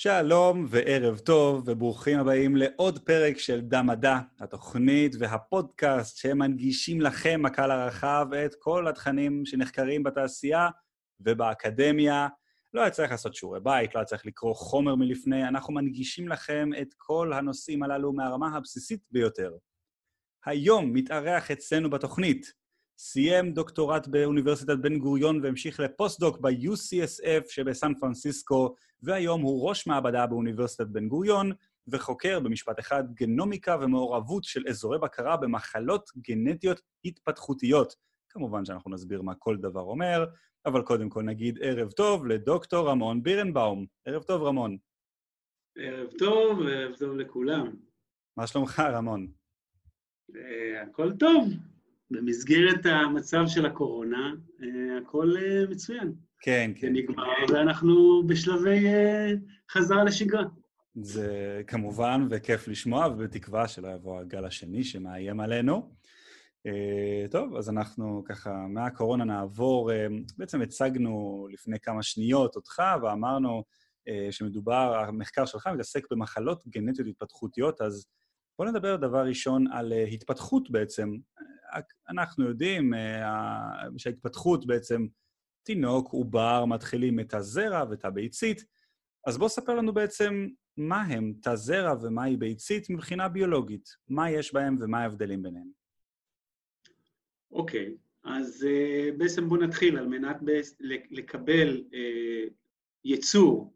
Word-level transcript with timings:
שלום 0.00 0.66
וערב 0.68 1.18
טוב, 1.18 1.62
וברוכים 1.66 2.18
הבאים 2.18 2.56
לעוד 2.56 2.98
פרק 2.98 3.38
של 3.38 3.60
דם 3.60 3.86
מדע, 3.86 4.18
התוכנית 4.40 5.12
והפודקאסט 5.18 6.16
שמנגישים 6.16 7.00
לכם, 7.00 7.42
הקהל 7.46 7.70
הרחב, 7.70 8.26
את 8.46 8.54
כל 8.58 8.88
התכנים 8.88 9.46
שנחקרים 9.46 10.02
בתעשייה 10.02 10.68
ובאקדמיה. 11.20 12.28
לא 12.74 12.80
היה 12.80 12.90
צריך 12.90 13.10
לעשות 13.10 13.34
שיעורי 13.34 13.60
בית, 13.60 13.94
לא 13.94 14.00
היה 14.00 14.06
צריך 14.06 14.26
לקרוא 14.26 14.54
חומר 14.54 14.94
מלפני, 14.94 15.48
אנחנו 15.48 15.74
מנגישים 15.74 16.28
לכם 16.28 16.70
את 16.80 16.94
כל 16.96 17.32
הנושאים 17.32 17.82
הללו 17.82 18.12
מהרמה 18.12 18.56
הבסיסית 18.56 19.00
ביותר. 19.10 19.52
היום 20.46 20.92
מתארח 20.92 21.50
אצלנו 21.50 21.90
בתוכנית 21.90 22.52
סיים 23.00 23.52
דוקטורט 23.52 24.06
באוניברסיטת 24.06 24.78
בן 24.78 24.98
גוריון 24.98 25.44
והמשיך 25.44 25.80
לפוסט-דוק 25.80 26.38
ב-UCSF 26.40 27.48
שבסן 27.48 27.94
פרנסיסקו, 28.00 28.74
והיום 29.02 29.42
הוא 29.42 29.68
ראש 29.68 29.86
מעבדה 29.86 30.26
באוניברסיטת 30.26 30.86
בן 30.86 31.08
גוריון, 31.08 31.52
וחוקר 31.88 32.40
במשפט 32.40 32.78
אחד 32.80 33.04
גנומיקה 33.14 33.76
ומעורבות 33.80 34.44
של 34.44 34.64
אזורי 34.68 34.98
בקרה 34.98 35.36
במחלות 35.36 36.10
גנטיות 36.16 36.80
התפתחותיות. 37.04 37.94
כמובן 38.28 38.64
שאנחנו 38.64 38.90
נסביר 38.90 39.22
מה 39.22 39.34
כל 39.34 39.56
דבר 39.56 39.82
אומר, 39.82 40.24
אבל 40.66 40.82
קודם 40.82 41.08
כל 41.08 41.22
נגיד 41.22 41.58
ערב 41.62 41.90
טוב 41.90 42.26
לדוקטור 42.26 42.88
רמון 42.88 43.22
בירנבאום. 43.22 43.86
ערב 44.04 44.22
טוב, 44.22 44.42
רמון. 44.42 44.76
ערב 45.76 46.08
טוב, 46.18 46.60
ערב 46.72 46.94
טוב 46.96 47.16
לכולם. 47.16 47.76
מה 48.36 48.46
שלומך, 48.46 48.80
רמון? 48.80 49.26
אה, 50.36 50.82
הכל 50.82 51.12
טוב. 51.12 51.48
במסגרת 52.10 52.86
המצב 52.86 53.44
של 53.46 53.66
הקורונה, 53.66 54.32
אה, 54.62 54.98
הכל 55.02 55.34
אה, 55.36 55.64
מצוין. 55.70 56.12
כן, 56.40 56.70
כן. 56.74 56.86
זה 56.86 56.92
נגמר, 56.92 57.24
ואנחנו 57.48 58.22
בשלבי 58.26 58.86
אה, 58.86 59.32
חזרה 59.70 60.04
לשגרה. 60.04 60.44
זה 60.94 61.62
כמובן, 61.66 62.26
וכיף 62.30 62.68
לשמוע, 62.68 63.06
ובתקווה 63.06 63.68
שלא 63.68 63.88
יבוא 63.88 64.20
הגל 64.20 64.44
השני 64.44 64.84
שמאיים 64.84 65.40
עלינו. 65.40 65.98
טוב, 67.30 67.56
אז 67.56 67.70
אנחנו 67.70 68.22
ככה, 68.28 68.50
מהקורונה 68.68 69.24
נעבור, 69.24 69.90
בעצם 70.38 70.62
הצגנו 70.62 71.46
לפני 71.52 71.80
כמה 71.80 72.02
שניות 72.02 72.56
אותך, 72.56 72.82
ואמרנו 73.02 73.64
שמדובר, 74.30 75.04
המחקר 75.08 75.44
שלך 75.44 75.66
מתעסק 75.66 76.06
במחלות 76.10 76.64
גנטיות 76.68 77.08
התפתחותיות, 77.08 77.80
אז 77.80 78.06
בואו 78.58 78.70
נדבר 78.70 78.96
דבר 78.96 79.26
ראשון 79.26 79.72
על 79.72 79.92
התפתחות 79.92 80.70
בעצם. 80.70 81.10
אנחנו 82.08 82.48
יודעים 82.48 82.94
אה, 82.94 83.88
שההתפתחות 83.96 84.66
בעצם, 84.66 85.06
תינוק, 85.62 86.12
עובר, 86.12 86.64
מתחילים 86.64 87.20
את 87.20 87.34
הזרע 87.34 87.84
ואת 87.90 88.04
הביצית, 88.04 88.64
אז 89.26 89.38
בוא 89.38 89.48
ספר 89.48 89.74
לנו 89.74 89.92
בעצם 89.92 90.48
מה 90.76 91.02
הם 91.02 91.32
תא 91.42 91.54
זרע 91.54 91.94
ומהי 92.02 92.36
ביצית 92.36 92.90
מבחינה 92.90 93.28
ביולוגית. 93.28 93.88
מה 94.08 94.30
יש 94.30 94.54
בהם 94.54 94.76
ומה 94.78 95.02
ההבדלים 95.02 95.42
ביניהם. 95.42 95.68
אוקיי, 97.52 97.86
okay, 97.86 98.30
אז 98.30 98.66
uh, 98.66 99.18
בעצם 99.18 99.48
בואו 99.48 99.60
נתחיל 99.60 99.98
על 99.98 100.06
מנת 100.06 100.36
לקבל 101.10 101.82
uh, 101.90 102.50
יצור, 103.04 103.74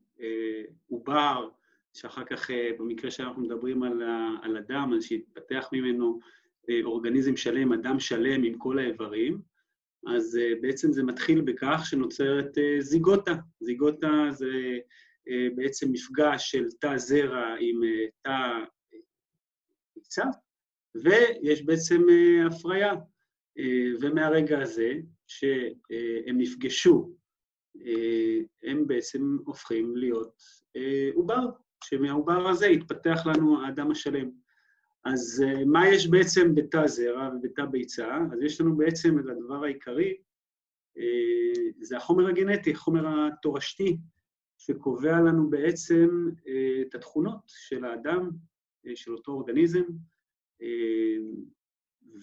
עובר, 0.88 1.48
uh, 1.48 1.98
שאחר 1.98 2.24
כך, 2.24 2.50
uh, 2.50 2.52
במקרה 2.78 3.10
שאנחנו 3.10 3.42
מדברים 3.42 3.82
על, 3.82 4.02
על 4.42 4.56
אדם, 4.56 4.92
אז 4.96 5.04
שיתפתח 5.04 5.68
ממנו 5.72 6.18
אורגניזם 6.84 7.36
שלם, 7.36 7.72
אדם 7.72 8.00
שלם 8.00 8.42
עם 8.44 8.58
כל 8.58 8.78
האיברים, 8.78 9.41
אז 10.06 10.36
אה, 10.36 10.52
בעצם 10.60 10.92
זה 10.92 11.02
מתחיל 11.02 11.41
בכך 11.41 11.82
שנוצרת 11.84 12.58
אה, 12.58 12.80
זיגוטה. 12.80 13.34
זיגוטה 13.60 14.27
זה 14.30 14.78
בעצם 15.56 15.92
מפגש 15.92 16.50
של 16.50 16.64
תא 16.80 16.96
זרע 16.96 17.55
עם 17.60 17.80
תא 18.22 18.64
ביצה, 19.96 20.24
ויש 20.94 21.62
בעצם 21.62 22.02
הפריה. 22.46 22.94
ומהרגע 24.00 24.61
הזה, 24.62 24.92
שהם 25.27 26.39
נפגשו, 26.39 27.17
הם 28.62 28.86
בעצם 28.86 29.36
הופכים 29.44 29.96
להיות 29.96 30.42
עובר, 31.14 31.46
שמהעובר 31.84 32.48
הזה 32.48 32.67
יתפתח 32.67 33.27
לנו 33.27 33.64
האדם 33.64 33.90
השלם. 33.90 34.30
אז 35.05 35.45
אה, 35.46 35.64
מה 35.64 35.89
יש 35.89 36.08
בעצם 36.08 36.55
בתא 36.55 36.86
זרע 36.86 37.30
ובתא 37.35 37.64
ביצה? 37.64 38.18
אז 38.33 38.42
יש 38.42 38.61
לנו 38.61 38.77
בעצם 38.77 39.18
את 39.18 39.24
הדבר 39.29 39.64
העיקרי, 39.64 40.17
אה, 40.98 41.70
זה 41.80 41.96
החומר 41.96 42.27
הגנטי, 42.29 42.70
החומר 42.70 43.27
התורשתי, 43.27 43.96
שקובע 44.58 45.20
לנו 45.20 45.51
בעצם 45.51 46.08
אה, 46.46 46.83
את 46.83 46.95
התכונות 46.95 47.41
של 47.46 47.85
האדם, 47.85 48.30
של 48.95 49.12
אותו 49.12 49.33
אורגניזם, 49.33 49.83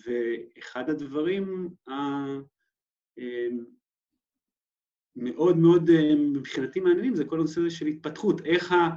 ואחד 0.06 0.90
הדברים 0.90 1.70
המאוד 5.18 5.58
מאוד 5.58 5.90
מבחינתי 6.16 6.80
מעניינים 6.80 7.16
זה 7.16 7.26
כל 7.26 7.36
הנושא 7.36 7.62
הזה 7.62 7.70
של 7.70 7.86
התפתחות, 7.86 8.42
איך 8.46 8.72
ה... 8.72 8.90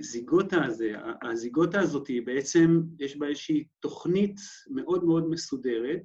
הזיגוטה 0.00 0.64
הזה, 0.64 0.92
הזיגוטה 1.22 1.80
הזאת 1.80 2.08
היא 2.08 2.22
בעצם, 2.22 2.80
יש 2.98 3.16
בה 3.16 3.28
איזושהי 3.28 3.64
תוכנית 3.80 4.36
מאוד 4.70 5.04
מאוד 5.04 5.28
מסודרת, 5.28 6.00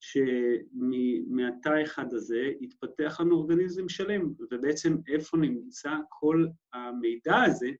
שמהתא 0.00 1.82
אחד 1.82 2.14
הזה 2.14 2.50
יתפתח 2.60 3.20
לנו 3.20 3.34
אורגניזם 3.34 3.88
שלם, 3.88 4.32
ובעצם 4.50 4.96
איפה 5.08 5.36
נמצא 5.36 5.90
כל 6.08 6.46
המידע 6.72 7.42
הזה, 7.42 7.70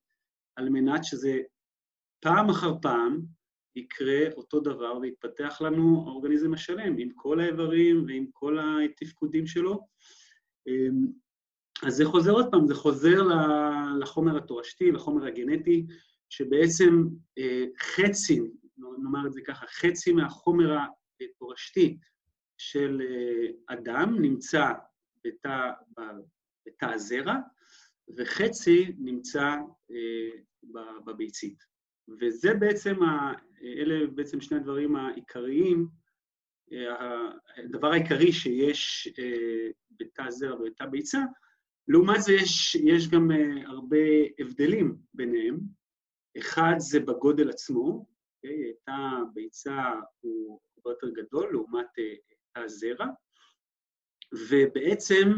על 0.57 0.69
מנת 0.69 1.05
שזה 1.05 1.39
פעם 2.21 2.51
אחר 2.51 2.75
פעם 2.83 3.21
יקרה 3.77 4.21
אותו 4.37 4.61
דבר 4.61 4.99
ויתפתח 4.99 5.61
לנו 5.61 6.05
האורגניזם 6.07 6.55
השלם, 6.55 6.99
עם 6.99 7.09
כל 7.15 7.41
האיברים 7.41 8.05
ועם 8.07 8.27
כל 8.33 8.59
התפקודים 8.85 9.47
שלו. 9.47 9.81
אז 11.87 11.95
זה 11.95 12.05
חוזר 12.05 12.31
עוד 12.31 12.51
פעם, 12.51 12.67
זה 12.67 12.75
חוזר 12.75 13.23
לחומר 14.01 14.37
התורשתי, 14.37 14.93
לחומר 14.93 15.27
הגנטי, 15.27 15.87
שבעצם 16.31 17.05
אה, 17.39 17.65
חצי, 17.81 18.41
נאמר 18.79 19.27
את 19.27 19.33
זה 19.33 19.41
ככה, 19.47 19.67
חצי 19.67 20.13
מהחומר 20.13 20.79
התורשתי 21.21 21.99
של 22.59 23.03
אה, 23.05 23.75
אדם 23.75 24.17
נמצא 24.21 24.73
בתא, 25.25 25.71
בתא 26.67 26.87
הזרע, 26.87 27.37
וחצי 28.17 28.93
נמצא 28.99 29.57
אה, 29.91 30.31
בביצית. 31.05 31.63
וזה 32.21 32.55
בעצם, 32.55 33.03
ה, 33.03 33.33
אלה 33.63 34.07
בעצם 34.07 34.41
שני 34.41 34.57
הדברים 34.57 34.97
העיקריים, 34.97 35.89
הדבר 37.57 37.93
העיקרי 37.93 38.33
שיש 38.33 39.09
בתא 39.91 40.31
זרע 40.31 40.61
ובתא 40.61 40.87
ביצה, 40.87 41.19
לעומת 41.89 42.23
זה 42.23 42.33
יש, 42.33 42.75
יש 42.75 43.09
גם 43.09 43.31
uh, 43.31 43.69
הרבה 43.69 43.97
הבדלים 44.39 44.97
ביניהם. 45.15 45.59
אחד 46.39 46.75
זה 46.79 47.01
בגודל 47.01 47.51
עצמו, 47.51 48.05
okay? 48.05 48.49
אוקיי? 48.49 48.73
תא 48.85 48.91
הביצה 48.91 49.93
הוא 50.21 50.61
הרבה 50.77 50.91
יותר 50.91 51.09
גדול 51.11 51.49
לעומת 51.53 51.87
תא 52.55 52.61
הזרע, 52.61 53.07
ובעצם 54.51 55.29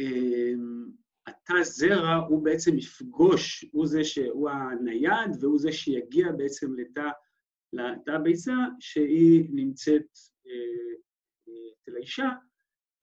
uh, 0.00 0.90
התא 1.26 1.62
זרע 1.62 2.14
הוא 2.14 2.44
בעצם 2.44 2.78
יפגוש, 2.78 3.64
הוא 3.72 3.86
זה 3.86 4.04
שהוא 4.04 4.50
הנייד 4.50 5.30
והוא 5.40 5.58
זה 5.58 5.72
שיגיע 5.72 6.32
בעצם 6.32 6.74
לתא, 6.74 7.08
לתא 7.72 8.10
הביצה 8.10 8.54
שהיא 8.80 9.48
נמצאת 9.52 10.06
אצל 11.82 11.96
האישה, 11.96 12.28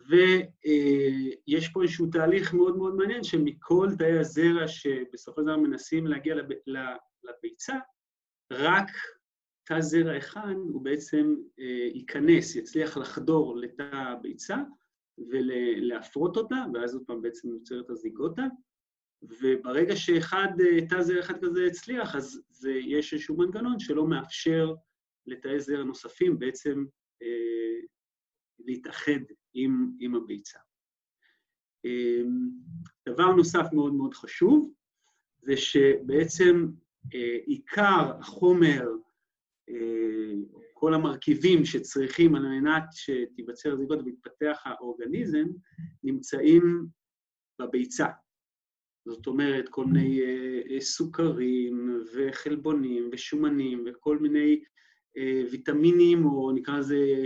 ויש 0.09 1.68
פה 1.73 1.84
איזשהו 1.84 2.07
תהליך 2.12 2.53
מאוד 2.53 2.78
מאוד 2.78 2.95
מעניין, 2.95 3.23
שמכל 3.23 3.88
תאי 3.97 4.19
הזרע 4.19 4.68
שבסופו 4.68 5.41
של 5.41 5.47
דבר 5.47 5.57
מנסים 5.57 6.07
להגיע 6.07 6.35
לביצה, 7.24 7.75
רק 8.51 8.89
תא 9.68 9.81
זרע 9.81 10.18
אחד 10.18 10.54
הוא 10.69 10.81
בעצם 10.81 11.36
אה, 11.59 11.89
ייכנס, 11.94 12.56
יצליח 12.56 12.98
לחדור 12.98 13.57
לתא 13.57 13.89
הביצה 13.94 14.57
ולהפרות 15.18 16.38
אותה, 16.38 16.56
ואז 16.74 16.94
עוד 16.94 17.03
פעם 17.07 17.21
בעצם 17.21 17.50
נוצרת 17.50 17.89
הזיגוטה. 17.89 18.44
וברגע 19.21 19.95
שאחד, 19.95 20.48
אה, 20.60 20.88
תא 20.88 21.01
זרע 21.01 21.19
אחד 21.19 21.42
כזה 21.42 21.65
הצליח, 21.65 22.15
אז 22.15 22.42
זה, 22.50 22.71
יש 22.71 23.13
איזשהו 23.13 23.38
מנגנון 23.38 23.80
שלא 23.80 24.07
מאפשר 24.07 24.74
לתאי 25.25 25.60
זרע 25.60 25.83
נוספים 25.83 26.39
בעצם 26.39 26.86
אה, 27.21 27.80
להתאחד 28.59 29.21
עם, 29.54 29.92
עם 30.00 30.15
הביצה. 30.15 30.59
אמ, 31.86 32.50
דבר 33.09 33.31
נוסף 33.31 33.65
מאוד 33.74 33.94
מאוד 33.94 34.13
חשוב, 34.13 34.74
זה 35.42 35.57
שבעצם 35.57 36.68
אה, 37.13 37.38
עיקר 37.45 38.12
החומר, 38.19 38.88
אה, 39.69 40.33
כל 40.74 40.94
המרכיבים 40.94 41.65
שצריכים 41.65 42.36
על 42.36 42.42
מנת 42.42 42.83
שתיווצר 42.92 43.75
זיגות 43.75 44.00
ויתפתח 44.06 44.62
האורגניזם, 44.65 45.45
נמצאים 46.03 46.86
בביצה. 47.62 48.07
זאת 49.06 49.27
אומרת, 49.27 49.69
כל 49.69 49.86
מיני 49.86 50.21
אה, 50.21 50.81
סוכרים 50.81 52.03
וחלבונים 52.15 53.10
ושומנים 53.12 53.83
וכל 53.88 54.18
מיני 54.18 54.63
ויטמינים, 55.51 56.25
או 56.25 56.51
נקרא 56.51 56.80
לזה 56.80 57.25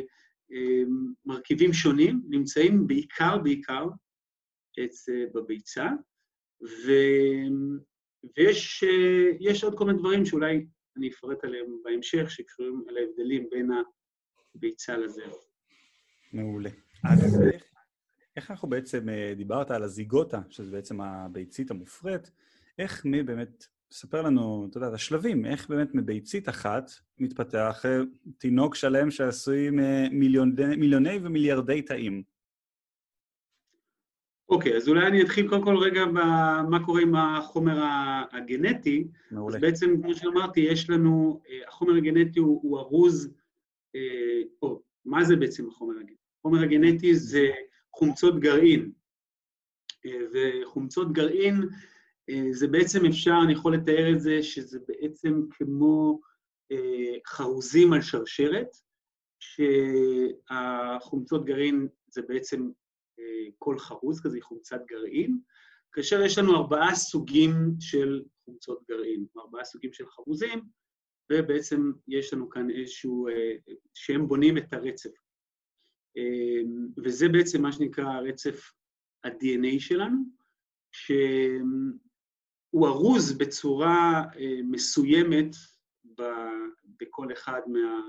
מרכיבים 1.25 1.73
שונים, 1.73 2.21
נמצאים 2.29 2.87
בעיקר, 2.87 3.37
בעיקר, 3.37 3.85
בביצה, 5.33 5.87
ו... 6.63 6.91
ויש 8.37 9.63
עוד 9.63 9.77
כל 9.77 9.85
מיני 9.85 9.99
דברים 9.99 10.25
שאולי 10.25 10.65
אני 10.97 11.09
אפרט 11.09 11.43
עליהם 11.43 11.65
בהמשך, 11.83 12.31
שקשורים 12.31 12.83
על 12.89 12.97
ההבדלים 12.97 13.49
בין 13.51 13.69
הביצה 14.55 14.97
לזרע. 14.97 15.37
מעולה. 16.33 16.69
אז 17.03 17.41
איך, 17.53 17.63
איך 18.37 18.51
אנחנו 18.51 18.69
בעצם, 18.69 19.09
אה, 19.09 19.33
דיברת 19.35 19.71
על 19.71 19.83
הזיגוטה, 19.83 20.41
שזה 20.49 20.71
בעצם 20.71 21.01
הביצית 21.01 21.71
המופרית, 21.71 22.31
איך 22.79 23.05
באמת, 23.25 23.65
ספר 23.91 24.21
לנו, 24.21 24.67
אתה 24.69 24.77
יודע, 24.77 24.87
את 24.87 24.93
השלבים, 24.93 25.45
איך 25.45 25.69
באמת 25.69 25.95
מביצית 25.95 26.49
אחת 26.49 26.91
מתפתח 27.19 27.85
אה, 27.85 27.99
תינוק 28.37 28.75
שלם 28.75 29.11
שעשוי 29.11 29.69
ממיליוני 29.71 31.17
ומיליארדי 31.23 31.81
תאים. 31.81 32.23
אוקיי, 34.49 34.77
אז 34.77 34.89
אולי 34.89 35.07
אני 35.07 35.21
אתחיל 35.21 35.47
קודם 35.49 35.63
כל 35.63 35.77
רגע 35.77 36.05
במה 36.05 36.85
קורה 36.85 37.01
עם 37.01 37.15
החומר 37.15 37.83
הגנטי. 38.31 39.07
מעולה. 39.31 39.55
אז 39.55 39.61
בעצם, 39.61 40.01
כמו 40.01 40.15
שאמרתי, 40.15 40.59
יש 40.59 40.89
לנו, 40.89 41.41
אה, 41.49 41.67
החומר 41.67 41.95
הגנטי 41.95 42.39
הוא, 42.39 42.59
הוא 42.63 42.79
ארוז, 42.79 43.33
אה, 43.95 44.41
או, 44.61 44.81
מה 45.05 45.23
זה 45.23 45.35
בעצם 45.35 45.67
החומר 45.67 45.93
הגנטי? 45.99 46.13
החומר 46.39 46.63
הגנטי 46.63 47.15
זה 47.15 47.47
חומצות 47.95 48.39
גרעין. 48.39 48.91
אה, 50.05 50.11
וחומצות 50.33 51.13
גרעין, 51.13 51.61
זה 52.51 52.67
בעצם 52.67 53.05
אפשר, 53.05 53.35
אני 53.43 53.53
יכול 53.53 53.75
לתאר 53.75 54.13
את 54.13 54.21
זה, 54.21 54.43
שזה 54.43 54.79
בעצם 54.87 55.41
כמו 55.51 56.19
חרוזים 57.27 57.93
על 57.93 58.01
שרשרת, 58.01 58.67
שהחומצות 59.39 61.45
גרעין 61.45 61.87
זה 62.07 62.21
בעצם 62.21 62.69
כל 63.57 63.79
חרוז 63.79 64.21
כזה 64.21 64.37
היא 64.37 64.43
חומצת 64.43 64.81
גרעין, 64.87 65.39
כאשר 65.91 66.21
יש 66.21 66.37
לנו 66.37 66.55
ארבעה 66.55 66.95
סוגים 66.95 67.53
של 67.79 68.23
חומצות 68.45 68.83
גרעין, 68.89 69.25
ארבעה 69.37 69.63
סוגים 69.63 69.93
של 69.93 70.07
חרוזים, 70.07 70.61
ובעצם 71.31 71.91
יש 72.07 72.33
לנו 72.33 72.49
כאן 72.49 72.69
איזשהו, 72.69 73.27
אה, 73.27 73.55
שהם 73.93 74.27
בונים 74.27 74.57
את 74.57 74.73
הרצף. 74.73 75.09
אה, 76.17 76.61
וזה 77.03 77.29
בעצם 77.29 77.61
מה 77.61 77.71
שנקרא 77.71 78.19
רצף 78.19 78.71
ה-DNA 79.23 79.79
שלנו, 79.79 80.17
שהוא 82.71 82.87
ארוז 82.87 83.37
בצורה 83.37 84.23
אה, 84.35 84.59
מסוימת 84.63 85.55
בכל 86.99 87.31
אחד 87.33 87.61
מה... 87.67 88.01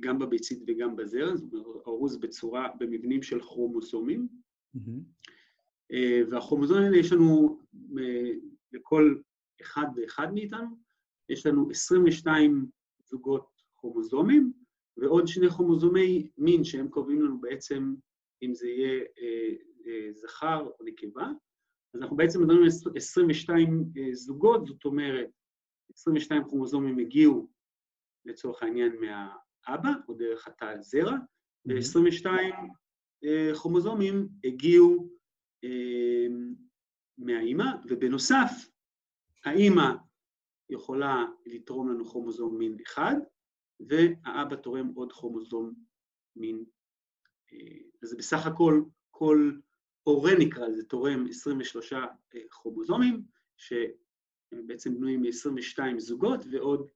גם 0.00 0.18
בביצית 0.18 0.62
וגם 0.66 0.96
בזרע, 0.96 1.36
זאת 1.36 1.52
אומרת, 1.52 1.86
ארוז 1.86 2.16
בצורה, 2.16 2.68
במבנים 2.78 3.22
של 3.22 3.40
כרומוזומים. 3.40 4.28
Mm-hmm. 4.76 5.94
והכרומוזומים 6.30 6.84
האלה 6.84 6.96
יש 6.96 7.12
לנו, 7.12 7.58
אה, 7.98 8.30
לכל 8.72 9.16
אחד 9.62 9.86
ואחד 9.96 10.34
מאיתנו, 10.34 10.76
יש 11.28 11.46
לנו 11.46 11.70
22 11.70 12.66
זוגות 13.04 13.62
כרומוזומים, 13.76 14.52
ועוד 14.96 15.26
שני 15.26 15.50
כרומוזומי 15.50 16.28
מין 16.38 16.64
שהם 16.64 16.88
קובעים 16.88 17.22
לנו 17.22 17.40
בעצם 17.40 17.94
אם 18.42 18.54
זה 18.54 18.68
יהיה 18.68 19.04
אה, 19.18 19.54
אה, 19.86 20.12
זכר 20.12 20.70
או 20.80 20.84
נקבה. 20.84 21.30
אז 21.94 22.00
אנחנו 22.00 22.16
בעצם 22.16 22.42
מדברים 22.42 22.62
על 22.62 22.68
22 22.96 23.84
אה, 23.96 24.14
זוגות, 24.14 24.66
זאת 24.66 24.84
אומרת, 24.84 25.28
22 25.92 26.44
כרומוזומים 26.44 26.98
הגיעו 26.98 27.50
לצורך 28.24 28.62
העניין 28.62 28.96
מה, 29.00 29.36
אבא, 29.68 29.90
או 30.08 30.14
דרך 30.14 30.48
התא 30.48 30.64
הזרע, 30.64 31.16
ו-22 31.66 32.26
אה, 33.24 33.50
כרומוזומים 33.54 34.28
הגיעו 34.44 35.08
אה, 35.64 36.26
מהאימא, 37.18 37.64
ובנוסף, 37.88 38.50
האימא 39.44 39.94
יכולה 40.70 41.24
לתרום 41.46 41.90
לנו 41.90 42.04
כרומוזום 42.04 42.58
מין 42.58 42.76
אחד, 42.86 43.14
והאבא 43.80 44.56
תורם 44.56 44.88
עוד 44.94 45.12
כרומוזום 45.12 45.74
מין. 46.36 46.64
אז 48.02 48.16
בסך 48.16 48.46
הכל, 48.46 48.82
כל 49.10 49.52
הורה 50.08 50.32
נקרא 50.38 50.68
לזה, 50.68 50.84
תורם 50.84 51.26
23 51.28 51.92
כרומוזומים, 52.50 53.22
שהם 53.56 54.66
בעצם 54.66 54.94
בנויים 54.94 55.22
מ-22 55.22 55.98
זוגות 55.98 56.40
ועוד 56.50 56.88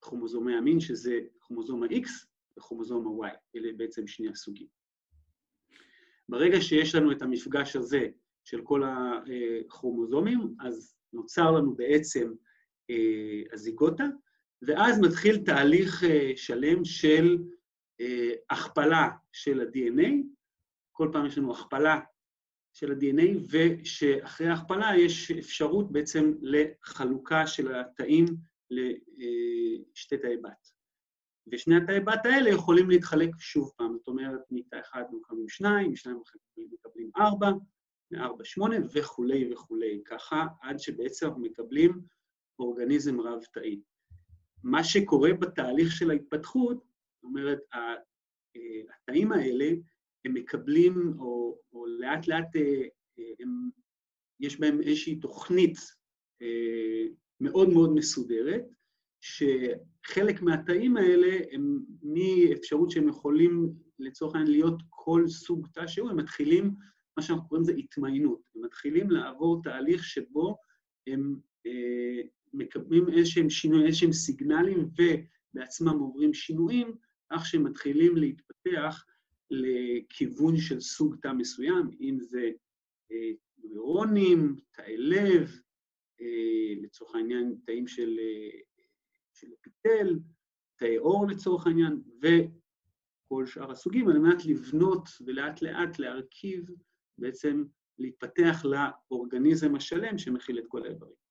כרומוזומי 0.00 0.56
המין, 0.56 0.80
שזה 0.80 1.20
כרומוזום 1.40 1.82
ה-X 1.82 2.08
וכרומוזום 2.58 3.22
ה-Y, 3.24 3.36
אלה 3.56 3.72
בעצם 3.76 4.06
שני 4.06 4.28
הסוגים. 4.28 4.66
ברגע 6.28 6.60
שיש 6.60 6.94
לנו 6.94 7.12
את 7.12 7.22
המפגש 7.22 7.76
הזה 7.76 8.08
של 8.44 8.62
כל 8.62 8.82
הכרומוזומים, 8.84 10.54
אז 10.60 10.94
נוצר 11.12 11.50
לנו 11.50 11.74
בעצם 11.74 12.32
אה, 12.90 13.42
הזיגוטה, 13.52 14.04
ואז 14.62 15.00
מתחיל 15.00 15.44
תהליך 15.44 16.04
אה, 16.04 16.32
שלם 16.36 16.84
של 16.84 17.38
אה, 18.00 18.32
הכפלה 18.50 19.08
של 19.32 19.60
ה-DNA. 19.60 20.12
כל 20.92 21.08
פעם 21.12 21.26
יש 21.26 21.38
לנו 21.38 21.52
הכפלה 21.52 22.00
של 22.72 22.92
ה-DNA, 22.92 23.38
ושאחרי 23.50 24.46
ההכפלה 24.46 24.92
יש 24.98 25.30
אפשרות 25.30 25.92
בעצם 25.92 26.32
לחלוקה 26.42 27.46
של 27.46 27.74
התאים 27.74 28.24
לשתי 28.70 30.18
תאי 30.18 30.36
בת. 30.36 30.72
ושני 31.52 31.76
התאי 31.76 32.00
בת 32.00 32.26
האלה 32.26 32.50
יכולים 32.50 32.90
להתחלק 32.90 33.30
שוב 33.38 33.72
פעם, 33.76 33.96
זאת 33.98 34.08
אומרת, 34.08 34.40
מתא 34.50 34.76
אחד 34.80 35.02
מקבלים 35.12 35.48
שניים, 35.48 35.92
משניים 35.92 36.20
מקבלים 36.72 37.10
ארבע, 37.16 37.50
מארבע 38.10 38.44
שמונה 38.44 38.76
וכולי 38.94 39.52
וכולי, 39.52 40.02
ככה 40.04 40.46
עד 40.62 40.78
שבעצם 40.78 41.26
אנחנו 41.26 41.42
מקבלים 41.42 42.00
אורגניזם 42.58 43.20
רב-תאי. 43.20 43.80
מה 44.62 44.84
שקורה 44.84 45.32
בתהליך 45.32 45.92
של 45.92 46.10
ההתפתחות, 46.10 46.76
זאת 46.76 47.24
אומרת, 47.24 47.58
התאים 48.92 49.32
האלה, 49.32 49.70
הם 50.24 50.34
מקבלים, 50.34 51.14
או, 51.18 51.58
או 51.72 51.86
לאט 51.86 52.28
לאט 52.28 52.56
אה, 52.56 52.82
הם, 53.40 53.70
יש 54.40 54.60
בהם 54.60 54.80
איזושהי 54.80 55.16
תוכנית 55.16 55.78
אה, 56.42 57.06
מאוד 57.40 57.68
מאוד 57.68 57.94
מסודרת, 57.94 58.64
שחלק 59.20 60.42
מהתאים 60.42 60.96
האלה 60.96 61.38
הם 61.52 61.78
מאפשרות 62.02 62.90
שהם 62.90 63.08
יכולים 63.08 63.72
לצורך 63.98 64.34
העניין 64.34 64.52
להיות 64.52 64.82
כל 64.88 65.24
סוג 65.28 65.66
תא 65.74 65.86
שהוא, 65.86 66.10
הם 66.10 66.16
מתחילים, 66.16 66.74
מה 67.16 67.22
שאנחנו 67.22 67.48
קוראים 67.48 67.62
לזה 67.62 67.72
התמיינות. 67.72 68.40
הם 68.54 68.64
מתחילים 68.64 69.10
לעבור 69.10 69.62
תהליך 69.62 70.04
שבו 70.04 70.56
הם 71.06 71.36
אה, 71.66 72.22
מקבלים 72.52 73.08
איזשהם 73.08 73.50
שינויים, 73.50 73.86
איזשהם 73.86 74.12
סיגנלים, 74.12 74.88
ובעצמם 75.54 75.98
עוברים 75.98 76.34
שינויים, 76.34 76.96
כך 77.32 77.46
שהם 77.46 77.64
מתחילים 77.64 78.16
להתפתח 78.16 79.04
לכיוון 79.52 80.56
של 80.56 80.80
סוג 80.80 81.16
תא 81.22 81.32
מסוים, 81.32 81.90
אם 82.00 82.18
זה 82.20 82.50
אה, 83.12 83.30
נוירונים, 83.58 84.60
תאי 84.70 84.96
לב, 84.96 85.50
אה, 86.20 86.74
לצורך 86.82 87.14
העניין 87.14 87.56
תאים 87.64 87.86
של, 87.86 88.18
אה, 88.18 88.60
של 89.32 89.46
אפיטל, 89.60 90.18
תאי 90.78 90.96
עור 90.96 91.26
לצורך 91.26 91.66
העניין, 91.66 92.02
וכל 92.18 93.46
שאר 93.46 93.70
הסוגים, 93.70 94.08
על 94.08 94.18
מנת 94.18 94.46
לבנות 94.46 95.08
ולאט 95.26 95.62
לאט 95.62 95.98
להרכיב, 95.98 96.66
בעצם 97.18 97.64
להתפתח 97.98 98.64
לאורגניזם 98.64 99.74
השלם 99.74 100.18
שמכיל 100.18 100.58
את 100.58 100.64
כל 100.68 100.86
האיברים. 100.86 101.21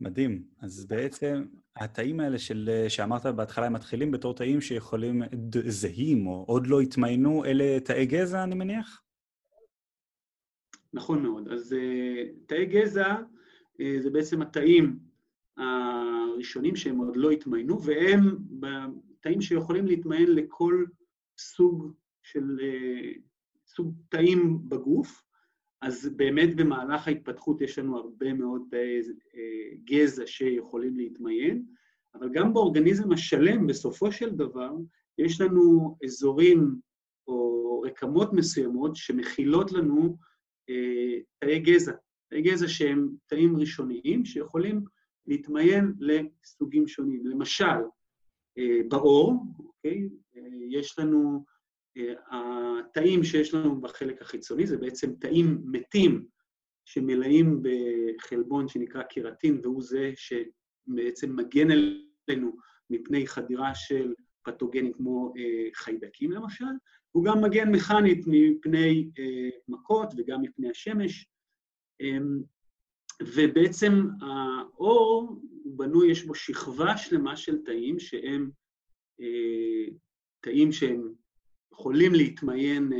מדהים. 0.00 0.44
אז 0.60 0.86
בעצם 0.86 1.44
התאים 1.76 2.20
האלה 2.20 2.38
של, 2.38 2.70
שאמרת 2.88 3.26
בהתחלה, 3.26 3.66
הם 3.66 3.72
מתחילים 3.72 4.10
בתור 4.10 4.34
תאים 4.34 4.60
שיכולים, 4.60 5.22
זהים, 5.66 6.26
או 6.26 6.44
עוד 6.48 6.66
לא 6.66 6.80
התמיינו, 6.80 7.44
אלה 7.44 7.80
תאי 7.80 8.06
גזע, 8.06 8.42
אני 8.42 8.54
מניח? 8.54 9.02
נכון 10.92 11.22
מאוד. 11.22 11.48
אז 11.48 11.72
uh, 11.72 12.46
תאי 12.46 12.66
גזע 12.66 13.16
uh, 13.16 13.82
זה 13.98 14.10
בעצם 14.10 14.42
התאים 14.42 14.98
הראשונים 15.56 16.76
שהם 16.76 16.98
עוד 16.98 17.16
לא 17.16 17.30
התמיינו, 17.30 17.82
והם 17.82 18.38
תאים 19.20 19.40
שיכולים 19.40 19.86
להתמיין 19.86 20.34
לכל 20.34 20.84
סוג 21.38 21.92
של, 22.22 22.58
uh, 22.58 23.20
סוג 23.66 23.94
תאים 24.08 24.58
בגוף. 24.68 25.29
אז 25.82 26.08
באמת 26.16 26.56
במהלך 26.56 27.08
ההתפתחות 27.08 27.60
יש 27.60 27.78
לנו 27.78 27.96
הרבה 27.98 28.32
מאוד 28.32 28.62
תאי 28.70 29.00
uh, 29.00 29.36
גזע 29.84 30.26
שיכולים 30.26 30.96
להתמיין, 30.96 31.64
אבל 32.14 32.28
גם 32.32 32.54
באורגניזם 32.54 33.12
השלם, 33.12 33.66
בסופו 33.66 34.12
של 34.12 34.30
דבר, 34.30 34.70
יש 35.18 35.40
לנו 35.40 35.96
אזורים 36.04 36.76
או 37.28 37.80
רקמות 37.80 38.32
מסוימות 38.32 38.96
שמכילות 38.96 39.72
לנו 39.72 40.16
תאי 41.38 41.58
גזע. 41.58 41.92
תאי 42.30 42.42
גזע 42.42 42.68
שהם 42.68 43.08
תאים 43.26 43.56
ראשוניים 43.56 44.24
שיכולים 44.24 44.84
להתמיין 45.26 45.94
לסוגים 45.98 46.88
שונים. 46.88 47.26
למשל, 47.26 47.80
בעור, 48.88 49.34
אוקיי? 49.58 50.08
יש 50.70 50.98
לנו, 50.98 51.44
התאים 52.30 53.24
שיש 53.24 53.54
לנו 53.54 53.80
בחלק 53.80 54.22
החיצוני, 54.22 54.66
זה 54.66 54.76
בעצם 54.76 55.14
תאים 55.14 55.62
מתים 55.64 56.26
שמלאים 56.84 57.62
בחלבון 57.62 58.68
שנקרא 58.68 59.02
קרטין, 59.02 59.60
והוא 59.62 59.82
זה 59.82 60.12
שבעצם 60.16 61.36
מגן 61.36 61.68
עלינו 61.70 62.56
מפני 62.90 63.26
חדירה 63.26 63.74
של 63.74 64.14
פתוגנים 64.42 64.92
כמו 64.92 65.32
חיידקים 65.74 66.32
למשל, 66.32 66.64
הוא 67.12 67.24
גם 67.24 67.44
מגן 67.44 67.72
מכנית 67.72 68.24
מפני 68.26 69.10
מכות 69.68 70.08
וגם 70.16 70.42
מפני 70.42 70.70
השמש. 70.70 71.26
ובעצם 73.22 73.92
האור 74.20 75.40
הוא 75.64 75.78
בנוי, 75.78 76.10
יש 76.10 76.24
בו 76.24 76.34
שכבה 76.34 76.96
שלמה 76.96 77.36
של 77.36 77.64
תאים 77.64 77.98
שהם 77.98 78.50
תאים 80.40 80.72
שהם 80.72 81.12
יכולים 81.72 82.14
להתמיין, 82.14 82.92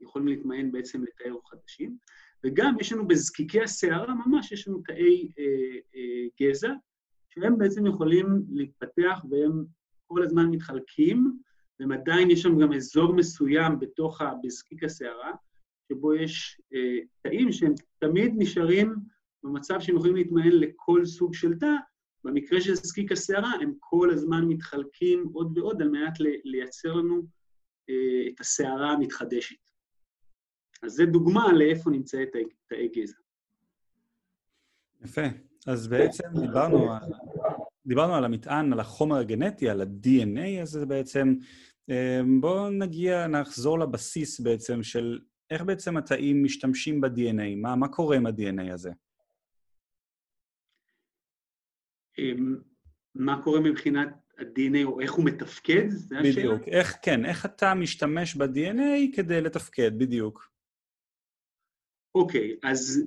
יכולים 0.00 0.28
להתמיין 0.28 0.72
בעצם 0.72 1.02
לתאי 1.02 1.30
אור 1.30 1.50
חדשים, 1.50 1.96
וגם 2.44 2.76
יש 2.80 2.92
לנו 2.92 3.08
בזקיקי 3.08 3.60
השערה 3.62 4.14
ממש, 4.14 4.52
יש 4.52 4.68
לנו 4.68 4.82
תאי 4.86 5.32
גזע, 6.42 6.72
שהם 7.28 7.58
בעצם 7.58 7.86
יכולים 7.86 8.26
להתפתח 8.52 9.24
והם 9.30 9.64
כל 10.06 10.22
הזמן 10.22 10.50
מתחלקים, 10.50 11.38
והם 11.80 11.92
עדיין, 11.92 12.30
יש 12.30 12.42
שם 12.42 12.58
גם 12.58 12.72
אזור 12.72 13.14
מסוים 13.14 13.78
בתוך, 13.80 14.20
בזקיק 14.42 14.84
השערה, 14.84 15.32
שבו 15.88 16.14
יש 16.14 16.60
תאים 17.22 17.52
שהם 17.52 17.72
תמיד 17.98 18.32
נשארים 18.36 18.94
במצב 19.42 19.80
שהם 19.80 19.96
יכולים 19.96 20.16
להתמיין 20.16 20.58
לכל 20.58 21.04
סוג 21.04 21.34
של 21.34 21.58
תא, 21.58 21.74
במקרה 22.24 22.60
של 22.60 22.74
זקיק 22.74 23.12
השערה, 23.12 23.52
הם 23.60 23.72
כל 23.78 24.10
הזמן 24.10 24.44
מתחלקים 24.44 25.30
עוד 25.32 25.58
ועוד 25.58 25.82
על 25.82 25.88
מנת 25.88 26.12
לייצר 26.44 26.92
לנו 26.92 27.22
את 28.28 28.40
השערה 28.40 28.90
המתחדשת. 28.90 29.56
אז 30.82 30.92
זו 30.92 31.06
דוגמה 31.06 31.52
לאיפה 31.52 31.90
נמצא 31.90 32.22
את 32.22 32.28
תאי 32.66 32.88
גזע. 32.88 33.16
יפה. 35.04 35.22
אז 35.66 35.88
בעצם 35.88 36.24
דיברנו, 36.40 36.88
דיברנו 37.86 38.14
על 38.14 38.24
המטען, 38.24 38.72
על 38.72 38.80
החומר 38.80 39.16
הגנטי, 39.16 39.70
על 39.70 39.80
ה-DNA 39.80 40.62
הזה 40.62 40.86
בעצם. 40.86 41.34
בואו 42.40 42.70
נגיע, 42.70 43.26
נחזור 43.26 43.78
לבסיס 43.78 44.40
בעצם 44.40 44.82
של 44.82 45.20
איך 45.50 45.62
בעצם 45.62 45.96
התאים 45.96 46.44
משתמשים 46.44 47.00
ב-DNA, 47.00 47.56
מה, 47.56 47.76
מה 47.76 47.88
קורה 47.88 48.16
עם 48.16 48.26
ה-DNA 48.26 48.72
הזה? 48.72 48.90
מה 53.14 53.42
קורה 53.42 53.60
מבחינת 53.60 54.08
ה-DNA, 54.40 54.84
או 54.84 55.00
איך 55.00 55.12
הוא 55.12 55.24
מתפקד? 55.24 55.88
זה 55.88 56.18
השאלה? 56.18 56.32
בדיוק. 56.32 56.68
איך, 56.68 56.96
כן, 57.02 57.24
איך 57.24 57.46
אתה 57.46 57.74
משתמש 57.74 58.36
ב-DNA 58.36 59.16
כדי 59.16 59.40
לתפקד, 59.40 59.98
בדיוק. 59.98 60.50
אוקיי, 62.14 62.56
אז, 62.62 63.02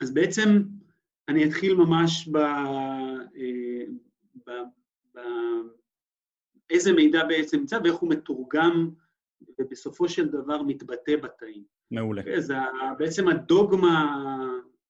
אז 0.00 0.14
בעצם 0.14 0.62
אני 1.28 1.48
אתחיל 1.48 1.74
ממש 1.74 2.28
ב... 2.28 2.38
ב, 4.46 4.50
ב 5.14 5.20
איזה 6.70 6.92
מידע 6.92 7.24
בעצם 7.24 7.58
נמצא 7.58 7.78
ואיך 7.84 7.94
הוא 7.94 8.10
מתורגם 8.10 8.90
ובסופו 9.58 10.08
של 10.08 10.28
דבר 10.28 10.62
מתבטא 10.62 11.16
בתאים. 11.16 11.64
מעולה. 11.90 12.22
אז 12.36 12.52
בעצם 12.98 13.28
הדוגמה 13.28 14.16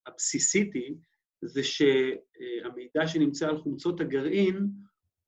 הבסיסית 0.06 0.74
היא, 0.74 0.94
זה 1.42 1.62
שהמידע 1.62 3.08
שנמצא 3.08 3.48
על 3.48 3.58
חומצות 3.58 4.00
הגרעין 4.00 4.66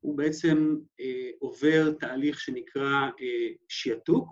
הוא 0.00 0.16
בעצם 0.16 0.76
אה, 1.00 1.30
עובר 1.38 1.92
תהליך 1.92 2.40
שנקרא 2.40 3.10
אה, 3.20 3.48
שיעתוק, 3.68 4.28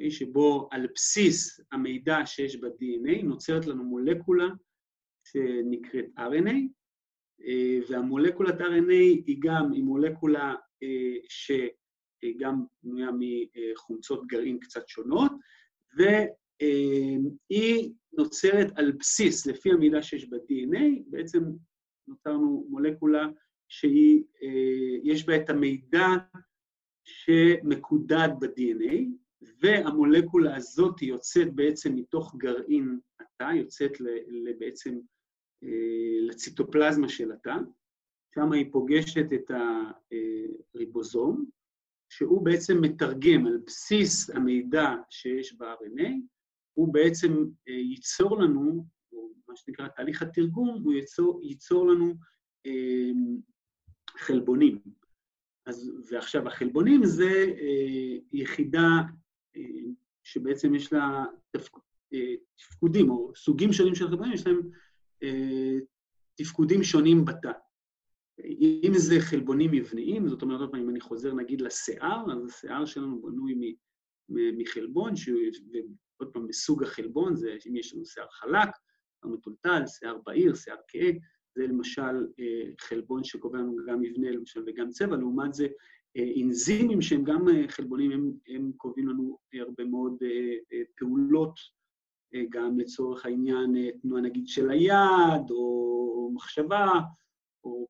אה, 0.00 0.10
שבו 0.10 0.68
על 0.70 0.86
בסיס 0.94 1.60
המידע 1.72 2.26
שיש 2.26 2.56
ב-DNA 2.56 3.22
נוצרת 3.24 3.66
לנו 3.66 3.84
מולקולה 3.84 4.48
שנקראת 5.28 6.04
RNA, 6.18 6.56
והמולקולת 7.88 8.60
RNA 8.60 8.92
היא 9.26 9.36
גם, 9.40 9.72
היא 9.72 9.82
מולקולה 9.82 10.54
שגם 11.28 12.64
בנויה 12.82 13.10
מחומצות 13.18 14.26
גרעין 14.26 14.58
קצת 14.58 14.88
שונות, 14.88 15.32
ו... 15.98 16.02
היא 17.48 17.92
נוצרת 18.12 18.78
על 18.78 18.92
בסיס, 18.92 19.46
לפי 19.46 19.70
המילה 19.70 20.02
שיש 20.02 20.28
ב-DNA, 20.28 21.02
בעצם 21.06 21.40
נותרנו 22.08 22.66
מולקולה 22.70 23.28
שיש 23.68 25.26
בה 25.26 25.36
את 25.36 25.50
המידע 25.50 26.06
שמקודד 27.04 28.28
ב-DNA, 28.40 28.94
והמולקולה 29.60 30.56
הזאת 30.56 31.02
יוצאת 31.02 31.54
בעצם 31.54 31.94
מתוך 31.94 32.34
גרעין 32.36 32.98
התא, 33.20 33.52
יוצאת 33.54 33.92
בעצם 34.58 34.98
לציטופלזמה 36.28 37.08
של 37.08 37.32
התא, 37.32 37.56
שם 38.34 38.52
היא 38.52 38.72
פוגשת 38.72 39.26
את 39.34 39.50
הריבוזום, 40.74 41.44
שהוא 42.08 42.44
בעצם 42.44 42.80
מתרגם 42.80 43.46
על 43.46 43.58
בסיס 43.66 44.30
המידע 44.30 44.94
שיש 45.10 45.56
ב-RNA, 45.58 46.10
הוא 46.74 46.92
בעצם 46.92 47.32
אה, 47.68 47.72
ייצור 47.72 48.40
לנו, 48.40 48.86
או 49.12 49.32
מה 49.48 49.56
שנקרא 49.56 49.88
תהליך 49.88 50.22
התרגום, 50.22 50.80
הוא 50.84 50.92
ייצור, 50.92 51.40
ייצור 51.42 51.86
לנו 51.86 52.14
אה, 52.66 53.10
חלבונים. 54.18 54.78
אז, 55.66 55.92
ועכשיו, 56.10 56.48
החלבונים 56.48 57.04
זה 57.04 57.54
אה, 57.60 58.16
יחידה 58.32 59.00
אה, 59.56 59.62
שבעצם 60.22 60.74
יש 60.74 60.92
לה 60.92 61.24
תפק, 61.50 61.72
תפקודים, 62.56 63.10
או 63.10 63.32
סוגים 63.36 63.72
שונים 63.72 63.94
של 63.94 64.08
חלבונים, 64.08 64.32
יש 64.32 64.46
להם 64.46 64.60
תפקודים 66.34 66.82
שונים 66.82 67.24
בתא. 67.24 67.52
אם 68.82 68.92
זה 68.94 69.14
חלבונים 69.20 69.70
מבניים, 69.70 70.28
זאת 70.28 70.42
אומרת, 70.42 70.74
אם 70.74 70.90
אני 70.90 71.00
חוזר 71.00 71.34
נגיד 71.34 71.60
לשיער, 71.60 72.32
אז 72.32 72.48
השיער 72.48 72.84
שלנו 72.84 73.22
בנוי 73.22 73.54
מחלבון, 74.28 75.14
עוד 76.16 76.32
פעם, 76.32 76.46
בסוג 76.46 76.82
החלבון, 76.82 77.36
זה 77.36 77.56
אם 77.68 77.76
יש 77.76 77.94
לנו 77.94 78.04
שיער 78.04 78.28
חלק, 78.30 78.68
שיער 79.20 79.32
מטולטל, 79.32 79.82
שיער 79.86 80.18
בהיר, 80.26 80.54
שיער 80.54 80.76
כהה, 80.88 81.10
זה 81.56 81.66
למשל 81.66 82.26
אה, 82.40 82.70
חלבון 82.80 83.24
שקובע 83.24 83.58
לנו 83.58 83.76
גם 83.86 84.00
מבנה 84.00 84.30
למשל 84.30 84.64
וגם 84.66 84.90
צבע, 84.90 85.16
לעומת 85.16 85.54
זה 85.54 85.66
אה, 86.16 86.32
אנזימים 86.42 87.02
שהם 87.02 87.24
גם 87.24 87.48
אה, 87.48 87.68
חלבונים, 87.68 88.12
הם, 88.12 88.32
הם 88.48 88.72
קובעים 88.76 89.08
לנו 89.08 89.38
הרבה 89.54 89.84
מאוד 89.84 90.16
פעולות, 90.96 91.54
גם 92.50 92.78
לצורך 92.78 93.26
העניין 93.26 93.90
תנועה 94.02 94.22
נגיד 94.22 94.48
של 94.48 94.70
היד, 94.70 95.50
או 95.50 96.30
מחשבה, 96.34 96.86
או 97.64 97.86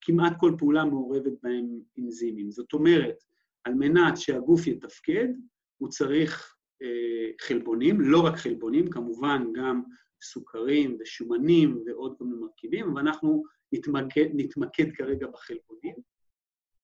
כמעט 0.00 0.32
כל 0.40 0.54
פעולה 0.58 0.84
מעורבת 0.84 1.32
בהם 1.42 1.66
אנזימים. 1.98 2.50
זאת 2.50 2.72
אומרת, 2.72 3.16
על 3.64 3.74
מנת 3.74 4.16
שהגוף 4.16 4.66
יתפקד, 4.66 5.28
הוא 5.78 5.88
צריך 5.88 6.54
חלבונים, 7.40 8.00
לא 8.00 8.26
רק 8.26 8.36
חלבונים, 8.36 8.90
כמובן 8.90 9.42
גם 9.54 9.82
סוכרים 10.22 10.98
ושומנים 11.00 11.82
ועוד 11.86 12.14
כל 12.18 12.24
מיני 12.24 12.36
מרכיבים, 12.36 12.90
אבל 12.90 13.00
אנחנו 13.00 13.44
נתמקד, 13.72 14.26
נתמקד 14.34 14.92
כרגע 14.94 15.26
בחלבונים, 15.26 15.94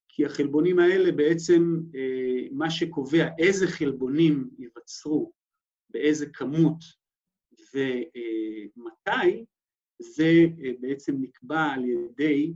כי 0.09 0.27
החלבונים 0.27 0.79
האלה 0.79 1.13
בעצם, 1.13 1.77
אה, 1.95 2.49
מה 2.53 2.71
שקובע 2.71 3.29
איזה 3.39 3.67
חלבונים 3.67 4.51
ייווצרו, 4.59 5.33
באיזה 5.91 6.27
כמות 6.33 6.79
ומתי, 7.75 9.45
זה 10.03 10.47
אה, 10.65 10.71
בעצם 10.81 11.17
נקבע 11.21 11.63
על 11.63 11.85
ידי 11.85 12.55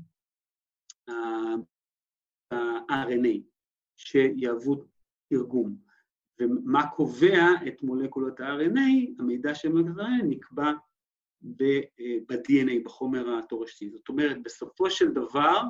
ה-RNA, 1.08 3.38
שיהוו 3.96 4.84
תרגום. 5.28 5.93
ומה 6.40 6.86
קובע 6.86 7.48
את 7.66 7.82
מולקולות 7.82 8.40
ה-RNA, 8.40 9.18
המידע 9.18 9.50
ה-RNA 9.50 10.24
נקבע 10.28 10.72
ב-DNA, 11.42 12.70
אה, 12.70 12.78
בחומר 12.84 13.38
התורשתי. 13.38 13.90
זאת 13.90 14.08
אומרת, 14.08 14.42
בסופו 14.42 14.90
של 14.90 15.10
דבר, 15.10 15.62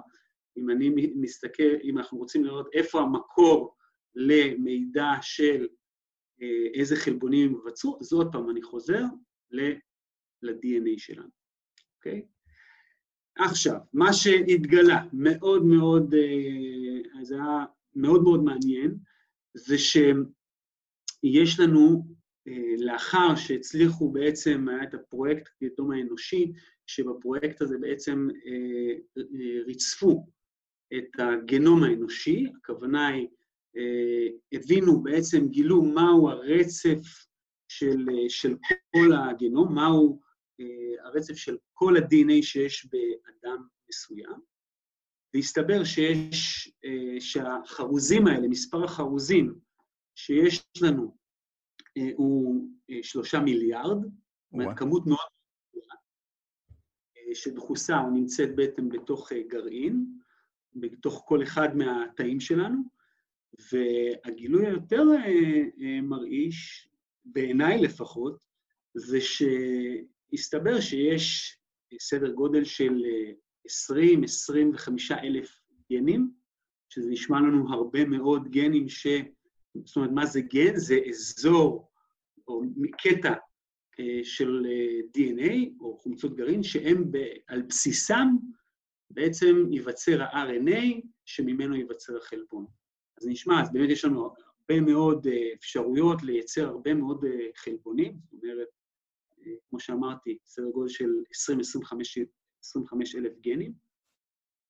אם 0.56 0.70
אני 0.70 0.90
מסתכל, 1.16 1.76
אם 1.84 1.98
אנחנו 1.98 2.18
רוצים 2.18 2.44
לראות 2.44 2.68
איפה 2.72 3.00
המקור 3.00 3.76
למידע 4.14 5.10
של 5.22 5.68
אה, 6.42 6.66
איזה 6.74 6.96
חלבונים 6.96 7.52
יבצעו, 7.52 7.98
אז 8.00 8.12
עוד 8.12 8.32
פעם, 8.32 8.50
אני 8.50 8.62
חוזר 8.62 9.02
ל-DNA 9.50 10.98
שלנו, 10.98 11.28
אוקיי? 11.96 12.26
עכשיו, 13.38 13.78
מה 13.92 14.12
שהתגלה 14.12 15.02
מאוד 15.12 15.64
מאוד, 15.64 16.14
אה, 16.14 17.24
זה 17.24 17.34
היה 17.34 17.64
מאוד 17.94 18.22
מאוד 18.22 18.44
מעניין, 18.44 18.94
זה 19.54 19.78
שהם 19.78 20.24
יש 21.24 21.60
לנו 21.60 22.06
לאחר 22.78 23.36
שהצליחו 23.36 24.12
בעצם, 24.12 24.68
היה 24.68 24.82
את 24.82 24.94
הפרויקט 24.94 25.52
הגנום 25.62 25.90
האנושי, 25.90 26.52
שבפרויקט 26.86 27.62
הזה 27.62 27.78
בעצם 27.78 28.28
ריצפו 29.66 30.26
את 30.96 31.08
הגנום 31.18 31.82
האנושי, 31.82 32.46
הכוונה 32.56 33.08
היא, 33.08 33.28
הבינו, 34.52 35.02
בעצם 35.02 35.48
גילו 35.48 35.82
מהו 35.82 36.28
הרצף 36.28 37.26
של, 37.68 38.06
של 38.28 38.56
כל 38.94 39.12
הגנום, 39.12 39.74
מהו 39.74 40.20
הרצף 41.04 41.34
של 41.34 41.56
כל 41.72 41.96
ה-DNA 41.96 42.42
שיש 42.42 42.86
באדם 42.86 43.66
מסוים, 43.88 44.40
והסתבר 45.34 45.84
שיש, 45.84 46.70
שהחרוזים 47.20 48.26
האלה, 48.26 48.48
מספר 48.48 48.84
החרוזים 48.84 49.54
שיש 50.14 50.64
לנו 50.82 51.16
הוא 52.14 52.68
שלושה 53.02 53.40
מיליארד, 53.40 54.02
זאת 54.02 54.52
אומרת, 54.52 54.78
כמות 54.78 55.06
מאוד 55.06 55.18
גדולה, 55.70 55.94
שדחוסה 57.34 58.00
או 58.00 58.10
נמצאת 58.10 58.56
בעצם 58.56 58.88
בתוך 58.88 59.32
גרעין, 59.32 60.06
בתוך 60.74 61.24
כל 61.26 61.42
אחד 61.42 61.76
מהתאים 61.76 62.40
שלנו, 62.40 62.82
והגילוי 63.72 64.66
היותר 64.66 65.02
מרעיש, 66.02 66.88
בעיניי 67.24 67.82
לפחות, 67.82 68.44
זה 68.94 69.18
שהסתבר 69.20 70.80
שיש 70.80 71.58
סדר 72.00 72.32
גודל 72.32 72.64
של 72.64 73.02
20-25 73.68 73.70
אלף 75.22 75.60
גנים, 75.92 76.30
שזה 76.88 77.10
נשמע 77.10 77.40
לנו 77.40 77.72
הרבה 77.72 78.04
מאוד 78.04 78.48
גנים 78.48 78.88
ש... 78.88 79.06
זאת 79.84 79.96
אומרת, 79.96 80.10
מה 80.10 80.26
זה 80.26 80.40
גן? 80.40 80.76
זה 80.76 80.98
אזור 81.08 81.90
או 82.48 82.62
קטע 83.02 83.34
של 84.22 84.66
DNA 85.16 85.52
או 85.80 85.98
חומצות 85.98 86.36
גרעין, 86.36 86.62
שהם 86.62 87.10
על 87.46 87.62
בסיסם 87.62 88.36
בעצם 89.10 89.72
ייווצר 89.72 90.22
ה-RNA, 90.22 91.06
שממנו 91.24 91.74
ייווצר 91.74 92.16
החלבון. 92.16 92.66
אז 93.20 93.26
נשמע, 93.28 93.62
אז 93.62 93.72
באמת 93.72 93.90
יש 93.90 94.04
לנו 94.04 94.24
הרבה 94.24 94.80
מאוד 94.80 95.26
אפשרויות 95.54 96.22
לייצר 96.22 96.68
הרבה 96.68 96.94
מאוד 96.94 97.24
חלבונים, 97.56 98.16
זאת 98.32 98.42
אומרת, 98.42 98.68
כמו 99.68 99.80
שאמרתי, 99.80 100.38
סדר 100.44 100.70
גודל 100.70 100.88
של 100.88 101.10
20-25 101.52 103.18
אלף 103.18 103.38
גנים, 103.40 103.72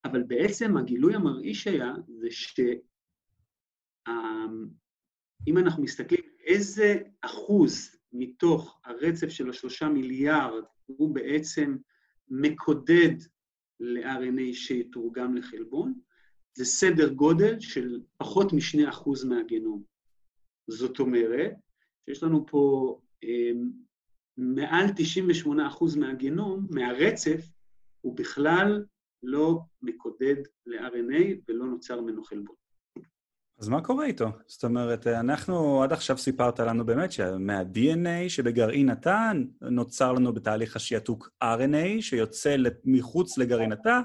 אבל 0.04 0.22
בעצם 0.22 0.76
הגילוי 0.76 1.14
המרעיש 1.14 1.66
היה 1.66 1.92
זה 2.08 2.28
שאם 5.42 5.58
אנחנו 5.58 5.82
מסתכלים 5.82 6.24
איזה 6.46 6.98
אחוז 7.20 7.96
מתוך 8.12 8.80
הרצף 8.84 9.28
של 9.28 9.50
השלושה 9.50 9.88
מיליארד 9.88 10.62
הוא 10.86 11.14
בעצם 11.14 11.76
מקודד 12.28 13.14
ל-RNA 13.80 14.52
שיתורגם 14.54 15.36
לחלבון, 15.36 15.94
זה 16.54 16.64
סדר 16.64 17.12
גודל 17.12 17.60
של 17.60 18.00
פחות 18.16 18.52
משני 18.52 18.88
אחוז 18.88 19.24
מהגנום. 19.24 19.82
זאת 20.68 20.98
אומרת, 21.00 21.52
שיש 22.06 22.22
לנו 22.22 22.46
פה 22.46 23.00
מעל 24.36 24.86
98 24.96 25.66
אחוז 25.66 25.96
מהגנום, 25.96 26.66
מהרצף, 26.70 27.46
הוא 28.00 28.16
בכלל 28.16 28.84
לא 29.22 29.60
מקודד 29.82 30.36
ל-RNA 30.66 31.36
ולא 31.48 31.66
נוצר 31.66 32.00
ממנו 32.00 32.24
חלבון. 32.24 32.56
אז 33.58 33.68
מה 33.68 33.82
קורה 33.84 34.06
איתו? 34.06 34.26
זאת 34.46 34.64
אומרת, 34.64 35.06
אנחנו, 35.06 35.82
עד 35.82 35.92
עכשיו 35.92 36.18
סיפרת 36.18 36.60
לנו 36.60 36.86
באמת 36.86 37.12
שמה-DNA 37.12 38.28
שבגרעין 38.28 38.90
התא 38.90 39.32
נוצר 39.60 40.12
לנו 40.12 40.32
בתהליך 40.32 40.76
השעתוק 40.76 41.30
RNA 41.44 42.00
שיוצא 42.02 42.56
מחוץ 42.84 43.38
לגרעין 43.38 43.72
התא, 43.72 44.00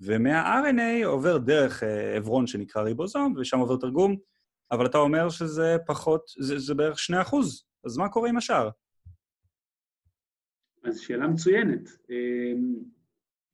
ומה-RNA 0.00 1.06
עובר 1.06 1.38
דרך 1.38 1.82
עברון 2.16 2.46
שנקרא 2.46 2.82
ריבוזום, 2.82 3.34
ושם 3.36 3.58
עובר 3.58 3.76
תרגום, 3.76 4.16
אבל 4.72 4.86
אתה 4.86 4.98
אומר 4.98 5.30
שזה 5.30 5.76
פחות, 5.86 6.22
זה, 6.38 6.58
זה 6.58 6.74
בערך 6.74 6.98
2 6.98 7.20
אחוז, 7.20 7.64
אז 7.84 7.96
מה 7.96 8.08
קורה 8.08 8.28
עם 8.28 8.36
השאר? 8.36 8.70
אז 10.84 11.00
שאלה 11.00 11.26
מצוינת. 11.26 11.88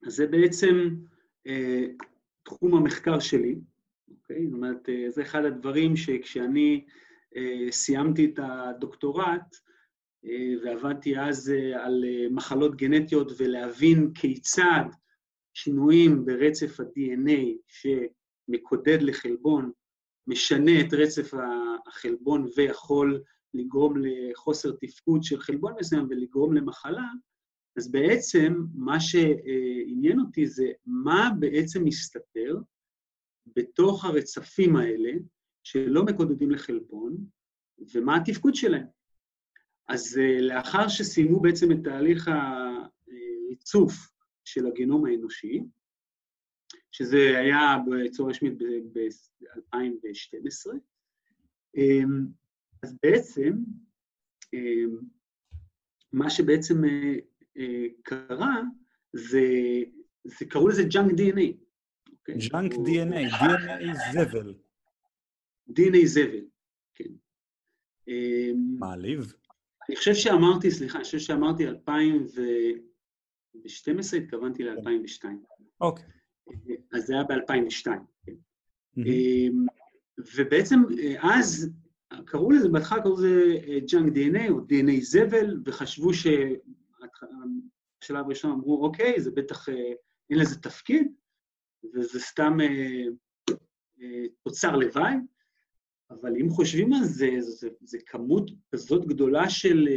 אז 0.07 0.13
זה 0.13 0.27
בעצם 0.27 0.95
תחום 2.43 2.75
המחקר 2.75 3.19
שלי, 3.19 3.55
אוקיי? 4.33 4.47
זאת 4.47 4.53
אומרת, 4.53 4.89
זה 5.09 5.21
אחד 5.21 5.45
הדברים 5.45 5.95
שכשאני 5.95 6.85
סיימתי 7.71 8.25
את 8.25 8.39
הדוקטורט, 8.43 9.55
ועבדתי 10.63 11.19
אז 11.19 11.53
על 11.75 12.05
מחלות 12.31 12.75
גנטיות 12.75 13.31
ולהבין 13.37 14.11
כיצד 14.15 14.85
שינויים 15.53 16.25
ברצף 16.25 16.79
ה-DNA 16.79 17.57
שמקודד 17.67 19.01
לחלבון, 19.01 19.71
משנה 20.27 20.71
את 20.81 20.93
רצף 20.93 21.31
החלבון 21.87 22.47
ויכול 22.57 23.21
לגרום 23.53 23.93
לחוסר 23.97 24.71
תפקוד 24.81 25.23
של 25.23 25.39
חלבון 25.39 25.73
מסוים 25.79 26.07
ולגרום 26.09 26.53
למחלה, 26.53 27.07
אז 27.77 27.91
בעצם 27.91 28.53
מה 28.75 28.99
שעניין 28.99 30.19
אותי 30.19 30.47
זה 30.47 30.71
מה 30.85 31.29
בעצם 31.39 31.83
מסתתר 31.83 32.57
בתוך 33.55 34.05
הרצפים 34.05 34.75
האלה 34.75 35.11
שלא 35.63 36.05
מקודדים 36.05 36.51
לחלבון, 36.51 37.17
ומה 37.93 38.15
התפקוד 38.15 38.55
שלהם. 38.55 38.85
אז 39.87 40.19
לאחר 40.41 40.87
שסיימו 40.87 41.39
בעצם 41.39 41.71
את 41.71 41.77
תהליך 41.83 42.29
הריצוף 43.47 43.93
של 44.45 44.67
הגנום 44.67 45.05
האנושי, 45.05 45.63
שזה 46.91 47.39
היה 47.39 47.77
בצורה 47.91 48.29
רשמית 48.29 48.53
ב-2012, 48.93 50.71
אז 52.83 52.97
בעצם, 53.03 53.53
מה 56.13 56.29
שבעצם 56.29 56.81
קרה, 58.01 58.61
זה, 59.13 59.41
זה 60.23 60.45
קראו 60.45 60.67
לזה 60.67 60.83
junk 60.83 61.11
DNA. 61.11 61.53
junk 62.29 62.73
DNA, 62.73 63.33
DNA 63.33 64.13
זבל. 64.13 64.53
DNA 65.69 66.05
זבל, 66.05 66.45
כן. 66.95 67.09
מעליב. 68.79 69.33
אני 69.89 69.95
חושב 69.95 70.13
שאמרתי, 70.13 70.71
סליחה, 70.71 70.97
אני 70.97 71.03
חושב 71.03 71.19
שאמרתי 71.19 71.67
2012, 71.67 74.19
התכוונתי 74.19 74.63
ל-2002. 74.63 75.25
אוקיי. 75.81 76.05
אז 76.93 77.05
זה 77.05 77.13
היה 77.13 77.23
ב-2002, 77.23 77.87
כן. 78.25 78.35
ובעצם 80.35 80.79
אז 81.19 81.69
קראו 82.25 82.51
לזה, 82.51 82.69
בהתחלה 82.69 83.01
קראו 83.01 83.15
לזה 83.15 83.57
junk 83.91 84.13
DNA 84.13 84.49
או 84.49 84.59
DNA 84.59 85.01
זבל, 85.01 85.61
וחשבו 85.65 86.13
שבשלב 86.13 86.59
הראשון 88.25 88.51
אמרו, 88.51 88.85
אוקיי, 88.85 89.21
זה 89.21 89.31
בטח, 89.31 89.69
אין 90.29 90.39
לזה 90.39 90.61
תפקיד, 90.61 91.07
וזה 91.93 92.19
סתם 92.19 92.57
תוצר 94.43 94.75
לוואי, 94.75 95.13
אבל 96.11 96.35
אם 96.41 96.49
חושבים 96.49 96.93
על 96.93 97.03
זה, 97.03 97.29
זה, 97.39 97.69
זה 97.81 97.97
כמות 98.05 98.51
כזאת 98.71 99.05
גדולה 99.05 99.49
של 99.49 99.87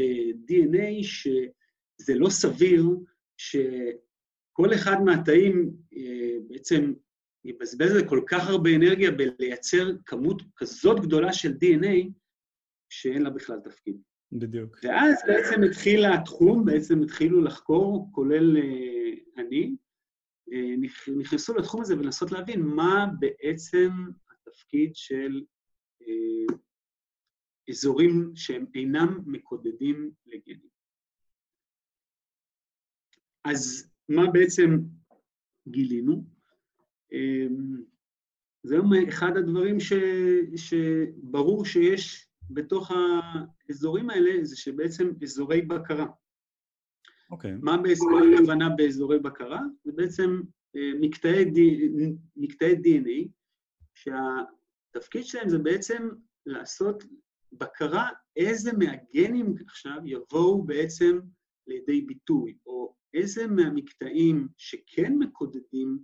DNA, 0.50 1.02
שזה 1.02 2.14
לא 2.14 2.28
סביר 2.28 2.84
שכל 3.36 4.74
אחד 4.74 4.96
מהתאים 5.04 5.72
בעצם 6.48 6.92
יבזבז 7.44 8.02
כל 8.08 8.20
כך 8.26 8.48
הרבה 8.48 8.70
אנרגיה 8.76 9.10
בלייצר 9.10 9.90
כמות 10.06 10.42
כזאת 10.56 11.00
גדולה 11.00 11.32
של 11.32 11.52
DNA, 11.52 12.10
שאין 12.88 13.22
לה 13.22 13.30
בכלל 13.30 13.60
תפקיד. 13.60 13.96
בדיוק. 14.32 14.78
ואז 14.82 15.14
בעצם 15.26 15.62
התחיל 15.62 16.04
התחום, 16.04 16.64
בעצם 16.64 17.02
התחילו 17.02 17.42
לחקור, 17.42 18.08
כולל 18.12 18.56
אני, 19.38 19.76
נכנסו 21.18 21.54
לתחום 21.54 21.80
הזה 21.80 21.98
ולנסות 21.98 22.32
להבין 22.32 22.62
מה 22.62 23.06
בעצם 23.18 23.90
התפקיד 24.30 24.96
של 24.96 25.44
אזורים 27.70 28.32
שהם 28.34 28.66
אינם 28.74 29.20
מקודדים 29.26 30.10
לגנים. 30.26 30.68
אז 33.44 33.90
מה 34.08 34.30
בעצם 34.32 34.78
גילינו? 35.68 36.24
זה 38.62 38.74
היום 38.74 38.90
אחד 39.08 39.36
הדברים 39.36 39.80
ש, 39.80 39.92
שברור 40.56 41.64
שיש 41.64 42.28
בתוך 42.50 42.90
האזורים 42.90 44.10
האלה, 44.10 44.44
זה 44.44 44.56
שבעצם 44.56 45.12
אזורי 45.22 45.62
בקרה. 45.62 46.06
אוקיי. 47.30 47.54
מה 47.62 47.76
הכוונה 48.34 48.68
באזורי 48.76 49.18
בקרה? 49.18 49.60
זה 49.84 49.92
בעצם 49.92 50.40
מקטעי, 51.00 51.44
מקטעי 52.36 52.74
DNA, 52.74 53.28
שהתפקיד 53.94 55.24
שלהם 55.24 55.48
זה 55.48 55.58
בעצם 55.58 56.08
לעשות 56.46 57.04
בקרה 57.52 58.08
איזה 58.36 58.72
מהגנים 58.72 59.54
עכשיו 59.66 59.98
יבואו 60.04 60.62
בעצם 60.62 61.20
לידי 61.66 62.00
ביטוי, 62.00 62.56
או 62.66 62.94
איזה 63.14 63.46
מהמקטעים 63.46 64.48
שכן 64.56 65.14
מקודדים 65.18 65.98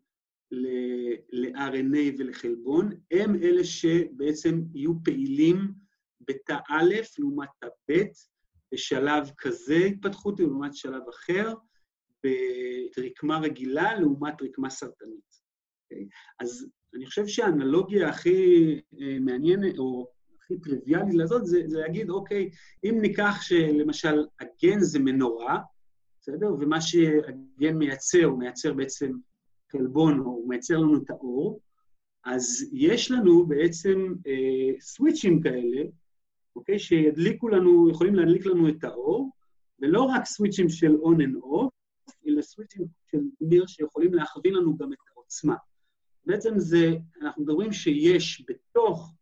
ל-RNA 0.51 2.19
ולחלבון, 2.19 2.91
הם 3.11 3.35
אלה 3.35 3.65
שבעצם 3.65 4.63
יהיו 4.75 4.93
פעילים 5.05 5.73
בתא 6.21 6.57
א' 6.71 6.95
לעומת 7.19 7.49
תא 7.61 7.67
ב', 7.91 8.03
בשלב 8.73 9.31
כזה 9.39 9.75
התפתחותי 9.75 10.43
לעומת 10.43 10.75
שלב 10.75 11.03
אחר, 11.09 11.55
ברקמה 12.97 13.39
רגילה 13.39 14.01
לעומת 14.01 14.43
רקמה 14.43 14.71
סרטנית. 14.71 15.31
Okay? 15.31 15.95
אוקיי? 15.95 16.09
אז 16.41 16.69
אני 16.95 17.07
חושב 17.07 17.27
שהאנלוגיה 17.27 18.09
הכי 18.09 18.81
אה, 19.01 19.17
מעניינת, 19.21 19.79
או 19.79 20.09
הכי 20.39 20.61
טריוויאלית 20.61 21.15
לזאת, 21.15 21.47
זה, 21.47 21.63
זה 21.67 21.81
להגיד, 21.81 22.11
אוקיי, 22.11 22.51
אם 22.85 22.99
ניקח 23.01 23.39
שלמשל 23.43 24.27
הגן 24.41 24.81
זה 24.81 24.99
מנורה, 24.99 25.59
בסדר? 26.21 26.55
ומה 26.61 26.81
שהגן 26.81 27.77
מייצר, 27.77 28.25
הוא 28.25 28.39
מייצר 28.39 28.73
בעצם 28.73 29.13
חלבון, 29.73 30.21
או 30.21 30.25
הוא 30.25 30.49
מייצר 30.49 30.79
לנו 30.79 30.97
את 30.97 31.11
האור, 31.11 31.61
אז 32.25 32.71
יש 32.73 33.11
לנו 33.11 33.47
בעצם 33.47 34.15
אה, 34.27 34.81
סוויצ'ים 34.81 35.43
כאלה, 35.43 35.83
אוקיי? 36.57 36.79
שידליקו 36.79 37.49
לנו, 37.49 37.91
יכולים 37.91 38.15
להדליק 38.15 38.47
לנו 38.47 38.69
את 38.69 38.85
האור, 38.85 39.31
ולא 39.81 40.03
רק 40.03 40.25
סוויצ'ים 40.25 40.69
של 40.69 40.93
on 40.95 41.17
and 41.17 41.45
off, 41.45 41.71
אלא 42.27 42.43
סוויצ'ים 42.43 42.87
של 43.11 43.21
מיר 43.41 43.67
שיכולים 43.67 44.15
להכווין 44.15 44.55
לנו 44.55 44.77
גם 44.77 44.93
את 44.93 44.99
העוצמה. 45.15 45.57
בעצם 46.27 46.59
זה, 46.59 46.97
אנחנו 47.23 47.43
מדברים 47.43 47.73
שיש 47.73 48.45
בתוך 48.49 49.15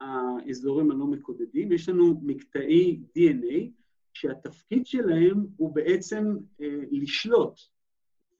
האזורים 0.00 0.90
הלא 0.90 1.06
מקודדים, 1.06 1.72
יש 1.72 1.88
לנו 1.88 2.20
מקטעי 2.22 3.00
DNA, 3.18 3.70
שהתפקיד 4.12 4.86
שלהם 4.86 5.46
הוא 5.56 5.74
בעצם 5.74 6.36
אה, 6.60 6.80
לשלוט 6.90 7.60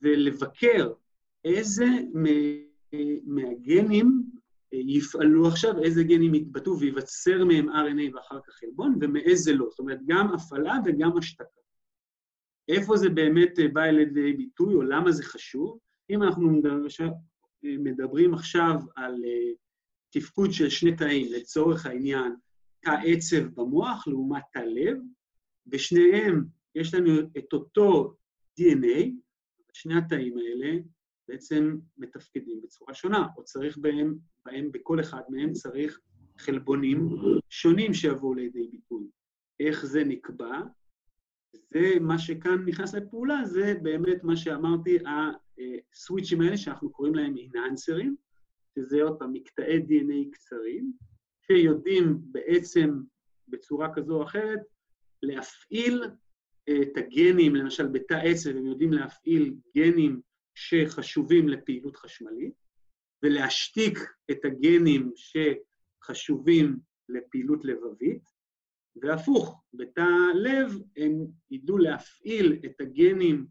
ולבקר 0.02 0.92
איזה 1.44 1.86
מהגנים 3.24 4.06
אה, 4.06 4.33
יפעלו 4.86 5.48
עכשיו, 5.48 5.82
איזה 5.82 6.02
גנים 6.04 6.34
יתבטאו 6.34 6.78
וייווצר 6.78 7.44
מהם 7.44 7.68
RNA 7.68 8.14
ואחר 8.14 8.38
כך 8.46 8.52
חלבון, 8.52 8.98
ומאיזה 9.00 9.52
לא. 9.52 9.66
זאת 9.70 9.78
אומרת, 9.78 9.98
גם 10.06 10.34
הפעלה 10.34 10.78
וגם 10.84 11.18
השתקה. 11.18 11.60
איפה 12.68 12.96
זה 12.96 13.08
באמת 13.08 13.58
אה, 13.58 13.68
בא 13.68 13.84
לידי 13.84 14.32
ביטוי, 14.32 14.74
או 14.74 14.82
למה 14.82 15.12
זה 15.12 15.22
חשוב? 15.22 15.78
אם 16.10 16.22
אנחנו 16.22 16.60
מדברים 17.62 18.34
עכשיו 18.34 18.74
על 18.96 19.14
תפקוד 20.10 20.52
של 20.52 20.68
שני 20.68 20.96
תאים, 20.96 21.32
לצורך 21.32 21.86
העניין, 21.86 22.34
תא 22.80 22.96
עצב 23.06 23.46
במוח 23.54 24.08
לעומת 24.08 24.42
תא 24.52 24.58
לב, 24.58 24.98
בשניהם 25.66 26.44
יש 26.74 26.94
לנו 26.94 27.20
את 27.38 27.52
אותו 27.52 28.16
DNA, 28.60 29.10
שני 29.72 29.98
התאים 29.98 30.38
האלה 30.38 30.78
בעצם 31.28 31.76
מתפקדים 31.98 32.60
בצורה 32.62 32.94
שונה, 32.94 33.26
או 33.36 33.44
צריך 33.44 33.78
בהם, 33.78 34.14
בהם, 34.46 34.72
בכל 34.72 35.00
אחד 35.00 35.22
מהם 35.28 35.52
צריך 35.52 36.00
חלבונים 36.38 37.08
שונים 37.50 37.94
שיבואו 37.94 38.34
לידי 38.34 38.68
ביטוי. 38.68 39.08
איך 39.60 39.86
זה 39.86 40.04
נקבע? 40.04 40.60
זה 41.52 41.92
מה 42.00 42.18
שכאן 42.18 42.64
נכנס 42.66 42.94
לפעולה, 42.94 43.44
זה 43.44 43.74
באמת 43.82 44.24
מה 44.24 44.36
שאמרתי, 44.36 44.98
הסוויצ'ים 45.92 46.40
האלה 46.40 46.56
שאנחנו 46.56 46.90
קוראים 46.90 47.14
להם 47.14 47.36
איננסרים, 47.36 48.16
שזה 48.78 49.02
עוד 49.02 49.18
פעם 49.18 49.32
מקטעי 49.32 49.78
DNA 49.78 50.30
קצרים, 50.32 50.92
שיודעים 51.46 52.18
בעצם 52.24 53.00
בצורה 53.48 53.94
כזו 53.94 54.16
או 54.16 54.22
אחרת 54.22 54.60
להפעיל 55.22 56.04
את 56.70 56.96
הגנים, 56.96 57.54
למשל 57.54 57.86
בתא 57.86 58.14
עצב 58.14 58.50
הם 58.50 58.66
יודעים 58.66 58.92
להפעיל 58.92 59.54
גנים 59.76 60.20
שחשובים 60.54 61.48
לפעילות 61.48 61.96
חשמלית, 61.96 62.54
ולהשתיק 63.22 63.98
את 64.30 64.44
הגנים 64.44 65.12
שחשובים 65.16 66.78
לפעילות 67.08 67.64
לבבית, 67.64 68.22
והפוך, 68.96 69.62
בתא 69.74 70.06
לב 70.34 70.72
הם 70.96 71.26
ידעו 71.50 71.78
להפעיל 71.78 72.60
את 72.64 72.80
הגנים 72.80 73.46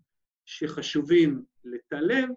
שחשובים 0.46 1.46
לתא 1.64 1.96
לב, 1.96 2.30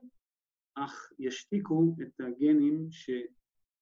אך 0.75 1.13
ישתיקו 1.19 1.97
את 2.03 2.21
הגנים 2.21 2.89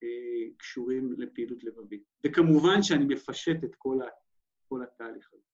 שקשורים 0.02 1.12
לפעילות 1.18 1.64
לבבית. 1.64 2.02
וכמובן 2.26 2.82
שאני 2.82 3.04
מפשט 3.04 3.64
את 3.64 3.74
כל, 3.78 4.02
ה, 4.02 4.06
כל 4.68 4.82
התהליך 4.82 5.30
הזה. 5.32 5.53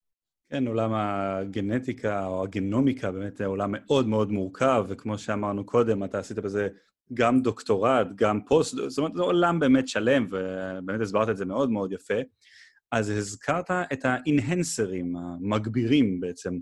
כן, 0.51 0.67
עולם 0.67 0.91
הגנטיקה 0.95 2.27
או 2.27 2.43
הגנומיקה 2.43 3.13
באמת 3.13 3.41
עולם 3.41 3.73
מאוד 3.73 4.09
מאוד 4.09 4.33
מורכב, 4.33 4.85
וכמו 4.89 5.19
שאמרנו 5.19 5.67
קודם, 5.67 6.05
אתה 6.05 6.19
עשית 6.19 6.39
בזה 6.39 6.69
גם 7.15 7.43
דוקטורט, 7.43 8.07
גם 8.15 8.45
פוסט, 8.45 8.77
זאת 8.89 8.99
אומרת, 8.99 9.13
זה 9.15 9.23
עולם 9.23 9.61
באמת 9.61 9.89
שלם, 9.89 10.27
ובאמת 10.31 11.01
הסברת 11.01 11.29
את 11.29 11.37
זה 11.37 11.45
מאוד 11.45 11.71
מאוד 11.71 11.93
יפה. 11.93 12.15
אז 12.93 13.11
הזכרת 13.11 13.71
את 13.71 14.05
האינהנסרים, 14.05 15.17
המגבירים 15.17 16.21
בעצם. 16.21 16.59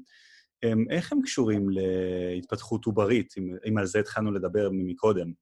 איך 0.91 1.13
הם 1.13 1.23
קשורים 1.23 1.69
להתפתחות 1.71 2.85
עוברית, 2.85 3.35
אם, 3.39 3.57
אם 3.69 3.79
על 3.79 3.87
זה 3.87 3.99
התחלנו 3.99 4.33
לדבר 4.33 4.69
מקודם? 4.73 5.33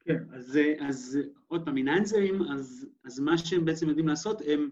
כן, 0.00 0.22
אז, 0.32 0.58
אז 0.88 1.18
עוד 1.48 1.64
פעם, 1.64 1.76
אינהנסרים, 1.76 2.42
אז, 2.42 2.86
אז 3.04 3.20
מה 3.20 3.38
שהם 3.38 3.64
בעצם 3.64 3.88
יודעים 3.88 4.08
לעשות, 4.08 4.42
הם... 4.46 4.70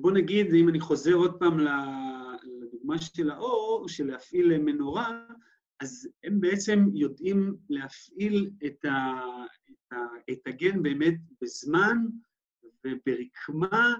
בוא 0.00 0.12
נגיד, 0.12 0.54
אם 0.54 0.68
אני 0.68 0.80
חוזר 0.80 1.14
עוד 1.14 1.38
פעם 1.38 1.58
לדוגמה 2.44 2.98
של 2.98 3.30
האור, 3.30 3.88
של 3.88 4.06
להפעיל 4.06 4.58
מנורה, 4.58 5.26
אז 5.80 6.08
הם 6.24 6.40
בעצם 6.40 6.84
יודעים 6.94 7.56
להפעיל 7.68 8.50
את, 8.66 8.84
ה, 8.84 9.20
את, 9.70 9.92
ה, 9.92 9.96
את 10.32 10.46
הגן 10.46 10.82
באמת 10.82 11.14
בזמן 11.40 11.96
וברקמה 12.84 13.94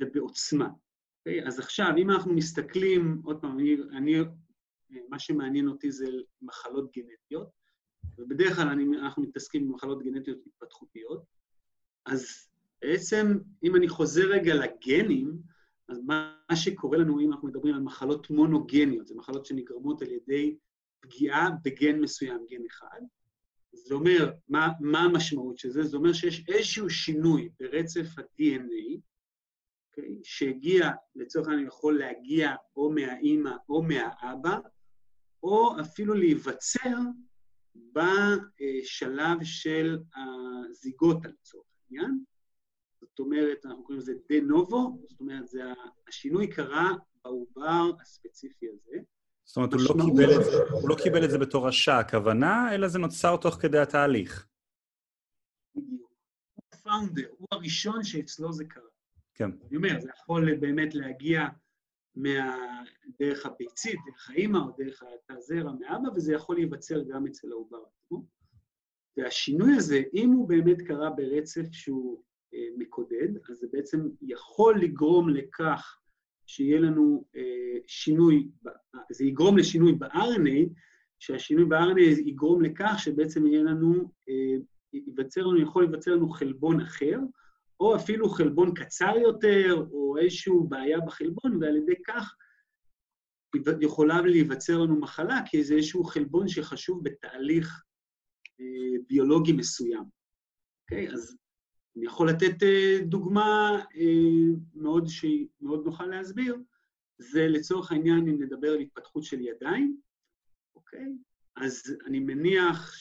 ובעוצמה. 0.00 0.66
Okay? 0.66 0.90
אוקיי? 1.18 1.46
אז 1.46 1.58
עכשיו, 1.58 1.92
אם 1.98 2.10
אנחנו 2.10 2.32
מסתכלים, 2.32 3.20
עוד 3.24 3.40
פעם, 3.40 3.58
אני, 3.58 3.76
אני, 3.92 4.16
מה 5.08 5.18
שמעניין 5.18 5.68
אותי 5.68 5.92
זה 5.92 6.06
מחלות 6.42 6.92
גנטיות, 6.96 7.48
ובדרך 8.18 8.56
כלל 8.56 8.68
אני, 8.68 8.98
אנחנו 8.98 9.22
מתעסקים 9.22 9.68
במחלות 9.68 10.02
גנטיות 10.02 10.38
התפתחותיות, 10.46 11.24
אז 12.06 12.49
בעצם, 12.82 13.38
אם 13.62 13.76
אני 13.76 13.88
חוזר 13.88 14.26
רגע 14.30 14.54
לגנים, 14.54 15.38
אז 15.88 16.00
מה 16.06 16.36
שקורה 16.54 16.98
לנו 16.98 17.20
אם 17.20 17.32
אנחנו 17.32 17.48
מדברים 17.48 17.74
על 17.74 17.80
מחלות 17.80 18.30
מונוגניות, 18.30 19.06
זה 19.06 19.14
מחלות 19.14 19.46
שנגרמות 19.46 20.02
על 20.02 20.08
ידי 20.12 20.56
פגיעה 21.00 21.50
בגן 21.64 22.00
מסוים, 22.00 22.46
גן 22.50 22.62
אחד, 22.70 23.00
זה 23.72 23.94
אומר, 23.94 24.32
מה, 24.48 24.68
מה 24.80 24.98
המשמעות 24.98 25.58
של 25.58 25.70
זה? 25.70 25.82
זה 25.82 25.96
אומר 25.96 26.12
שיש 26.12 26.44
איזשהו 26.48 26.90
שינוי 26.90 27.48
ברצף 27.60 28.18
ה-DNA, 28.18 28.96
okay, 28.96 29.00
אוקיי? 29.90 30.18
שהגיע, 30.22 30.90
לצורך 31.16 31.48
העניין 31.48 31.66
יכול 31.66 31.98
להגיע 31.98 32.54
או 32.76 32.90
מהאימא 32.90 33.52
או 33.68 33.82
מהאבא, 33.82 34.58
או 35.42 35.80
אפילו 35.80 36.14
להיווצר 36.14 36.98
בשלב 37.92 39.38
של 39.42 39.98
הזיגוטה 40.16 41.28
לצורך 41.28 41.66
העניין, 41.84 42.24
זאת 43.00 43.18
אומרת, 43.18 43.66
אנחנו 43.66 43.82
קוראים 43.82 43.98
לזה 44.00 44.14
דה 44.28 44.40
נובו, 44.40 44.98
זאת 45.08 45.20
אומרת, 45.20 45.48
זה 45.48 45.60
השינוי 46.08 46.46
קרה 46.46 46.90
בעובר 47.24 47.90
הספציפי 48.02 48.66
הזה. 48.68 48.98
זאת 49.44 49.56
אומרת, 49.56 49.72
הוא 49.72 49.80
לא, 49.80 50.04
קיבל 50.04 50.40
את 50.40 50.44
זה, 50.44 50.50
הוא 50.72 50.88
לא 50.88 50.96
קיבל 51.02 51.24
את 51.24 51.30
זה 51.30 51.38
בתור 51.38 51.68
השע 51.68 51.98
הכוונה, 51.98 52.74
אלא 52.74 52.88
זה 52.88 52.98
נוצר 52.98 53.36
תוך 53.36 53.54
כדי 53.54 53.78
התהליך. 53.78 54.46
בדיוק. 55.74 56.10
הוא 56.54 56.64
הפאונדר, 56.72 57.28
הוא 57.38 57.48
הראשון 57.52 58.04
שאצלו 58.04 58.52
זה 58.52 58.64
קרה. 58.64 58.82
כן. 59.34 59.50
אני 59.68 59.76
אומר, 59.76 60.00
זה 60.00 60.08
יכול 60.16 60.54
באמת 60.54 60.94
להגיע 60.94 61.46
דרך 63.18 63.46
הביצית, 63.46 64.00
דרך 64.06 64.30
האימא 64.30 64.58
או 64.58 64.72
דרך 64.78 65.02
הזרע 65.30 65.72
מאבא, 65.80 66.08
וזה 66.14 66.34
יכול 66.34 66.56
להיווצר 66.56 67.02
גם 67.02 67.26
אצל 67.26 67.52
העובר 67.52 67.78
עצמו. 67.78 68.24
והשינוי 69.16 69.76
הזה, 69.76 70.02
אם 70.14 70.30
הוא 70.30 70.48
באמת 70.48 70.82
קרה 70.82 71.10
ברצף 71.10 71.72
שהוא 71.72 72.22
מקודד, 72.76 73.28
אז 73.50 73.56
זה 73.56 73.66
בעצם 73.72 74.08
יכול 74.22 74.80
לגרום 74.80 75.28
לכך 75.28 76.00
שיהיה 76.50 76.80
לנו 76.80 77.24
אה, 77.36 77.78
שינוי, 77.86 78.48
זה 79.12 79.24
יגרום 79.24 79.58
לשינוי 79.58 79.92
ב-RNA, 79.92 80.70
שהשינוי 81.18 81.64
ב-RNA 81.64 82.20
יגרום 82.24 82.62
לכך 82.62 82.94
שבעצם 82.98 83.46
יהיה 83.46 83.62
לנו, 83.62 84.12
אה, 84.28 84.56
ייווצר 84.92 85.46
לנו, 85.46 85.60
יכול 85.60 85.82
להיווצר 85.82 86.14
לנו 86.14 86.28
חלבון 86.28 86.80
אחר, 86.80 87.18
או 87.80 87.96
אפילו 87.96 88.28
חלבון 88.28 88.74
קצר 88.74 89.16
יותר, 89.22 89.86
או 89.92 90.18
איזושהי 90.18 90.52
בעיה 90.68 91.00
בחלבון, 91.00 91.56
ועל 91.60 91.76
ידי 91.76 92.02
כך 92.06 92.34
יכולה 93.80 94.20
להיווצר 94.20 94.78
לנו 94.78 95.00
מחלה, 95.00 95.40
כי 95.46 95.64
זה 95.64 95.74
איזשהו 95.74 96.04
חלבון 96.04 96.48
שחשוב 96.48 97.04
בתהליך 97.04 97.82
ביולוגי 99.08 99.52
מסוים. 99.52 100.04
אוקיי? 100.82 101.08
Okay? 101.08 101.12
אז 101.12 101.39
אני 101.96 102.06
יכול 102.06 102.30
לתת 102.30 102.62
אה, 102.62 102.98
דוגמה 103.02 103.80
אה, 103.96 104.46
מאוד 104.74 105.06
שהיא 105.06 105.46
מאוד 105.60 105.84
נוחה 105.84 106.06
להסביר, 106.06 106.56
זה 107.18 107.48
לצורך 107.48 107.92
העניין 107.92 108.28
אם 108.28 108.42
נדבר 108.42 108.68
על 108.68 108.80
התפתחות 108.80 109.24
של 109.24 109.40
ידיים, 109.40 109.96
אוקיי? 110.74 111.12
אז 111.56 111.96
אני 112.06 112.20
מניח 112.20 112.94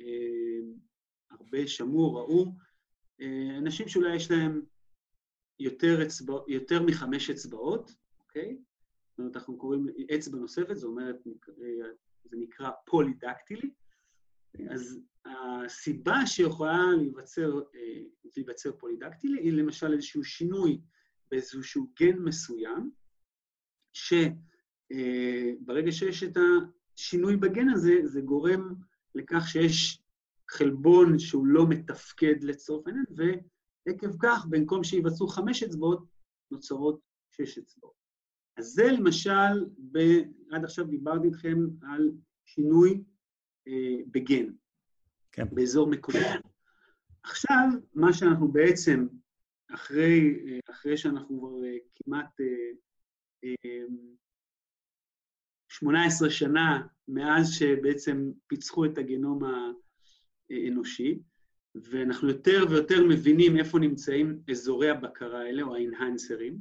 שהרבה 0.00 1.66
שמעו, 1.66 2.14
ראו, 2.14 2.52
אנשים 3.58 3.88
שאולי 3.88 4.16
יש 4.16 4.30
להם 4.30 4.62
יותר, 5.60 6.02
אצבע, 6.06 6.38
יותר 6.48 6.82
מחמש 6.82 7.30
אצבעות, 7.30 7.94
אוקיי? 8.20 8.56
זאת 9.10 9.18
אומרת, 9.18 9.36
אנחנו 9.36 9.58
קוראים 9.58 9.86
אצבע 10.14 10.38
נוספת, 10.38 10.76
זאת 10.76 10.88
אומרת, 10.88 11.16
זה 12.24 12.36
נקרא 12.36 12.70
פולידקטילי. 12.86 13.70
אז 14.70 15.00
הסיבה 15.28 16.26
שיכולה 16.26 16.78
להיווצר, 16.96 17.60
להיווצר 18.36 18.72
פולידקטילי 18.72 19.40
היא 19.40 19.52
למשל 19.52 19.92
איזשהו 19.92 20.24
שינוי 20.24 20.80
באיזשהו 21.30 21.92
גן 22.00 22.18
מסוים, 22.18 22.90
שברגע 23.92 25.92
שיש 25.92 26.22
את 26.22 26.36
השינוי 26.96 27.36
בגן 27.36 27.68
הזה, 27.68 27.94
זה 28.04 28.20
גורם 28.20 28.74
לכך 29.14 29.48
שיש 29.48 30.02
חלבון 30.50 31.18
שהוא 31.18 31.46
לא 31.46 31.68
מתפקד 31.68 32.44
לצורך 32.44 32.86
העניין, 32.86 33.04
ועקב 33.16 34.16
כך, 34.22 34.46
במקום 34.50 34.84
שייווצרו 34.84 35.28
חמש 35.28 35.62
אצבעות, 35.62 36.04
נוצרות 36.50 37.00
שש 37.30 37.58
אצבעות. 37.58 37.94
אז 38.56 38.66
זה 38.66 38.92
למשל, 38.92 39.66
ב... 39.92 39.98
עד 40.50 40.64
עכשיו 40.64 40.84
דיברתי 40.84 41.26
איתכם 41.26 41.58
על 41.82 42.10
שינוי 42.44 43.02
אה, 43.68 43.96
בגן, 44.10 44.50
כן. 45.38 45.54
באזור 45.54 45.90
מקודם. 45.90 46.40
עכשיו, 47.22 47.68
מה 47.94 48.12
שאנחנו 48.12 48.48
בעצם, 48.48 49.06
אחרי, 49.74 50.40
אה, 50.46 50.58
אחרי 50.70 50.96
שאנחנו 50.96 51.38
כבר 51.38 51.64
אה, 51.64 51.76
כמעט 51.94 52.40
אה, 52.40 52.70
אה, 53.44 53.84
18 55.68 56.30
שנה 56.30 56.86
מאז 57.08 57.50
שבעצם 57.50 58.30
פיצחו 58.46 58.84
את 58.84 58.98
הגנום 58.98 59.40
האנושי, 60.50 61.18
ואנחנו 61.74 62.28
יותר 62.28 62.64
ויותר 62.70 63.04
מבינים 63.08 63.58
איפה 63.58 63.78
נמצאים 63.78 64.42
אזורי 64.50 64.90
הבקרה 64.90 65.40
האלה, 65.40 65.62
או 65.62 65.74
האינהנסרים, 65.74 66.58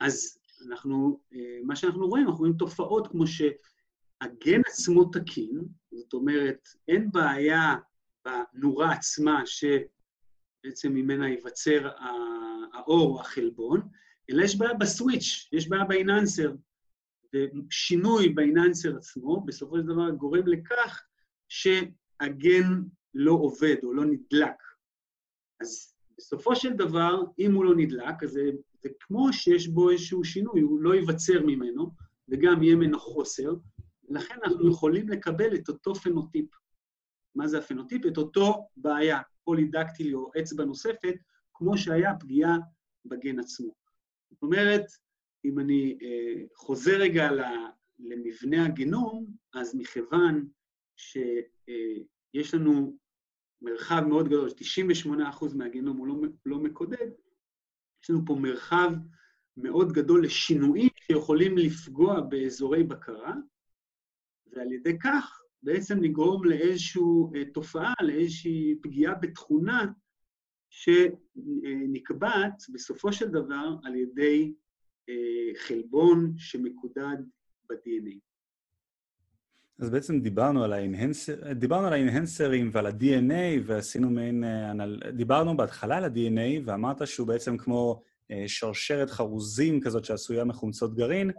אז 0.00 0.38
אנחנו, 0.66 1.20
מה 1.64 1.76
שאנחנו 1.76 2.08
רואים, 2.08 2.26
אנחנו 2.26 2.38
רואים 2.38 2.56
תופעות 2.58 3.06
כמו 3.06 3.24
שהגן 3.26 4.60
עצמו 4.66 5.04
תקין, 5.04 5.68
זאת 5.92 6.12
אומרת, 6.12 6.68
אין 6.88 7.10
בעיה 7.12 7.76
בנורה 8.24 8.92
עצמה 8.92 9.42
שבעצם 9.46 10.92
ממנה 10.92 11.28
ייווצר 11.28 11.88
האור 12.74 13.16
או 13.16 13.20
החלבון, 13.20 13.88
אלא 14.30 14.42
יש 14.42 14.58
בעיה 14.58 14.74
בסוויץ', 14.74 15.48
יש 15.52 15.68
בעיה 15.68 15.84
באיננסר. 15.84 16.52
ושינוי 17.34 18.28
באיננסר 18.28 18.96
עצמו, 18.96 19.40
בסופו 19.40 19.76
של 19.76 19.82
דבר 19.82 20.10
גורם 20.10 20.46
לכך 20.46 21.02
שהגן 21.48 22.82
לא 23.14 23.32
עובד 23.32 23.76
או 23.82 23.92
לא 23.92 24.04
נדלק. 24.04 24.56
אז 25.60 25.94
בסופו 26.18 26.56
של 26.56 26.72
דבר, 26.72 27.22
אם 27.38 27.54
הוא 27.54 27.64
לא 27.64 27.76
נדלק, 27.76 28.22
אז 28.22 28.30
זה 28.30 28.50
זה 28.82 28.88
כמו 29.00 29.32
שיש 29.32 29.68
בו 29.68 29.90
איזשהו 29.90 30.24
שינוי, 30.24 30.60
הוא 30.60 30.80
לא 30.80 30.94
ייווצר 30.94 31.42
ממנו, 31.46 31.90
וגם 32.28 32.62
יהיה 32.62 32.76
ממנו 32.76 33.00
חוסר, 33.00 33.54
ולכן 34.08 34.34
אנחנו 34.44 34.70
יכולים 34.70 35.08
לקבל 35.08 35.54
את 35.54 35.68
אותו 35.68 35.94
פנוטיפ. 35.94 36.50
מה 37.34 37.48
זה 37.48 37.58
הפנוטיפ? 37.58 38.06
את 38.06 38.18
אותו 38.18 38.68
בעיה, 38.76 39.20
פולידקטילי 39.44 40.14
או 40.14 40.30
אצבע 40.40 40.64
נוספת, 40.64 41.14
כמו 41.54 41.78
שהיה 41.78 42.14
פגיעה 42.20 42.56
בגן 43.04 43.38
עצמו. 43.38 43.74
זאת 44.30 44.42
אומרת, 44.42 44.84
אם 45.44 45.58
אני 45.58 45.98
אה, 46.02 46.42
חוזר 46.54 46.96
רגע 47.00 47.28
למבנה 47.98 48.66
הגנום, 48.66 49.26
אז 49.54 49.74
מכיוון 49.74 50.48
שיש 50.96 52.54
אה, 52.54 52.60
לנו 52.60 52.96
מרחב 53.62 54.00
מאוד 54.08 54.26
גדול, 54.26 54.48
98% 55.06 55.56
מהגנום 55.56 55.96
הוא 55.96 56.06
לא, 56.06 56.14
לא 56.46 56.58
מקודד, 56.58 57.10
יש 58.02 58.10
לנו 58.10 58.20
פה 58.26 58.34
מרחב 58.34 58.90
מאוד 59.56 59.92
גדול 59.92 60.24
לשינויים 60.24 60.88
שיכולים 60.94 61.58
לפגוע 61.58 62.20
באזורי 62.20 62.82
בקרה, 62.82 63.34
ועל 64.52 64.72
ידי 64.72 64.98
כך 64.98 65.42
בעצם 65.62 66.02
לגרום 66.02 66.44
לאיזושהי 66.44 67.02
אה, 67.34 67.44
תופעה, 67.44 67.94
לאיזושהי 68.00 68.74
פגיעה 68.82 69.14
בתכונה 69.14 69.86
שנקבעת 70.70 72.62
בסופו 72.72 73.12
של 73.12 73.28
דבר 73.28 73.76
על 73.84 73.94
ידי 73.96 74.52
אה, 75.08 75.14
חלבון 75.58 76.34
שמקודד 76.36 77.16
ב-DNA. 77.70 78.18
אז 79.78 79.90
בעצם 79.90 80.20
דיברנו 80.20 80.64
על, 80.64 80.72
האינהנסר, 80.72 81.52
דיברנו 81.52 81.86
על 81.86 81.92
האינהנסרים 81.92 82.70
ועל 82.72 82.86
ה-DNA, 82.86 83.60
ועשינו 83.64 84.10
מעין... 84.10 84.44
אה, 84.44 84.72
דיברנו 85.12 85.56
בהתחלה 85.56 85.96
על 85.96 86.04
ה-DNA, 86.04 86.62
ואמרת 86.64 87.06
שהוא 87.06 87.26
בעצם 87.26 87.56
כמו 87.56 88.02
שרשרת 88.46 89.10
חרוזים 89.10 89.80
כזאת 89.80 90.04
שעשויה 90.04 90.44
מחומצות 90.44 90.94
גרעין. 90.94 91.30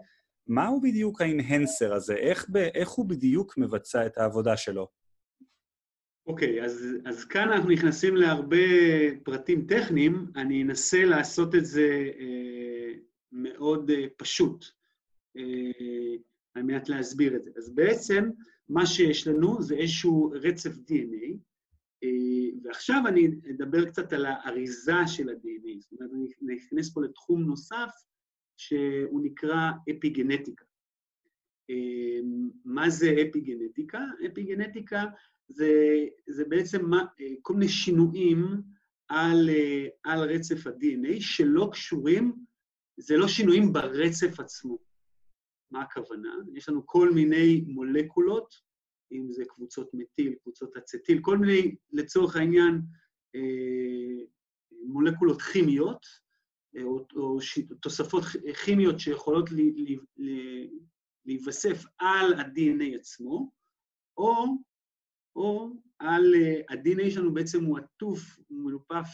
מהו 0.49 0.81
בדיוק 0.81 1.21
האינהנסר 1.21 1.93
הזה? 1.93 2.15
איך, 2.15 2.45
איך 2.73 2.89
הוא 2.89 3.09
בדיוק 3.09 3.57
מבצע 3.57 4.05
את 4.05 4.17
העבודה 4.17 4.57
שלו? 4.57 4.87
אוקיי, 6.27 6.61
okay, 6.61 6.65
אז, 6.65 6.87
אז 7.05 7.25
כאן 7.25 7.51
אנחנו 7.51 7.69
נכנסים 7.69 8.15
להרבה 8.15 8.57
פרטים 9.23 9.65
טכניים. 9.65 10.27
אני 10.35 10.63
אנסה 10.63 11.05
לעשות 11.05 11.55
את 11.55 11.65
זה 11.65 12.11
אה, 12.19 12.93
מאוד 13.31 13.89
אה, 13.89 14.05
פשוט. 14.17 14.65
אה, 15.37 16.15
על 16.55 16.63
מנת 16.63 16.89
להסביר 16.89 17.35
את 17.35 17.43
זה. 17.43 17.51
אז 17.57 17.75
בעצם, 17.75 18.29
מה 18.69 18.85
שיש 18.85 19.27
לנו 19.27 19.61
זה 19.61 19.75
איזשהו 19.75 20.31
רצף 20.41 20.71
DNA, 20.71 21.37
אה, 22.03 22.59
ועכשיו 22.63 23.03
אני 23.07 23.27
אדבר 23.55 23.85
קצת 23.85 24.13
על 24.13 24.25
האריזה 24.25 25.07
של 25.07 25.29
ה-DNA. 25.29 25.79
זאת 25.79 25.91
אומרת, 25.91 26.11
אני 26.43 26.57
אכנס 26.57 26.93
פה 26.93 27.01
לתחום 27.01 27.43
נוסף, 27.43 27.89
שהוא 28.59 29.21
נקרא 29.23 29.71
אפיגנטיקה. 29.91 30.65
אה, 31.69 32.19
מה 32.65 32.89
זה 32.89 33.15
אפיגנטיקה? 33.29 33.99
אפיגנטיקה 34.31 35.05
זה, 35.47 35.71
זה 36.27 36.45
בעצם 36.45 36.85
מה, 36.85 37.05
אה, 37.21 37.33
כל 37.41 37.53
מיני 37.53 37.69
שינויים 37.69 38.45
על, 39.07 39.49
על 40.03 40.19
רצף 40.19 40.67
ה-DNA 40.67 41.21
שלא 41.21 41.69
קשורים, 41.71 42.33
זה 42.97 43.17
לא 43.17 43.27
שינויים 43.27 43.73
ברצף 43.73 44.39
עצמו. 44.39 44.77
מה 45.71 45.81
הכוונה? 45.81 46.29
יש 46.53 46.69
לנו 46.69 46.87
כל 46.87 47.11
מיני 47.11 47.61
מולקולות, 47.67 48.55
אם 49.11 49.31
זה 49.31 49.43
קבוצות 49.47 49.89
מטיל, 49.93 50.35
קבוצות 50.43 50.77
אצטיל, 50.77 51.19
כל 51.21 51.37
מיני, 51.37 51.75
לצורך 51.91 52.35
העניין, 52.35 52.81
אה, 53.35 54.23
מולקולות 54.71 55.41
כימיות, 55.41 56.05
אה, 56.05 56.28
או, 56.83 57.05
או 57.15 57.37
תוספות 57.81 58.23
כימיות 58.65 58.99
שיכולות 58.99 59.49
להיווסף 61.25 61.83
על 61.97 62.33
ה-DNA 62.33 62.95
עצמו, 62.95 63.51
או, 64.17 64.45
או 65.35 65.69
על 65.99 66.33
uh, 66.33 66.73
ה-DNA 66.73 67.11
שלנו 67.11 67.33
בעצם 67.33 67.63
הוא 67.63 67.79
עטוף, 67.79 68.39
הוא 68.47 68.59
מלופף 68.65 69.07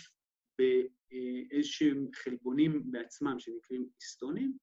באיזשהם 0.59 2.07
חלבונים 2.13 2.91
בעצמם 2.91 3.39
שנקראים 3.39 3.89
היסטונים, 3.99 4.57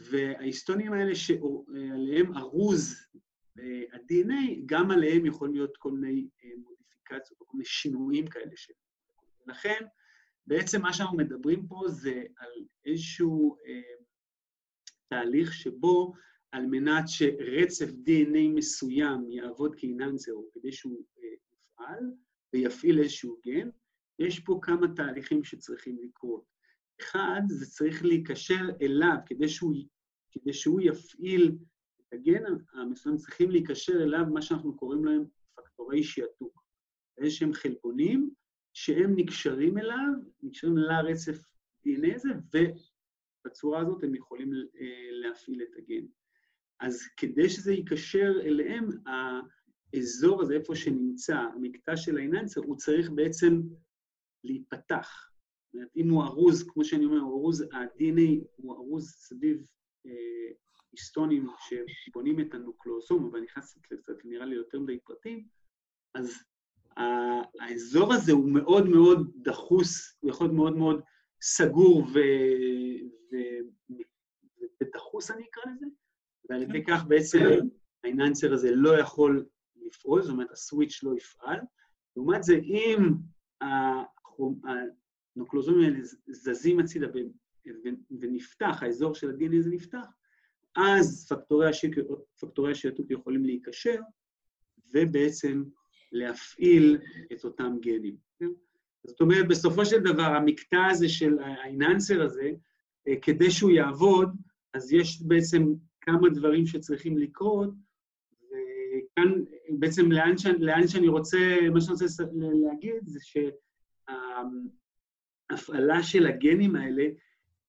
וההיסטונים 0.00 0.92
האלה 0.92 1.14
שעליהם 1.14 2.36
ארוז 2.36 2.94
אה, 3.58 3.82
ה-DNA, 3.92 4.62
גם 4.66 4.90
עליהם 4.90 5.26
יכולים 5.26 5.54
להיות 5.54 5.76
כל 5.76 5.92
מיני 5.92 6.28
אה, 6.44 6.50
מודיפיקציות 6.56 7.38
כל 7.38 7.56
מיני 7.56 7.64
שינויים 7.64 8.26
כאלה. 8.26 8.52
ולכן, 9.46 9.84
בעצם 10.46 10.82
מה 10.82 10.92
שאנחנו 10.92 11.16
מדברים 11.16 11.66
פה 11.66 11.84
זה 11.88 12.22
על 12.36 12.50
איזשהו 12.84 13.56
אה, 13.66 14.04
תהליך 15.08 15.54
שבו 15.54 16.12
על 16.52 16.66
מנת 16.66 17.04
שרצף 17.06 17.86
DNA 17.86 18.48
מסוים 18.54 19.30
יעבוד 19.30 19.74
כאיננסר, 19.76 20.32
או 20.32 20.48
כדי 20.54 20.72
שהוא 20.72 21.04
אה, 21.18 21.28
יפעל 21.54 22.04
ויפעיל 22.54 22.98
איזשהו 22.98 23.40
גן, 23.46 23.68
יש 24.18 24.40
פה 24.40 24.58
כמה 24.62 24.86
תהליכים 24.96 25.44
שצריכים 25.44 25.98
לקרות. 26.02 26.44
אחד, 27.00 27.40
זה 27.48 27.66
צריך 27.66 28.04
להיקשר 28.04 28.64
אליו, 28.82 29.16
כדי 29.26 29.48
שהוא, 29.48 29.74
כדי 30.30 30.52
שהוא 30.52 30.80
יפעיל 30.80 31.58
את 32.00 32.12
הגן 32.12 32.42
המסוים, 32.72 33.16
צריכים 33.16 33.50
להיקשר 33.50 34.02
אליו 34.02 34.24
מה 34.32 34.42
שאנחנו 34.42 34.76
קוראים 34.76 35.04
להם 35.04 35.24
פקטורי 35.54 36.02
שעתוק. 36.02 36.62
איזה 37.18 37.30
שהם 37.30 37.52
חלבונים 37.52 38.30
שהם 38.72 39.12
נקשרים 39.16 39.78
אליו, 39.78 40.12
נקשרים 40.42 40.76
לרצף 40.76 41.38
DNA 41.86 42.14
הזה, 42.14 42.28
ובצורה 43.44 43.80
הזאת 43.80 44.04
הם 44.04 44.14
יכולים 44.14 44.52
אה, 44.52 45.08
להפעיל 45.10 45.62
את 45.62 45.76
הגן. 45.76 46.06
אז 46.80 47.02
כדי 47.16 47.48
שזה 47.48 47.72
ייקשר 47.72 48.32
אליהם, 48.42 48.88
האזור 49.06 50.42
הזה, 50.42 50.54
איפה 50.54 50.76
שנמצא 50.76 51.36
המקטע 51.36 51.96
של 51.96 52.16
האיננסר, 52.16 52.60
הוא 52.60 52.76
צריך 52.76 53.10
בעצם 53.10 53.60
להיפתח. 54.44 55.30
זאת 55.66 55.74
אומרת, 55.74 55.88
אם 55.96 56.10
הוא 56.10 56.24
ארוז, 56.24 56.68
כמו 56.68 56.84
שאני 56.84 57.04
אומר, 57.04 57.20
הוא 57.20 57.32
ארוז, 57.32 57.62
ה-DNA 57.62 58.44
הוא 58.56 58.74
ארוז 58.74 59.10
סביב 59.10 59.66
אה, 60.06 60.52
היסטונים 60.92 61.46
שבונים 61.86 62.40
את 62.40 62.54
הנוקלאוזום, 62.54 63.26
אבל 63.26 63.40
נכנס 63.40 63.78
קצת, 63.82 64.24
נראה 64.24 64.46
לי, 64.46 64.54
יותר 64.54 64.80
מדי 64.80 64.98
פרטים, 65.04 65.46
אז 66.14 66.44
האזור 67.60 68.14
הזה 68.14 68.32
הוא 68.32 68.48
מאוד 68.50 68.88
מאוד 68.88 69.32
דחוס, 69.36 70.16
הוא 70.20 70.30
יכול 70.30 70.46
להיות 70.46 70.56
מאוד 70.56 70.76
מאוד 70.76 71.02
סגור 71.42 72.02
ו... 72.02 72.18
ו... 73.32 73.36
ודחוס, 74.82 75.30
אני 75.30 75.44
אקרא 75.50 75.72
לזה, 75.72 75.86
ועל 76.48 76.62
ידי 76.62 76.84
כך 76.84 77.04
בעצם 77.08 77.38
האיננסר 78.04 78.52
הזה 78.52 78.70
לא 78.74 78.98
יכול 78.98 79.46
לפעול, 79.86 80.22
זאת 80.22 80.30
אומרת, 80.30 80.50
הסוויץ' 80.50 81.02
לא 81.02 81.16
יפעל. 81.16 81.60
לעומת 82.16 82.42
זה, 82.42 82.54
אם 82.54 82.98
הנוקלוזומים 85.36 85.84
האלה 85.84 85.98
זזים 86.28 86.80
הצידה 86.80 87.06
ונפתח, 88.20 88.82
האזור 88.82 89.14
של 89.14 89.30
ה-DNA 89.30 89.56
הזה 89.58 89.70
נפתח, 89.70 90.06
אז 90.76 91.28
פקטורי 92.40 92.70
השעתוק 92.70 93.10
יכולים 93.10 93.44
להיקשר, 93.44 94.00
ובעצם 94.94 95.64
להפעיל 96.12 96.98
את 97.32 97.44
אותם 97.44 97.76
גנים. 97.80 98.16
זאת 99.06 99.20
אומרת, 99.20 99.48
בסופו 99.48 99.86
של 99.86 100.00
דבר, 100.00 100.22
המקטע 100.22 100.86
הזה 100.90 101.08
של 101.08 101.38
האיננסר 101.38 102.22
הזה, 102.22 102.50
אה, 103.08 103.14
כדי 103.22 103.50
שהוא 103.50 103.70
יעבוד, 103.70 104.28
אז 104.74 104.92
יש 104.92 105.22
בעצם 105.22 105.66
כמה 106.00 106.28
דברים 106.28 106.66
שצריכים 106.66 107.18
לקרות, 107.18 107.70
וכאן 108.42 109.32
בעצם 109.78 110.12
לאן 110.12 110.38
שאני, 110.38 110.58
לאן 110.58 110.88
שאני 110.88 111.08
רוצה, 111.08 111.38
מה 111.74 111.80
שאני 111.80 111.92
רוצה 111.92 112.24
להגיד 112.32 113.02
זה 113.06 113.18
שההפעלה 115.50 116.02
של 116.02 116.26
הגנים 116.26 116.76
האלה, 116.76 117.04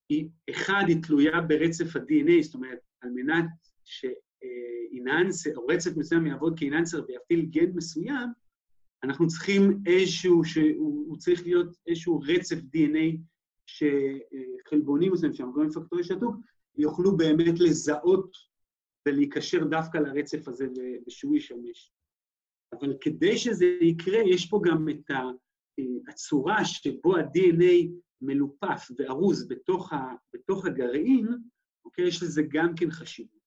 היא, 0.10 0.28
אחד, 0.50 0.84
היא 0.88 1.04
תלויה 1.04 1.42
ברצף 1.42 1.96
ה-DNA, 1.96 2.42
זאת 2.42 2.54
אומרת, 2.54 2.80
על 3.02 3.10
מנת 3.10 3.46
שאיננסר, 4.44 5.58
או 5.58 5.66
רצף 5.66 5.98
מסוים 5.98 6.28
יעבוד 6.28 6.60
כאיננסר 6.60 7.04
ויפעיל 7.08 7.46
גן 7.46 7.72
מסוים, 7.76 8.30
אנחנו 9.04 9.28
צריכים 9.28 9.84
איזשהו, 9.86 10.44
שהוא 10.44 11.18
צריך 11.18 11.44
להיות 11.44 11.68
איזשהו 11.88 12.20
רצף 12.20 12.56
DNA 12.56 13.18
שחלבונים 13.66 15.12
מסוימים, 15.12 15.36
שהם 15.36 15.52
גורמים 15.52 15.72
פקטורי 15.72 16.04
שתוק, 16.04 16.36
יוכלו 16.78 17.18
באמת 17.18 17.60
לזהות 17.60 18.32
ולהיקשר 19.08 19.64
דווקא 19.64 19.98
לרצף 19.98 20.48
הזה 20.48 20.68
ושהוא 21.08 21.38
ישמש. 21.38 21.94
אבל 22.74 22.94
כדי 23.02 23.38
שזה 23.38 23.66
יקרה, 23.66 24.20
יש 24.26 24.50
פה 24.50 24.62
גם 24.66 24.90
את 24.90 25.12
הצורה 26.08 26.66
שבו 26.66 27.16
ה-DNA 27.18 27.90
מלופף 28.22 28.92
וארוז 28.98 29.48
בתוך, 29.48 29.94
ה, 29.94 30.14
בתוך 30.34 30.66
הגרעין, 30.66 31.28
אוקיי? 31.86 32.08
יש 32.08 32.24
לזה 32.24 32.42
גם 32.50 32.76
כן 32.76 32.92
חשיבות. 32.92 33.43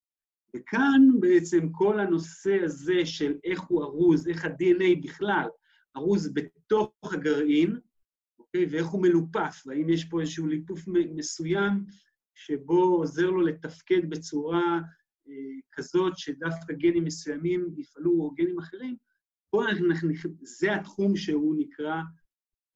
וכאן 0.57 1.21
בעצם 1.21 1.69
כל 1.73 2.01
הנושא 2.01 2.59
הזה 2.65 3.07
של 3.07 3.35
איך 3.45 3.61
הוא 3.61 3.83
ארוז, 3.83 4.29
איך 4.29 4.45
ה-DNA 4.45 5.03
בכלל 5.03 5.49
ארוז 5.97 6.35
בתוך 6.35 6.93
הגרעין, 7.13 7.81
אוקיי? 8.39 8.67
ואיך 8.71 8.87
הוא 8.87 9.03
מלופף, 9.03 9.63
והאם 9.67 9.89
יש 9.89 10.05
פה 10.05 10.21
איזשהו 10.21 10.47
ליפוף 10.47 10.81
מסוים 10.89 11.85
שבו 12.35 12.83
עוזר 12.83 13.31
לו 13.31 13.41
לתפקד 13.41 14.11
בצורה 14.11 14.81
אה, 15.29 15.33
כזאת 15.73 16.19
שדווקא 16.19 16.73
גנים 16.73 17.05
מסוימים 17.05 17.75
יפעלו 17.77 18.11
או 18.11 18.31
גנים 18.31 18.59
אחרים, 18.59 18.97
פה 19.51 19.69
אנחנו, 19.69 20.11
זה 20.43 20.75
התחום 20.75 21.17
שהוא 21.17 21.55
נקרא 21.59 22.03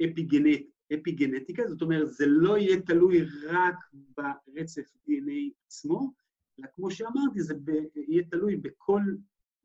אפיגנט, 0.04 0.60
אפיגנטיקה, 0.94 1.62
זאת 1.66 1.82
אומרת, 1.82 2.10
זה 2.10 2.26
לא 2.26 2.58
יהיה 2.58 2.80
תלוי 2.80 3.22
רק 3.46 3.74
ברצף 4.16 4.92
DNA 5.08 5.52
עצמו, 5.66 6.12
אלא 6.60 6.68
כמו 6.74 6.90
שאמרתי, 6.90 7.42
זה 7.42 7.54
ב, 7.54 7.70
יהיה 7.94 8.22
תלוי 8.30 8.56
בכל, 8.56 9.02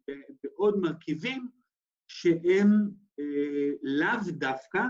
ב, 0.08 0.12
בעוד 0.44 0.78
מרכיבים 0.78 1.48
שהם 2.08 2.92
אה, 3.20 3.72
לאו 3.84 4.32
דווקא 4.32 4.82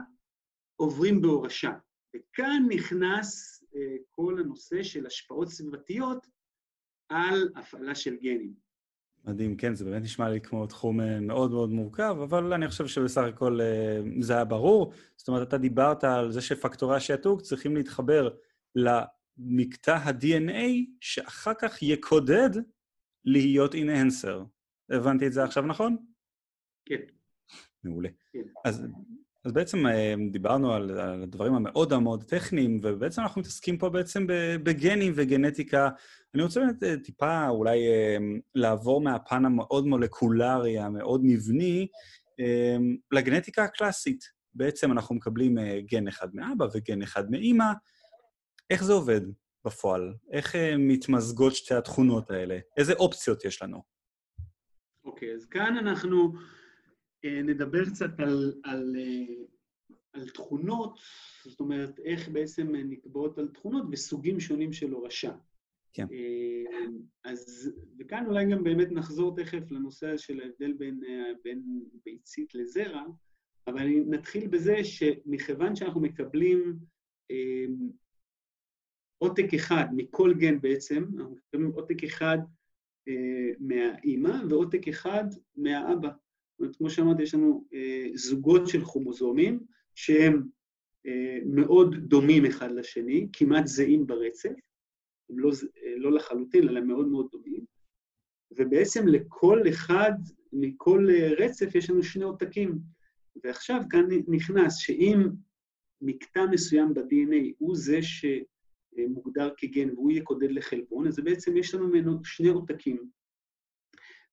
עוברים 0.75 1.21
בהורשה. 1.21 1.71
וכאן 2.15 2.65
נכנס 2.69 3.63
אה, 3.75 3.95
כל 4.09 4.39
הנושא 4.39 4.83
של 4.83 5.05
השפעות 5.05 5.49
סביבתיות 5.49 6.27
על 7.09 7.49
הפעלה 7.55 7.95
של 7.95 8.15
גנים. 8.15 8.53
מדהים, 9.25 9.57
כן, 9.57 9.75
זה 9.75 9.85
באמת 9.85 10.01
נשמע 10.01 10.29
לי 10.29 10.41
כמו 10.41 10.67
תחום 10.67 11.01
אה, 11.01 11.19
מאוד 11.19 11.51
מאוד 11.51 11.69
מורכב, 11.69 12.17
אבל 12.23 12.53
אני 12.53 12.67
חושב 12.67 12.87
שבסך 12.87 13.21
הכל 13.21 13.61
אה, 13.61 14.01
זה 14.19 14.33
היה 14.33 14.45
ברור. 14.45 14.93
זאת 15.17 15.27
אומרת, 15.27 15.47
אתה 15.47 15.57
דיברת 15.57 16.03
על 16.03 16.31
זה 16.31 16.41
שפקטורי 16.41 16.95
השעתוק 16.95 17.41
צריכים 17.41 17.75
להתחבר 17.75 18.29
למקטע 19.37 19.95
ה-DNA, 19.95 20.85
שאחר 21.01 21.53
כך 21.53 21.81
יקודד 21.81 22.49
להיות 23.25 23.75
אינהנסר. 23.75 24.43
הבנתי 24.89 25.27
את 25.27 25.33
זה 25.33 25.43
עכשיו 25.43 25.63
נכון? 25.63 25.97
כן. 26.85 27.01
מעולה. 27.83 28.09
כן. 28.33 28.43
אז 28.65 28.85
אז 29.45 29.51
בעצם 29.51 29.87
אה, 29.87 30.13
דיברנו 30.31 30.73
על, 30.73 30.99
על 30.99 31.23
הדברים 31.23 31.53
המאוד 31.53 31.97
מאוד 31.97 32.23
טכניים, 32.23 32.79
ובעצם 32.83 33.21
אנחנו 33.21 33.41
מתעסקים 33.41 33.77
פה 33.77 33.89
בעצם 33.89 34.27
בגנים 34.63 35.13
וגנטיקה. 35.15 35.89
אני 36.35 36.43
רוצה 36.43 36.59
באמת 36.59 36.83
אה, 36.83 36.97
טיפה 36.97 37.47
אולי 37.47 37.87
אה, 37.87 38.17
לעבור 38.55 39.01
מהפן 39.01 39.45
המאוד 39.45 39.87
מולקולרי, 39.87 40.79
המאוד 40.79 41.21
מבני, 41.23 41.87
לגנטיקה 43.11 43.63
הקלאסית. 43.63 44.23
בעצם 44.53 44.91
אנחנו 44.91 45.15
מקבלים 45.15 45.57
גן 45.85 46.07
אחד 46.07 46.27
מאבא 46.33 46.65
וגן 46.73 47.01
אחד 47.01 47.31
מאימא. 47.31 47.65
איך 48.69 48.83
זה 48.83 48.93
עובד 48.93 49.21
בפועל? 49.65 50.13
איך 50.31 50.55
מתמזגות 50.79 51.55
שתי 51.55 51.73
התכונות 51.73 52.31
האלה? 52.31 52.59
איזה 52.77 52.93
אופציות 52.93 53.45
יש 53.45 53.61
לנו? 53.61 53.83
אוקיי, 55.05 55.31
okay, 55.31 55.35
אז 55.35 55.45
כאן 55.45 55.77
אנחנו... 55.77 56.33
אה, 57.25 57.41
נדבר 57.41 57.85
קצת 57.85 58.19
על, 58.19 58.53
על, 58.63 58.95
אה, 58.97 59.43
על 60.13 60.29
תכונות, 60.29 60.99
זאת 61.43 61.59
אומרת, 61.59 61.99
איך 61.99 62.29
בעצם 62.29 62.75
נקבעות 62.75 63.37
על 63.37 63.47
תכונות 63.47 63.85
וסוגים 63.91 64.39
שונים 64.39 64.73
של 64.73 64.91
הורשה. 64.91 65.35
כן. 65.93 66.07
אה, 66.11 66.85
אז, 67.23 67.71
וכאן 67.99 68.25
אולי 68.27 68.51
גם 68.51 68.63
באמת 68.63 68.91
נחזור 68.91 69.35
תכף 69.35 69.71
לנושא 69.71 70.17
של 70.17 70.41
ההבדל 70.41 70.73
בין, 70.73 70.99
בין 71.43 71.83
ביצית 72.05 72.55
לזרע, 72.55 73.03
אבל 73.67 73.87
נתחיל 73.87 74.47
בזה 74.47 74.83
שמכיוון 74.83 75.75
שאנחנו 75.75 76.01
מקבלים 76.01 76.79
עותק 79.17 79.53
אחד 79.55 79.85
מכל 79.95 80.33
גן 80.33 80.61
בעצם, 80.61 81.03
אנחנו 81.17 81.35
מקבלים 81.35 81.71
עותק 81.71 82.03
אחד 82.03 82.37
מהאימא 83.59 84.41
ועותק 84.49 84.87
אחד 84.87 85.23
מהאבא. 85.55 86.09
זאת 86.09 86.59
אומרת, 86.59 86.75
כמו 86.75 86.89
שאמרתי, 86.89 87.23
יש 87.23 87.33
לנו 87.33 87.65
אה, 87.73 88.07
זוגות 88.13 88.67
של 88.67 88.85
כרומוזומים 88.85 89.59
שהם 89.95 90.43
אה, 91.05 91.39
מאוד 91.45 91.95
דומים 91.95 92.45
אחד 92.45 92.71
לשני, 92.71 93.27
כמעט 93.33 93.67
זהים 93.67 94.07
ברצף, 94.07 94.49
הם 95.29 95.39
לא, 95.39 95.51
אה, 95.83 95.93
לא 95.97 96.11
לחלוטין, 96.11 96.69
אלא 96.69 96.81
מאוד 96.81 97.07
מאוד 97.07 97.27
דומים, 97.31 97.65
ובעצם 98.51 99.07
לכל 99.07 99.61
אחד, 99.69 100.13
מכל 100.53 101.07
אה, 101.09 101.29
רצף 101.37 101.75
יש 101.75 101.89
לנו 101.89 102.03
שני 102.03 102.23
עותקים. 102.23 102.79
ועכשיו 103.43 103.81
כאן 103.89 104.05
נכנס 104.27 104.77
שאם 104.77 105.19
מקטע 106.01 106.45
מסוים 106.51 106.93
ב-DNA 106.93 107.53
הוא 107.57 107.75
זה 107.75 107.99
שמוגדר 108.95 109.53
כגן 109.57 109.89
והוא 109.89 110.11
יקודד 110.11 110.51
לחלבון, 110.51 111.07
אז 111.07 111.19
בעצם 111.19 111.57
יש 111.57 111.75
לנו 111.75 111.87
ממנו 111.87 112.25
שני 112.25 112.47
עותקים. 112.47 113.09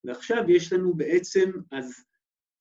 ועכשיו 0.03 0.43
יש 0.49 0.73
לנו 0.73 0.93
בעצם, 0.93 1.51
אז 1.71 2.05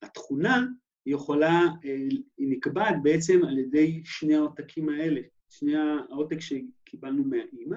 התכונה 0.03 0.67
יכולה, 1.07 1.61
אה, 1.85 1.97
היא 2.39 2.49
נקבעת 2.49 2.95
בעצם 3.03 3.41
על 3.49 3.59
ידי 3.59 4.03
שני 4.05 4.35
העותקים 4.35 4.89
האלה, 4.89 5.21
שני 5.49 5.77
העותק 5.77 6.39
שקיבלנו 6.41 7.25
מהאימא 7.25 7.77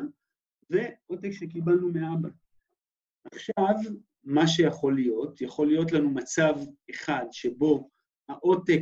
ועותק 0.69 1.31
שקיבלנו 1.31 1.91
מהאבא. 1.91 2.29
עכשיו, 3.31 3.75
מה 4.23 4.47
שיכול 4.47 4.95
להיות, 4.95 5.41
יכול 5.41 5.67
להיות 5.67 5.91
לנו 5.91 6.09
מצב 6.09 6.53
אחד 6.91 7.25
שבו 7.31 7.89
העותק, 8.29 8.81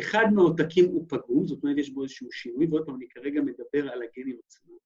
אחד 0.00 0.24
מהעותקים 0.34 0.84
הוא 0.84 1.06
פגום, 1.08 1.46
זאת 1.46 1.62
אומרת, 1.62 1.78
יש 1.78 1.90
בו 1.90 2.02
איזשהו 2.02 2.32
שינוי, 2.32 2.66
ועוד 2.66 2.86
פעם, 2.86 2.94
אני 2.94 3.08
כרגע 3.08 3.40
מדבר 3.40 3.92
על 3.92 4.02
הגנים 4.02 4.38
עצמם. 4.46 4.76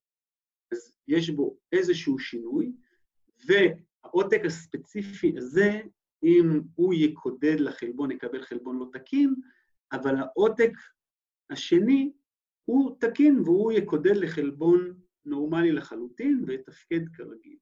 אז 0.71 0.95
יש 1.07 1.29
בו 1.29 1.57
איזשהו 1.71 2.19
שינוי, 2.19 2.71
והעותק 3.47 4.41
הספציפי 4.45 5.33
הזה 5.37 5.81
אם 6.23 6.61
הוא 6.75 6.93
יקודד 6.93 7.59
לחלבון, 7.59 8.11
יקבל 8.11 8.41
חלבון 8.41 8.79
לא 8.79 8.89
תקין, 8.93 9.35
אבל 9.91 10.15
העותק 10.15 10.71
השני 11.49 12.11
הוא 12.65 12.95
תקין 12.99 13.39
והוא 13.39 13.71
יקודד 13.71 14.15
לחלבון 14.15 14.93
נורמלי 15.25 15.71
לחלוטין 15.71 16.43
ויתפקד 16.47 17.09
כרגיל. 17.13 17.57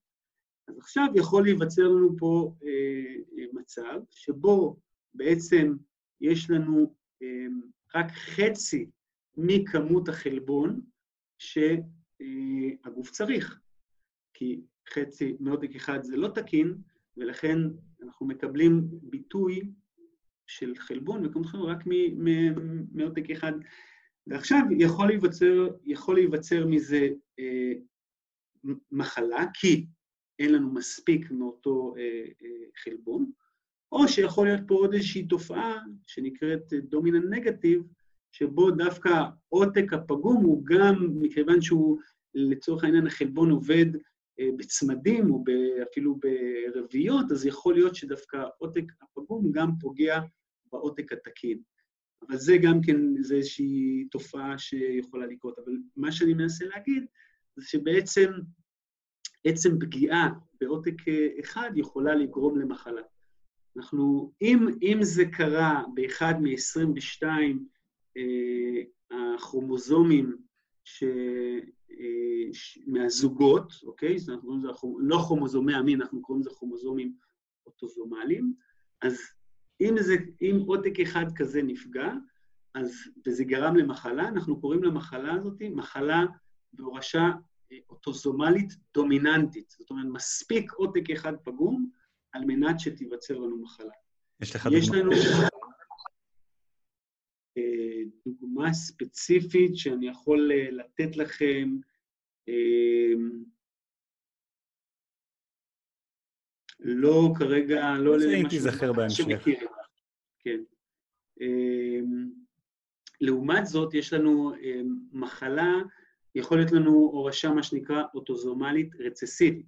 אז 0.68 0.78
עכשיו 0.78 1.06
יכול 1.14 1.42
להיווצר 1.42 1.88
לנו 1.88 2.16
פה 2.18 2.54
אה, 2.64 3.14
למצב 3.32 4.00
שבו 4.10 4.76
בעצם 5.14 5.74
יש 6.22 6.50
לנו 6.50 6.94
רק 7.94 8.06
חצי 8.12 8.90
מכמות 9.36 10.08
החלבון 10.08 10.80
שהגוף 11.38 13.10
צריך, 13.10 13.60
כי 14.34 14.60
חצי 14.88 15.36
מעותק 15.40 15.74
אחד 15.76 16.02
זה 16.02 16.16
לא 16.16 16.28
תקין, 16.28 16.74
ולכן 17.16 17.58
אנחנו 18.02 18.26
מקבלים 18.26 18.88
ביטוי 19.02 19.62
של 20.46 20.74
חלבון 20.76 21.26
וכמות 21.26 21.46
חלבון 21.46 21.70
רק 21.70 21.84
מעותק 22.92 23.30
אחד. 23.30 23.52
ועכשיו 24.26 24.60
יכול 24.78 25.06
להיווצר, 25.06 25.68
יכול 25.84 26.14
להיווצר 26.14 26.66
מזה 26.66 27.08
אה, 27.38 27.72
מחלה, 28.92 29.44
כי 29.54 29.86
אין 30.38 30.52
לנו 30.52 30.72
מספיק 30.74 31.30
מאותו 31.30 31.94
אה, 31.98 32.24
אה, 32.42 32.64
חלבון, 32.76 33.30
או 33.92 34.08
שיכול 34.08 34.46
להיות 34.46 34.60
פה 34.66 34.74
עוד 34.74 34.94
איזושהי 34.94 35.26
תופעה 35.26 35.78
שנקראת 36.06 36.72
דומיננט 36.88 37.24
נגטיב, 37.30 37.82
שבו 38.32 38.70
דווקא 38.70 39.24
עותק 39.48 39.92
הפגום 39.92 40.44
הוא 40.44 40.64
גם, 40.64 41.08
מכיוון 41.20 41.60
שהוא 41.60 41.98
לצורך 42.34 42.84
העניין 42.84 43.06
החלבון 43.06 43.50
עובד 43.50 43.86
אה, 44.40 44.48
בצמדים 44.56 45.30
או 45.30 45.44
אפילו 45.90 46.18
ברביעיות, 46.74 47.32
אז 47.32 47.46
יכול 47.46 47.74
להיות 47.74 47.94
שדווקא 47.94 48.44
עותק 48.58 48.84
הפגום 49.02 49.52
גם 49.52 49.70
פוגע 49.80 50.20
בעותק 50.72 51.12
התקין. 51.12 51.62
אבל 52.28 52.36
זה 52.36 52.56
גם 52.62 52.80
כן, 52.82 53.22
זה 53.22 53.34
איזושהי 53.34 54.04
תופעה 54.10 54.58
שיכולה 54.58 55.26
לקרות. 55.26 55.58
אבל 55.58 55.72
מה 55.96 56.12
שאני 56.12 56.34
מנסה 56.34 56.64
להגיד, 56.64 57.04
זה 57.56 57.66
שבעצם 57.66 58.30
עצם 59.44 59.78
פגיעה 59.78 60.28
בעותק 60.60 61.08
אה, 61.08 61.28
אחד 61.40 61.70
יכולה 61.76 62.14
לגרום 62.14 62.58
למחלה. 62.58 63.02
אנחנו, 63.76 64.32
אם, 64.42 64.68
אם 64.82 64.98
זה 65.02 65.24
קרה 65.24 65.82
באחד 65.94 66.34
מ-22 66.40 67.26
אה, 68.16 68.82
הכרומוזומים 69.34 70.36
ש, 70.84 71.02
אה, 71.90 72.52
ש, 72.52 72.78
מהזוגות, 72.86 73.72
אוקיי? 73.82 74.14
אז 74.14 74.30
אנחנו 74.30 74.42
קוראים 74.42 74.64
לזה 74.64 74.72
לא 74.98 75.18
כרומוזומי 75.26 75.74
המין, 75.74 76.02
אנחנו 76.02 76.22
קוראים 76.22 76.40
לזה 76.40 76.50
כרומוזומים 76.50 77.12
אוטוזומליים, 77.66 78.54
אז 79.02 79.18
אם, 79.80 79.94
זה, 80.00 80.14
אם 80.42 80.62
עותק 80.66 81.00
אחד 81.00 81.24
כזה 81.36 81.62
נפגע, 81.62 82.12
אז, 82.74 82.94
וזה 83.26 83.44
גרם 83.44 83.76
למחלה, 83.76 84.28
אנחנו 84.28 84.60
קוראים 84.60 84.82
למחלה 84.82 85.34
הזאת 85.34 85.62
מחלה 85.74 86.24
בהורשה 86.72 87.30
אה, 87.72 87.78
אוטוזומלית 87.90 88.72
דומיננטית. 88.94 89.74
זאת 89.78 89.90
אומרת, 89.90 90.06
מספיק 90.12 90.72
עותק 90.72 91.10
אחד 91.10 91.32
פגום 91.44 91.90
על 92.32 92.44
מנת 92.44 92.80
שתיווצר 92.80 93.38
לנו 93.38 93.62
מחלה. 93.62 93.92
יש 94.40 94.56
לך 94.56 94.68
יש 94.72 94.88
דוגמה? 94.88 95.14
יש 95.16 95.26
לנו 95.26 95.42
אה, 97.56 98.02
דוגמה 98.26 98.72
ספציפית 98.72 99.76
שאני 99.76 100.08
יכול 100.08 100.50
אה, 100.52 100.70
לתת 100.70 101.16
לכם. 101.16 101.76
לא 106.80 107.32
כרגע, 107.38 107.94
לא 107.98 108.16
תיזכר 108.50 108.92
בהמשך. 108.92 109.48
כן. 110.38 110.60
לעומת 113.20 113.66
זאת, 113.66 113.94
יש 113.94 114.12
לנו 114.12 114.52
מחלה, 115.12 115.72
יכול 116.34 116.58
להיות 116.58 116.72
לנו 116.72 116.90
הורשה, 116.90 117.50
מה 117.50 117.62
שנקרא, 117.62 118.02
אוטוזומלית 118.14 118.94
רצסיבית. 118.98 119.66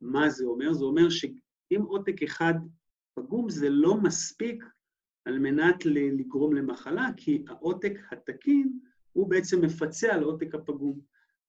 מה 0.00 0.28
זה 0.28 0.44
אומר? 0.44 0.72
זה 0.72 0.84
אומר 0.84 1.10
שאם 1.68 1.82
עותק 1.82 2.22
אחד 2.22 2.54
פגום, 3.14 3.50
זה 3.50 3.70
לא 3.70 3.96
מספיק 3.96 4.64
על 5.24 5.38
מנת 5.38 5.86
לגרום 5.86 6.54
למחלה, 6.54 7.08
כי 7.16 7.44
העותק 7.48 7.92
התקין 8.10 8.78
הוא 9.12 9.30
בעצם 9.30 9.64
מפצה 9.64 10.14
על 10.14 10.22
העותק 10.22 10.54
הפגום. 10.54 11.00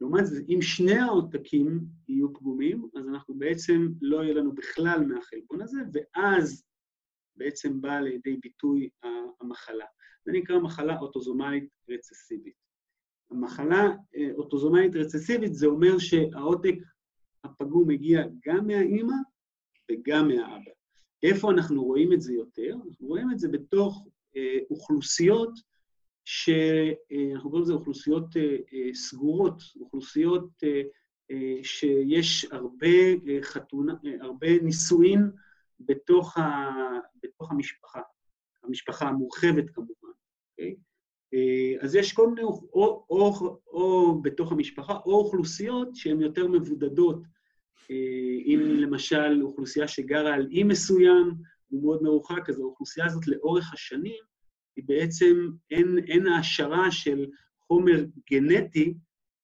לעומת 0.01 0.25
זאת, 0.25 0.43
אם 0.49 0.61
שני 0.61 0.97
העותקים 0.97 1.79
יהיו 2.07 2.33
פגומים, 2.33 2.89
אז 2.95 3.07
אנחנו 3.07 3.35
בעצם, 3.35 3.87
לא 4.01 4.23
יהיה 4.23 4.33
לנו 4.33 4.55
בכלל 4.55 5.05
מהחלבון 5.05 5.61
הזה, 5.61 5.77
ואז 5.93 6.63
בעצם 7.35 7.81
באה 7.81 8.01
לידי 8.01 8.37
ביטוי 8.37 8.89
המחלה. 9.41 9.85
זה 10.25 10.31
נקרא 10.31 10.59
מחלה 10.59 10.99
אוטוזומלית 10.99 11.69
רצסיבית. 11.89 12.55
המחלה 13.31 13.89
אה, 14.15 14.31
אוטוזומלית 14.37 14.95
רצסיבית 14.95 15.53
זה 15.53 15.67
אומר 15.67 15.97
שהעותק 15.97 16.75
הפגום 17.43 17.87
מגיע 17.87 18.23
גם 18.45 18.67
מהאימא 18.67 19.15
וגם 19.91 20.27
מהאבא. 20.27 20.71
איפה 21.23 21.51
אנחנו 21.51 21.83
רואים 21.83 22.13
את 22.13 22.21
זה 22.21 22.33
יותר? 22.33 22.75
אנחנו 22.85 23.07
רואים 23.07 23.31
את 23.31 23.39
זה 23.39 23.47
בתוך 23.47 24.07
אה, 24.35 24.57
אוכלוסיות 24.69 25.59
שאנחנו 26.25 27.49
קוראים 27.49 27.63
לזה 27.63 27.73
אוכלוסיות 27.73 28.37
אה, 28.37 28.57
אה, 28.73 28.93
סגורות, 28.93 29.61
אוכלוסיות 29.79 30.49
אה, 30.63 31.59
שיש 31.63 32.45
הרבה 32.51 32.87
חתונה, 33.41 33.93
הרבה 34.21 34.47
נישואין 34.61 35.31
בתוך, 35.79 36.37
ה, 36.37 36.71
בתוך 37.23 37.51
המשפחה, 37.51 38.01
המשפחה 38.63 39.07
המורחבת 39.07 39.69
כמובן, 39.69 40.09
אוקיי? 40.51 40.75
אז 41.81 41.95
יש 41.95 42.13
כל 42.13 42.27
מיני, 42.29 42.43
או, 42.43 42.69
או, 42.73 43.05
או, 43.09 43.59
או 43.67 44.21
בתוך 44.21 44.51
המשפחה, 44.51 44.93
או 45.05 45.11
אוכלוסיות 45.11 45.95
שהן 45.95 46.21
יותר 46.21 46.47
מבודדות. 46.47 47.17
אם 48.45 48.59
למשל 48.77 49.41
אוכלוסייה 49.41 49.87
שגרה 49.87 50.33
על 50.33 50.47
אי 50.51 50.63
מסוים, 50.63 51.31
הוא 51.67 51.83
מאוד 51.83 52.03
מרוחק, 52.03 52.49
אז 52.49 52.59
האוכלוסייה 52.59 53.05
הזאת 53.05 53.27
לאורך 53.27 53.73
השנים 53.73 54.23
היא 54.75 54.85
בעצם, 54.87 55.49
אין, 55.71 55.97
אין 56.07 56.27
העשרה 56.27 56.91
של 56.91 57.25
חומר 57.67 58.05
גנטי, 58.31 58.93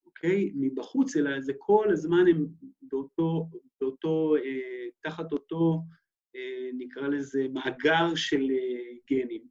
אוקיי, 0.06 0.52
מבחוץ, 0.56 1.16
אלא 1.16 1.42
זה 1.42 1.54
כל 1.58 1.88
הזמן 1.92 2.28
הם 2.28 2.48
באותו, 2.82 3.50
באותו, 3.82 4.36
אה, 4.36 4.90
תחת 5.04 5.32
אותו, 5.32 5.84
אה, 6.36 6.70
נקרא 6.78 7.08
לזה, 7.08 7.48
מאגר 7.54 8.16
של 8.16 8.52
אה, 8.52 8.94
גנים. 9.12 9.42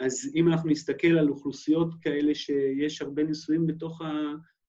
אז 0.00 0.32
אם 0.34 0.48
אנחנו 0.48 0.70
נסתכל 0.70 1.18
על 1.18 1.28
אוכלוסיות 1.28 1.94
כאלה 2.02 2.34
שיש 2.34 3.02
הרבה 3.02 3.22
ניסויים 3.22 3.66
בתוך 3.66 4.00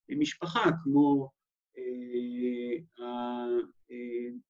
המשפחה, 0.10 0.64
כמו 0.84 1.24
אה, 1.24 1.39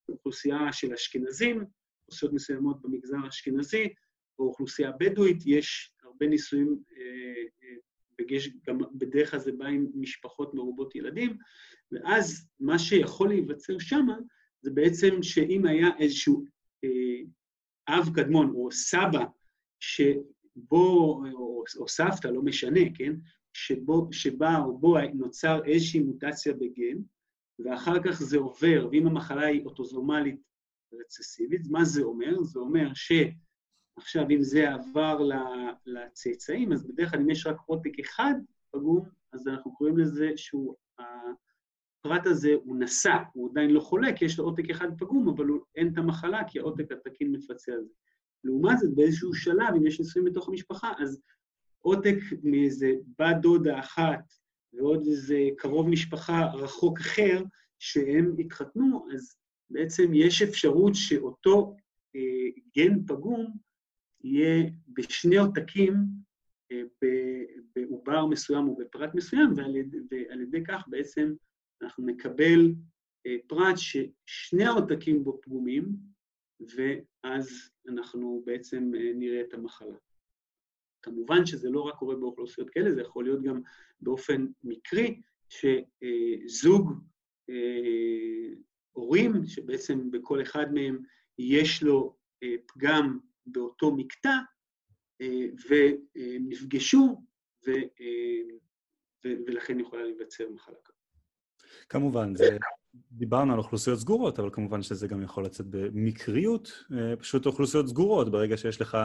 האוכלוסייה 0.09 0.73
של 0.73 0.93
אשכנזים, 0.93 1.63
אוכלוסיות 2.01 2.33
מסוימות 2.33 2.81
במגזר 2.81 3.17
האשכנזי, 3.25 3.87
או 4.39 4.45
אוכלוסייה 4.45 4.91
בדואית, 4.99 5.43
יש 5.45 5.93
הרבה 6.03 6.27
ניסויים, 6.27 6.79
אה, 6.97 7.03
אה, 7.63 7.75
בגש, 8.19 8.49
גם 8.67 8.77
בדרך 8.93 9.31
כלל 9.31 9.39
זה 9.39 9.51
בא 9.51 9.65
עם 9.65 9.87
משפחות 9.95 10.53
מרובות 10.53 10.95
ילדים, 10.95 11.37
ואז 11.91 12.47
מה 12.59 12.79
שיכול 12.79 13.27
להיווצר 13.27 13.79
שם 13.79 14.07
זה 14.61 14.71
בעצם 14.71 15.23
שאם 15.23 15.65
היה 15.65 15.87
איזשהו 15.99 16.43
אה, 16.83 17.21
אב 17.89 18.15
קדמון 18.15 18.53
או 18.55 18.71
סבא 18.71 19.25
שבו, 19.79 21.21
או, 21.33 21.63
או 21.77 21.87
סבתא, 21.87 22.27
לא 22.27 22.41
משנה, 22.41 22.79
כן? 22.95 23.13
שבו, 23.53 24.07
שבה 24.11 24.57
או 24.57 24.77
בו 24.77 24.95
נוצר 25.13 25.65
איזושהי 25.65 25.99
מוטציה 25.99 26.53
בגן, 26.53 26.97
ואחר 27.65 28.03
כך 28.03 28.21
זה 28.21 28.37
עובר, 28.37 28.87
ואם 28.91 29.07
המחלה 29.07 29.45
היא 29.45 29.65
אוטוזומלית 29.65 30.41
רצסיבית, 30.93 31.61
מה 31.69 31.85
זה 31.85 32.03
אומר? 32.03 32.43
זה 32.43 32.59
אומר 32.59 32.93
ש... 32.93 33.11
עכשיו, 33.97 34.29
אם 34.29 34.41
זה 34.41 34.73
עבר 34.73 35.19
לצאצאים, 35.85 36.73
אז 36.73 36.87
בדרך 36.87 37.11
כלל 37.11 37.19
אם 37.19 37.29
יש 37.29 37.47
רק 37.47 37.57
עותק 37.65 37.99
אחד 37.99 38.33
פגום, 38.71 39.09
אז 39.33 39.47
אנחנו 39.47 39.75
קוראים 39.75 39.97
לזה 39.97 40.31
שהוא, 40.35 40.75
הפרט 40.99 42.25
הזה 42.25 42.53
הוא 42.63 42.75
נשא, 42.79 43.17
הוא 43.33 43.49
עדיין 43.51 43.69
לא 43.69 43.79
חולה, 43.79 44.15
כי 44.15 44.25
יש 44.25 44.39
לו 44.39 44.45
עותק 44.45 44.69
אחד 44.69 44.87
פגום, 44.97 45.29
אבל 45.29 45.45
הוא, 45.45 45.59
אין 45.75 45.93
את 45.93 45.97
המחלה, 45.97 46.41
כי 46.47 46.59
העותק 46.59 46.91
התקין 46.91 47.31
מפצה 47.31 47.71
על 47.71 47.83
זה. 47.83 47.93
לעומת 48.43 48.77
זאת, 48.79 48.95
באיזשהו 48.95 49.33
שלב, 49.33 49.75
אם 49.77 49.87
יש 49.87 49.99
נישואים 49.99 50.31
בתוך 50.31 50.49
המשפחה, 50.49 50.91
אז 50.99 51.21
עותק 51.79 52.17
מאיזה 52.43 52.93
בת 53.19 53.35
דודה 53.41 53.79
אחת 53.79 54.33
ועוד 54.73 55.05
איזה 55.07 55.39
קרוב 55.57 55.89
משפחה 55.89 56.45
רחוק 56.53 56.99
אחר, 56.99 57.43
שהם 57.79 58.35
התחתנו, 58.39 59.07
אז 59.13 59.35
בעצם 59.69 60.11
יש 60.13 60.41
אפשרות 60.41 60.91
שאותו 60.95 61.75
אה, 62.15 62.61
גן 62.77 63.05
פגום 63.07 63.57
יהיה 64.23 64.69
בשני 64.87 65.37
עותקים 65.37 65.93
אה, 66.71 66.81
בעובר 67.75 68.25
מסוים 68.25 68.67
או 68.67 68.75
בפרט 68.75 69.15
מסוים, 69.15 69.53
ועל 69.55 69.75
ועל 70.11 70.41
ידי 70.41 70.63
כך 70.63 70.83
בעצם 70.87 71.33
אנחנו 71.81 72.05
נקבל 72.05 72.73
אה, 73.25 73.35
פרט 73.47 73.75
ששני 73.77 74.63
העותקים 74.63 75.23
בו 75.23 75.39
פגומים, 75.41 75.95
ואז 76.59 77.69
אנחנו 77.87 78.43
בעצם 78.45 78.91
אה, 78.95 79.11
נראה 79.15 79.41
את 79.41 79.53
המחלה. 79.53 79.95
כמובן 81.01 81.45
שזה 81.45 81.69
לא 81.69 81.81
רק 81.81 81.95
קורה 81.95 82.15
באוכלוסיות 82.15 82.69
כאלה, 82.69 82.91
זה 82.91 83.01
יכול 83.01 83.23
להיות 83.23 83.43
גם 83.43 83.61
באופן 84.01 84.47
מקרי, 84.63 85.21
שזוג 85.49 86.93
הורים, 88.91 89.45
שבעצם 89.45 90.11
בכל 90.11 90.41
אחד 90.41 90.73
מהם 90.73 90.99
יש 91.39 91.83
לו 91.83 92.17
פגם 92.67 93.19
באותו 93.45 93.95
מקטע, 93.95 94.37
ונפגשו, 95.69 97.21
ו, 97.67 97.71
ו, 99.25 99.29
ולכן 99.47 99.79
יכולה 99.79 100.03
להיווצר 100.03 100.49
מחלה 100.49 100.75
כזאת. 100.85 100.99
כמובן, 101.89 102.35
זה... 102.35 102.57
דיברנו 103.11 103.53
על 103.53 103.59
אוכלוסיות 103.59 103.99
סגורות, 103.99 104.39
אבל 104.39 104.49
כמובן 104.53 104.81
שזה 104.81 105.07
גם 105.07 105.21
יכול 105.21 105.45
לצאת 105.45 105.65
במקריות, 105.69 106.83
פשוט 107.19 107.45
אוכלוסיות 107.45 107.87
סגורות. 107.87 108.31
ברגע 108.31 108.57
שיש 108.57 108.81
לך 108.81 108.97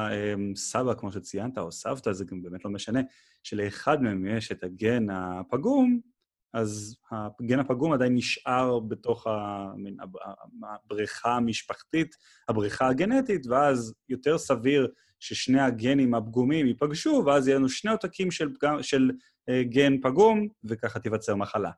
סבא, 0.57 0.95
כמו 0.95 1.13
שציינת, 1.13 1.59
או 1.59 1.73
סבתא, 1.73 2.13
זה 2.13 2.25
גם 2.25 2.43
באמת 2.43 2.65
לא 2.65 2.71
משנה, 2.71 3.01
שלאחד 3.43 4.03
מהם 4.03 4.27
יש 4.27 4.53
את 4.53 4.65
הגן 4.65 5.11
הפגום, 5.11 6.01
אז 6.53 6.97
הגן 7.41 7.59
הפגום 7.59 7.93
עדיין 7.93 8.15
נשאר 8.15 8.81
בתוך 8.81 9.27
הבריכה 10.63 11.37
המשפחתית, 11.37 12.17
הבריכה 12.49 12.89
הגנטית, 12.89 13.47
ואז 13.47 13.95
יותר 14.09 14.39
סביר 14.39 14.89
ששני 15.21 15.61
הגנים 15.61 16.15
הפגומים 16.15 16.67
ייפגשו, 16.67 17.23
ואז 17.27 17.49
יהיו 17.49 17.59
לנו 17.59 17.69
שני 17.69 17.91
עותקים 17.91 18.31
של, 18.31 18.49
של 18.83 19.11
גן 19.63 20.01
פגום, 20.03 20.49
וככה 20.65 20.99
תיווצר 20.99 21.35
מחלה. 21.35 21.71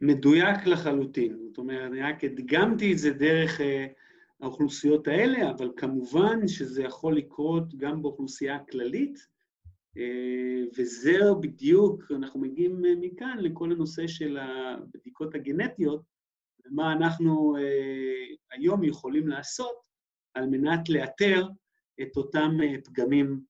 מדויק 0.00 0.66
לחלוטין. 0.66 1.38
זאת 1.48 1.58
אומרת, 1.58 1.90
אני 1.90 2.00
רק 2.00 2.24
הדגמתי 2.24 2.92
את 2.92 2.98
זה 2.98 3.10
דרך 3.10 3.60
האוכלוסיות 4.40 5.08
האלה, 5.08 5.50
אבל 5.50 5.70
כמובן 5.76 6.48
שזה 6.48 6.82
יכול 6.82 7.16
לקרות 7.16 7.74
גם 7.76 8.02
באוכלוסייה 8.02 8.56
הכללית, 8.56 9.18
וזהו 10.78 11.40
בדיוק, 11.40 12.02
אנחנו 12.10 12.40
מגיעים 12.40 12.82
מכאן 13.00 13.38
לכל 13.40 13.72
הנושא 13.72 14.06
של 14.06 14.38
הבדיקות 14.38 15.34
הגנטיות, 15.34 16.02
ומה 16.66 16.92
אנחנו 16.92 17.56
היום 18.50 18.84
יכולים 18.84 19.28
לעשות 19.28 19.76
על 20.34 20.46
מנת 20.46 20.88
לאתר 20.88 21.48
את 22.02 22.16
אותם 22.16 22.58
פגמים 22.84 23.40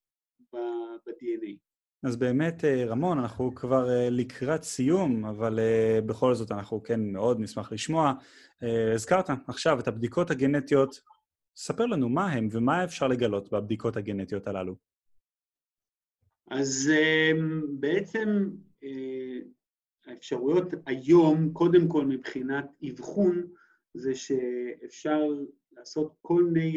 ב-DNA. 0.53 1.66
אז 2.03 2.17
באמת, 2.17 2.65
רמון, 2.65 3.19
אנחנו 3.19 3.55
כבר 3.55 3.89
לקראת 4.11 4.63
סיום, 4.63 5.25
אבל 5.25 5.59
בכל 6.07 6.35
זאת 6.35 6.53
אנחנו 6.53 6.83
כן 6.83 7.01
מאוד 7.13 7.41
נשמח 7.41 7.73
לשמוע. 7.73 8.13
הזכרת 8.95 9.31
עכשיו 9.49 9.81
את 9.81 9.89
הבדיקות 9.89 10.31
הגנטיות. 10.31 11.01
ספר 11.57 11.87
לנו 11.87 12.09
מה 12.09 12.27
הם 12.33 12.49
ומה 12.53 12.85
אפשר 12.85 13.09
לגלות 13.09 13.53
בבדיקות 13.53 13.97
הגנטיות 13.97 14.47
הללו. 14.47 14.77
אז 16.51 16.93
בעצם 17.81 18.51
האפשרויות 20.07 20.67
היום, 20.87 21.53
קודם 21.53 21.89
כל 21.89 22.07
מבחינת 22.07 22.67
אבחון, 22.91 23.47
זה 23.95 24.15
שאפשר 24.15 25.21
לעשות 25.73 26.15
כל 26.23 26.45
מיני 26.45 26.77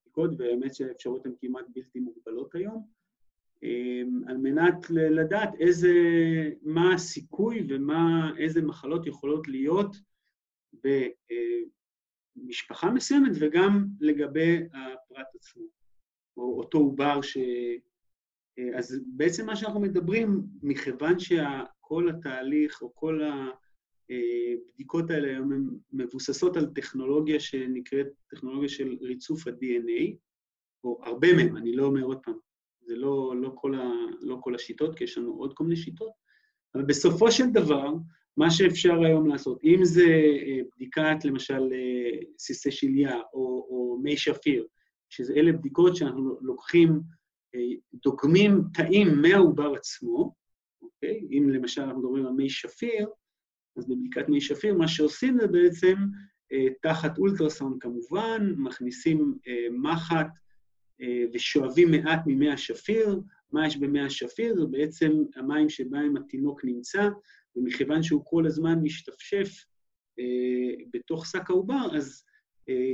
בדיקות, 0.00 0.30
והאמת 0.38 0.74
שהאפשרויות 0.74 1.26
הן 1.26 1.32
כמעט 1.40 1.64
בלתי 1.74 2.00
מוגבלות 2.00 2.54
היום, 2.54 2.99
על 4.26 4.36
מנת 4.36 4.90
לדעת 4.90 5.54
איזה, 5.60 5.92
מה 6.62 6.94
הסיכוי 6.94 7.66
ומה, 7.68 8.32
איזה 8.38 8.62
מחלות 8.62 9.06
יכולות 9.06 9.48
להיות 9.48 9.96
במשפחה 12.36 12.90
מסוימת 12.90 13.32
וגם 13.40 13.86
לגבי 14.00 14.56
הפרט 14.56 15.26
עצמו, 15.34 15.62
או 16.36 16.58
אותו 16.58 16.78
עובר 16.78 17.22
ש... 17.22 17.38
אז 18.74 19.00
בעצם 19.06 19.46
מה 19.46 19.56
שאנחנו 19.56 19.80
מדברים, 19.80 20.42
מכיוון 20.62 21.18
שכל 21.18 22.08
התהליך 22.08 22.82
או 22.82 22.94
כל 22.94 23.20
הבדיקות 24.10 25.10
האלה 25.10 25.28
היום 25.28 25.52
הן 25.52 25.68
מבוססות 25.92 26.56
על 26.56 26.66
טכנולוגיה 26.66 27.40
שנקראת 27.40 28.06
טכנולוגיה 28.30 28.68
של 28.68 28.96
ריצוף 29.00 29.46
ה-DNA, 29.46 30.14
או 30.84 31.00
הרבה 31.04 31.28
מהם, 31.36 31.56
אני 31.56 31.76
לא 31.76 31.84
אומר 31.84 32.02
עוד 32.02 32.18
פעם, 32.22 32.38
זה 32.90 32.96
לא, 32.96 33.34
לא, 33.36 33.52
כל 33.54 33.74
ה, 33.74 33.90
לא 34.20 34.38
כל 34.40 34.54
השיטות, 34.54 34.96
כי 34.96 35.04
יש 35.04 35.18
לנו 35.18 35.32
עוד 35.32 35.54
כל 35.54 35.64
מיני 35.64 35.76
שיטות, 35.76 36.12
אבל 36.74 36.84
בסופו 36.84 37.30
של 37.30 37.50
דבר, 37.50 37.88
מה 38.36 38.50
שאפשר 38.50 39.04
היום 39.04 39.26
לעשות, 39.26 39.60
אם 39.64 39.84
זה 39.84 40.06
בדיקת, 40.76 41.24
למשל, 41.24 41.72
סיסי 42.38 42.70
שליה 42.70 43.20
או, 43.34 43.66
או 43.70 44.00
מי 44.02 44.16
שפיר, 44.16 44.66
שאלה 45.08 45.52
בדיקות 45.52 45.96
שאנחנו 45.96 46.38
לוקחים, 46.40 47.00
דוגמים 47.94 48.62
תאים 48.74 49.08
מהעובר 49.22 49.72
עצמו, 49.74 50.34
אוקיי? 50.82 51.20
אם 51.30 51.50
למשל 51.50 51.82
אנחנו 51.82 52.00
מדברים 52.00 52.26
על 52.26 52.32
מי 52.32 52.50
שפיר, 52.50 53.08
אז 53.76 53.88
בבדיקת 53.88 54.28
מי 54.28 54.40
שפיר, 54.40 54.74
מה 54.74 54.88
שעושים 54.88 55.38
זה 55.40 55.46
בעצם, 55.46 55.94
תחת 56.82 57.18
אולטרסאונד 57.18 57.82
כמובן, 57.82 58.52
מכניסים 58.56 59.34
מחט 59.70 60.28
ושואבים 61.32 61.90
מעט 61.90 62.20
ממי 62.26 62.50
השפיר. 62.50 63.20
מה 63.52 63.66
יש 63.66 63.76
במי 63.76 64.00
השפיר? 64.00 64.54
זה 64.54 64.66
בעצם 64.66 65.12
המים 65.36 65.68
שבהם 65.68 66.16
התינוק 66.16 66.64
נמצא, 66.64 67.08
ומכיוון 67.56 68.02
שהוא 68.02 68.22
כל 68.24 68.46
הזמן 68.46 68.78
משתפשף 68.82 69.64
בתוך 70.94 71.26
שק 71.26 71.50
העובר, 71.50 71.96
אז 71.96 72.24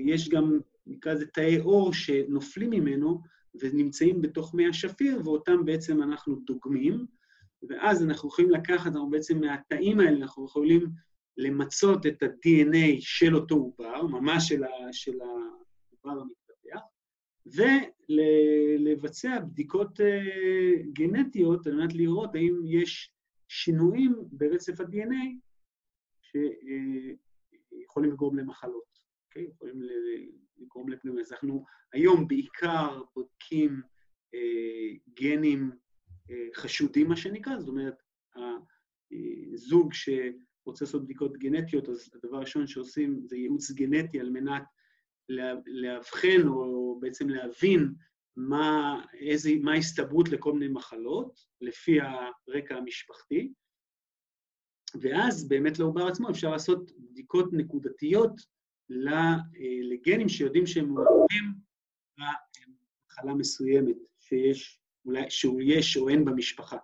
יש 0.04 0.28
גם, 0.28 0.58
נקרא 0.86 1.12
לזה 1.12 1.26
תאי 1.26 1.60
אור 1.60 1.92
שנופלים 1.92 2.70
ממנו 2.70 3.20
ונמצאים 3.60 4.22
בתוך 4.22 4.54
מי 4.54 4.68
השפיר, 4.68 5.20
ואותם 5.24 5.64
בעצם 5.64 6.02
אנחנו 6.02 6.36
דוגמים, 6.36 7.06
ואז 7.68 8.02
אנחנו 8.02 8.28
יכולים 8.28 8.50
לקחת, 8.50 8.86
אנחנו 8.86 9.10
בעצם 9.10 9.40
מהתאים 9.40 10.00
האלה, 10.00 10.16
אנחנו 10.16 10.44
יכולים 10.44 10.86
למצות 11.36 12.06
את 12.06 12.22
ה-DNA 12.22 12.96
של 13.00 13.36
אותו 13.36 13.54
עובר, 13.54 14.06
ממש 14.06 14.48
של, 14.48 14.62
של 14.92 15.18
העובר 15.20 16.20
המתפתח, 16.20 16.45
ולבצע 17.46 19.40
בדיקות 19.40 20.00
גנטיות 20.92 21.66
על 21.66 21.74
מנת 21.74 21.94
לראות 21.94 22.34
האם 22.34 22.60
יש 22.64 23.10
שינויים 23.48 24.14
ברצף 24.32 24.80
ה-DNA 24.80 25.38
שיכולים 26.22 28.12
לגרום 28.12 28.38
למחלות, 28.38 28.98
אוקיי? 29.28 29.48
יכולים 29.54 29.82
לגרום 30.58 30.88
לפנימיה. 30.88 31.20
אז 31.22 31.32
אנחנו 31.32 31.64
היום 31.92 32.28
בעיקר 32.28 33.02
בודקים 33.14 33.80
גנים 35.14 35.70
חשודים, 36.54 37.08
מה 37.08 37.16
שנקרא, 37.16 37.58
זאת 37.58 37.68
אומרת, 37.68 38.02
הזוג 39.52 39.92
שרוצה 39.92 40.84
לעשות 40.84 41.04
בדיקות 41.04 41.36
גנטיות, 41.36 41.88
אז 41.88 42.10
הדבר 42.14 42.36
הראשון 42.36 42.66
שעושים 42.66 43.20
זה 43.24 43.36
ייעוץ 43.36 43.70
גנטי 43.70 44.20
על 44.20 44.30
מנת 44.30 44.62
לאבחן 45.66 46.46
או 46.46 46.98
בעצם 47.00 47.28
להבין 47.28 47.94
מה, 48.36 49.00
איזה, 49.14 49.50
מה 49.62 49.72
ההסתברות 49.72 50.28
לכל 50.28 50.52
מיני 50.52 50.68
מחלות, 50.68 51.46
לפי 51.60 51.98
הרקע 52.00 52.76
המשפחתי, 52.76 53.52
ואז 55.00 55.48
באמת 55.48 55.78
לעובר 55.78 56.06
עצמו 56.06 56.30
אפשר 56.30 56.50
לעשות 56.50 56.90
בדיקות 56.98 57.52
נקודתיות 57.52 58.32
לגנים 59.90 60.28
שיודעים 60.28 60.66
שהם 60.66 60.88
מעורבים 60.88 61.44
במחלה 62.18 63.34
מסוימת 63.34 63.96
שיש, 64.18 64.80
אולי 65.04 65.30
שהוא 65.30 65.60
יש 65.64 65.96
או 65.96 66.08
אין 66.08 66.24
במשפחה. 66.24 66.76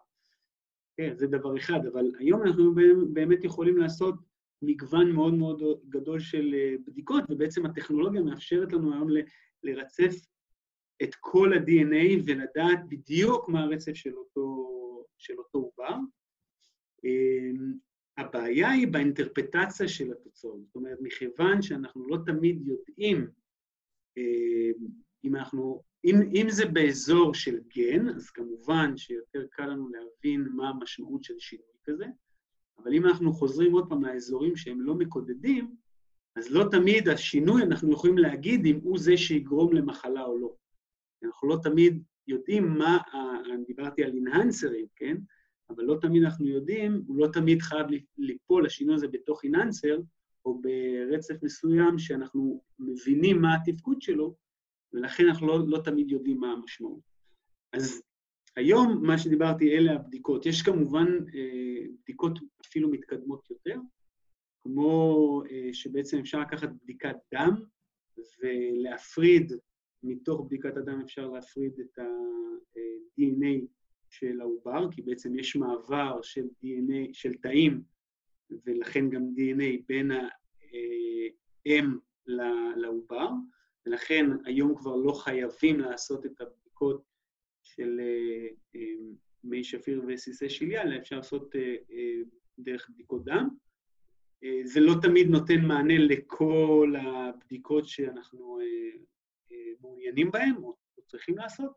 כן, 0.96 1.16
זה 1.16 1.26
דבר 1.26 1.56
אחד, 1.56 1.86
אבל 1.92 2.04
היום 2.18 2.42
אנחנו 2.42 2.74
באמת 3.12 3.44
יכולים 3.44 3.76
לעשות 3.76 4.14
מגוון 4.62 5.12
מאוד 5.12 5.34
מאוד 5.34 5.62
גדול 5.88 6.20
של 6.20 6.54
בדיקות, 6.86 7.24
ובעצם 7.28 7.66
הטכנולוגיה 7.66 8.22
מאפשרת 8.22 8.72
לנו 8.72 8.92
היום 8.92 9.08
לרצף 9.62 10.26
את 11.02 11.14
כל 11.20 11.52
ה-DNA 11.52 12.22
ולדעת 12.24 12.78
בדיוק 12.88 13.48
מה 13.48 13.62
הרצף 13.62 13.94
של 13.94 14.14
אותו, 14.14 14.68
של 15.18 15.34
אותו 15.38 15.58
עובר. 15.58 15.96
הבעיה 18.16 18.70
היא 18.70 18.88
באינטרפטציה 18.88 19.88
של 19.88 20.12
התוצאות. 20.12 20.60
זאת 20.66 20.74
אומרת, 20.74 20.98
מכיוון 21.00 21.62
שאנחנו 21.62 22.08
לא 22.08 22.18
תמיד 22.26 22.62
יודעים 22.66 23.26
אם 25.24 25.36
אנחנו, 25.36 25.82
אם, 26.04 26.16
אם 26.34 26.46
זה 26.50 26.66
באזור 26.66 27.34
של 27.34 27.60
גן, 27.76 28.08
אז 28.08 28.30
כמובן 28.30 28.96
שיותר 28.96 29.46
קל 29.50 29.66
לנו 29.66 29.88
להבין 29.88 30.48
מה 30.52 30.68
המשמעות 30.68 31.24
של 31.24 31.38
שינוי 31.38 31.66
כזה, 31.84 32.06
אבל 32.82 32.94
אם 32.94 33.06
אנחנו 33.06 33.32
חוזרים 33.32 33.72
עוד 33.72 33.88
פעם 33.88 34.04
לאזורים 34.04 34.56
שהם 34.56 34.80
לא 34.80 34.94
מקודדים, 34.94 35.76
אז 36.36 36.50
לא 36.50 36.64
תמיד 36.70 37.08
השינוי, 37.08 37.62
אנחנו 37.62 37.92
יכולים 37.92 38.18
להגיד 38.18 38.66
אם 38.66 38.80
הוא 38.82 38.98
זה 38.98 39.16
שיגרום 39.16 39.72
למחלה 39.72 40.24
או 40.24 40.38
לא. 40.38 40.54
אנחנו 41.24 41.48
לא 41.48 41.58
תמיד 41.62 42.02
יודעים 42.26 42.78
מה, 42.78 42.98
אני 43.54 43.64
דיברתי 43.64 44.04
על 44.04 44.14
אינהנסרים, 44.14 44.86
כן? 44.96 45.16
אבל 45.70 45.84
לא 45.84 45.98
תמיד 46.00 46.22
אנחנו 46.22 46.46
יודעים, 46.46 47.02
הוא 47.06 47.16
לא 47.16 47.26
תמיד 47.32 47.62
חייב 47.62 47.86
ליפול, 48.18 48.66
השינוי 48.66 48.94
הזה 48.94 49.08
בתוך 49.08 49.44
אינהנסר, 49.44 49.98
או 50.44 50.60
ברצף 50.62 51.42
מסוים 51.42 51.98
שאנחנו 51.98 52.62
מבינים 52.78 53.42
מה 53.42 53.54
התפקוד 53.54 54.02
שלו, 54.02 54.34
ולכן 54.92 55.28
אנחנו 55.28 55.46
לא, 55.46 55.58
לא 55.66 55.78
תמיד 55.78 56.10
יודעים 56.10 56.40
מה 56.40 56.52
המשמעות. 56.52 57.00
אז 57.72 58.02
היום, 58.56 59.06
מה 59.06 59.18
שדיברתי, 59.18 59.76
אלה 59.76 59.92
הבדיקות. 59.92 60.46
יש 60.46 60.62
כמובן 60.62 61.06
אה, 61.34 61.86
בדיקות 62.02 62.38
אפילו 62.66 62.90
מתקדמות 62.90 63.50
יותר, 63.50 63.76
כמו 64.62 65.42
אה, 65.50 65.68
שבעצם 65.72 66.18
אפשר 66.18 66.40
לקחת 66.40 66.68
בדיקת 66.82 67.16
דם 67.34 67.54
ולהפריד, 68.42 69.52
מתוך 70.02 70.46
בדיקת 70.46 70.76
הדם 70.76 71.00
אפשר 71.04 71.28
להפריד 71.28 71.72
את 71.80 71.98
ה-DNA 71.98 73.66
של 74.10 74.40
העובר, 74.40 74.92
כי 74.92 75.02
בעצם 75.02 75.38
יש 75.38 75.56
מעבר 75.56 76.22
של 76.22 76.44
DNA, 76.64 77.08
של 77.12 77.34
תאים, 77.34 77.82
ולכן 78.66 79.10
גם 79.10 79.22
DNA 79.22 79.82
בין 79.88 80.10
האם 81.66 81.96
לעובר, 82.76 83.28
ולכן 83.86 84.26
היום 84.44 84.74
כבר 84.76 84.96
לא 84.96 85.12
חייבים 85.12 85.80
לעשות 85.80 86.26
את 86.26 86.40
הבדיקות 86.40 87.11
של 87.76 88.00
מי 89.44 89.64
שפיר 89.64 90.04
וסיסי 90.08 90.76
אלא 90.76 90.96
אפשר 90.96 91.16
לעשות 91.16 91.54
דרך 92.58 92.90
בדיקות 92.90 93.24
דם. 93.24 93.48
זה 94.64 94.80
לא 94.80 94.94
תמיד 95.02 95.26
נותן 95.26 95.64
מענה 95.64 95.98
לכל 95.98 96.94
הבדיקות 96.98 97.88
שאנחנו 97.88 98.58
מעוניינים 99.80 100.30
בהן 100.30 100.54
או 100.56 100.76
צריכים 101.06 101.38
לעשות, 101.38 101.72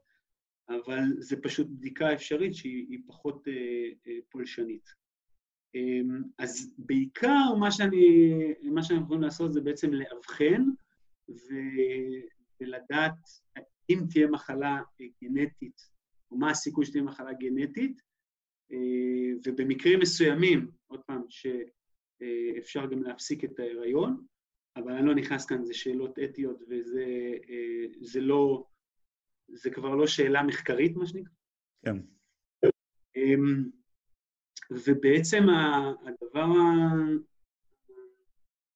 אבל 0.70 1.00
זה 1.18 1.42
פשוט 1.42 1.68
בדיקה 1.68 2.14
אפשרית 2.14 2.56
שהיא 2.56 3.00
פחות 3.08 3.48
פולשנית. 4.30 4.90
אז 6.38 6.76
בעיקר 6.78 7.54
מה, 7.60 7.72
שאני, 7.72 8.30
מה 8.64 8.84
שאנחנו 8.84 9.06
יכולים 9.06 9.24
לעשות 9.24 9.54
זה 9.54 9.62
בעצם 9.62 9.94
לאבחן 9.94 10.64
ולדעת 12.62 13.14
אם 13.90 14.00
תהיה 14.10 14.28
מחלה 14.28 14.82
גנטית, 15.24 15.82
או 16.32 16.38
מה 16.38 16.52
הסיכוי 16.52 16.86
שתהיה 16.86 17.04
מחלה 17.04 17.34
גנטית, 17.34 18.02
ובמקרים 19.46 20.00
מסוימים, 20.00 20.72
עוד 20.88 21.02
פעם, 21.08 21.22
שאפשר 21.30 22.86
גם 22.86 23.04
להפסיק 23.04 23.44
את 23.44 23.60
ההיריון, 23.60 24.26
אבל 24.76 24.92
אני 24.92 25.08
לא 25.08 25.16
נכנס 25.16 25.46
כאן, 25.46 25.66
זה 25.66 25.74
שאלות 25.74 26.20
אתיות 26.20 26.62
וזה 28.02 28.22
לא, 28.22 28.68
זה 29.48 29.70
כבר 29.70 29.96
לא 29.96 30.08
שאלה 30.08 30.44
מחקרית, 30.44 30.96
מה 30.96 31.06
שנקרא. 31.06 31.34
כן. 31.86 31.98
ובעצם 34.72 35.44
הדבר 36.06 36.46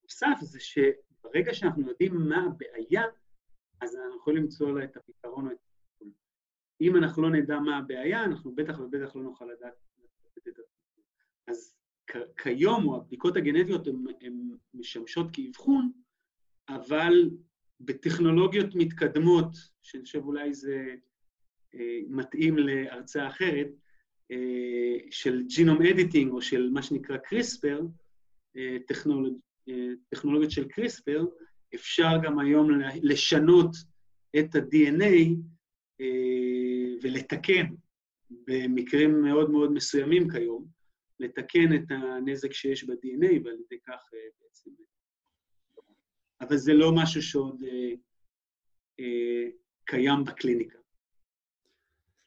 הנוסף 0.04 0.38
זה 0.40 0.60
שברגע 0.60 1.54
שאנחנו 1.54 1.88
יודעים 1.88 2.14
מה 2.14 2.46
הבעיה, 2.46 3.02
אז 3.80 3.96
אנחנו 3.96 4.16
יכולים 4.16 4.42
למצוא 4.42 4.78
לה 4.78 4.84
את 4.84 4.96
הפתרון 4.96 5.46
או 5.46 5.52
את 5.52 5.56
הטיפול. 5.56 6.12
אם 6.80 6.96
אנחנו 6.96 7.22
לא 7.22 7.30
נדע 7.30 7.58
מה 7.58 7.78
הבעיה, 7.78 8.24
אנחנו 8.24 8.54
בטח 8.54 8.78
ובטח 8.80 9.16
לא 9.16 9.22
נוכל 9.22 9.44
לדעת 9.44 9.72
את 9.72 10.36
הטיפול. 10.36 10.64
אז 11.46 11.74
כיום, 12.36 12.88
או 12.88 12.96
הבדיקות 12.96 13.36
הגנטיות 13.36 13.86
הן 14.20 14.56
משמשות 14.74 15.26
כאבחון, 15.32 15.92
אבל 16.68 17.30
בטכנולוגיות 17.80 18.74
מתקדמות, 18.74 19.48
שאני 19.82 20.04
חושב 20.04 20.24
אולי 20.24 20.54
זה 20.54 20.94
אה, 21.74 22.00
מתאים 22.08 22.58
להרצאה 22.58 23.28
אחרת, 23.28 23.68
אה, 24.30 24.98
של 25.10 25.42
ג'ינום 25.46 25.82
אדיטינג 25.82 26.32
או 26.32 26.42
של 26.42 26.70
מה 26.72 26.82
שנקרא 26.82 27.16
קריספר, 27.16 27.80
אה, 28.56 28.76
טכנולוג... 28.86 29.38
אה, 29.68 29.88
טכנולוגיות 30.08 30.50
של 30.50 30.68
קריספר, 30.68 31.26
אפשר 31.74 32.12
גם 32.22 32.38
היום 32.38 32.70
לשנות 33.02 33.70
את 34.38 34.54
ה-DNA 34.54 35.34
ולתקן, 37.02 37.66
במקרים 38.30 39.22
מאוד 39.22 39.50
מאוד 39.50 39.72
מסוימים 39.72 40.30
כיום, 40.30 40.66
לתקן 41.20 41.74
את 41.74 41.90
הנזק 41.90 42.52
שיש 42.52 42.84
ב-DNA, 42.84 43.44
ועל 43.44 43.56
ידי 43.66 43.80
כך 43.86 44.10
בעצם... 44.42 44.70
אבל 46.40 46.56
זה 46.56 46.74
לא 46.74 46.92
משהו 46.94 47.22
שעוד 47.22 47.62
קיים 49.84 50.24
בקליניקה. 50.24 50.78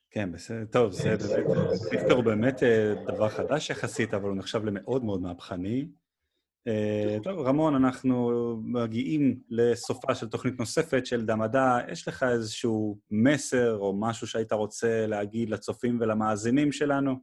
כן, 0.09 0.31
בסדר, 0.31 0.65
טוב, 0.65 0.91
זה 0.91 1.15
באמת, 1.17 2.11
הוא 2.11 2.23
באמת 2.23 2.63
אה, 2.63 2.93
דבר 3.07 3.29
חדש 3.29 3.69
יחסית, 3.69 4.13
אבל 4.13 4.29
הוא 4.29 4.37
נחשב 4.37 4.65
למאוד 4.65 5.03
מאוד 5.03 5.21
מהפכני. 5.21 5.87
אה, 6.67 7.17
טוב, 7.23 7.39
רמון, 7.39 7.75
אנחנו 7.75 8.31
מגיעים 8.63 9.39
לסופה 9.49 10.15
של 10.15 10.29
תוכנית 10.29 10.59
נוספת 10.59 11.05
של 11.05 11.25
דמדע. 11.25 11.77
יש 11.91 12.07
לך 12.07 12.23
איזשהו 12.23 12.99
מסר 13.11 13.77
או 13.77 13.99
משהו 13.99 14.27
שהיית 14.27 14.51
רוצה 14.51 15.07
להגיד 15.07 15.49
לצופים 15.49 15.97
ולמאזינים 15.99 16.71
שלנו? 16.71 17.15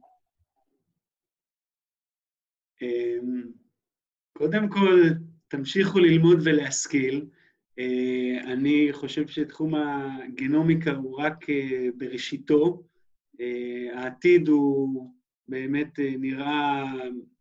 אמ, 2.81 3.43
קודם 4.37 4.69
כל, 4.69 5.01
תמשיכו 5.47 5.99
ללמוד 5.99 6.37
ולהשכיל. 6.43 7.25
אה, 7.79 8.53
אני 8.53 8.87
חושב 8.91 9.27
שתחום 9.27 9.75
הגנומיקה 9.75 10.91
הוא 10.91 11.21
רק 11.21 11.49
אה, 11.49 11.87
בראשיתו. 11.97 12.83
העתיד 13.93 14.47
הוא 14.47 15.09
באמת 15.47 15.99
נראה 15.99 16.83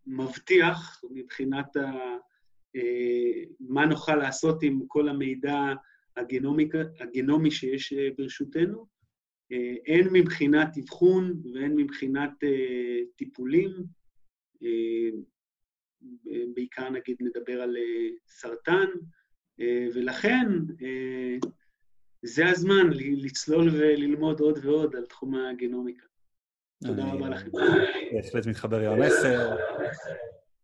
מבטיח 0.06 1.02
מבחינת 1.10 1.76
ה... 1.76 1.90
מה 3.60 3.86
נוכל 3.86 4.16
לעשות 4.16 4.62
עם 4.62 4.80
כל 4.86 5.08
המידע 5.08 5.74
הגנומי 7.00 7.50
שיש 7.50 7.92
ברשותנו, 8.18 8.86
הן 9.86 10.08
מבחינת 10.12 10.68
אבחון 10.78 11.42
והן 11.54 11.72
מבחינת 11.76 12.32
טיפולים. 13.16 13.70
בעיקר 16.54 16.90
נגיד 16.90 17.16
נדבר 17.20 17.62
על 17.62 17.76
סרטן, 18.26 18.86
אה, 19.60 19.86
ולכן 19.94 20.46
אה, 20.82 21.36
זה 22.22 22.48
הזמן 22.48 22.90
לצלול 22.92 23.68
וללמוד 23.68 24.40
עוד 24.40 24.58
ועוד 24.64 24.96
על 24.96 25.06
תחום 25.06 25.34
הגנומיקה. 25.34 26.06
תודה 26.84 27.04
רבה 27.04 27.28
לכם. 27.28 27.48
בהחלט 28.12 28.46
מתחבר 28.46 28.90
עם 28.90 29.02
המסר. 29.02 29.56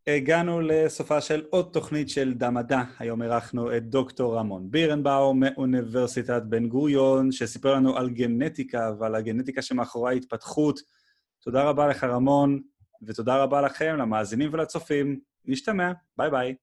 הגענו 0.07 0.61
לסופה 0.61 1.21
של 1.21 1.45
עוד 1.51 1.71
תוכנית 1.73 2.09
של 2.09 2.35
דמדע. 2.35 2.83
היום 2.99 3.23
אירחנו 3.23 3.77
את 3.77 3.89
דוקטור 3.89 4.37
רמון 4.37 4.71
בירנבאום 4.71 5.41
מאוניברסיטת 5.41 6.43
בן 6.43 6.69
גוריון, 6.69 7.33
שסיפר 7.33 7.75
לנו 7.75 7.97
על 7.97 8.11
גנטיקה 8.11 8.93
ועל 8.99 9.15
הגנטיקה 9.15 9.63
שמאחורי 9.63 10.13
ההתפתחות. 10.13 10.81
תודה 11.41 11.63
רבה 11.63 11.87
לך, 11.87 12.05
רמון, 12.05 12.61
ותודה 13.03 13.43
רבה 13.43 13.61
לכם, 13.61 13.97
למאזינים 13.99 14.51
ולצופים. 14.53 15.21
נשתמע, 15.45 15.93
ביי 16.17 16.31
ביי. 16.31 16.55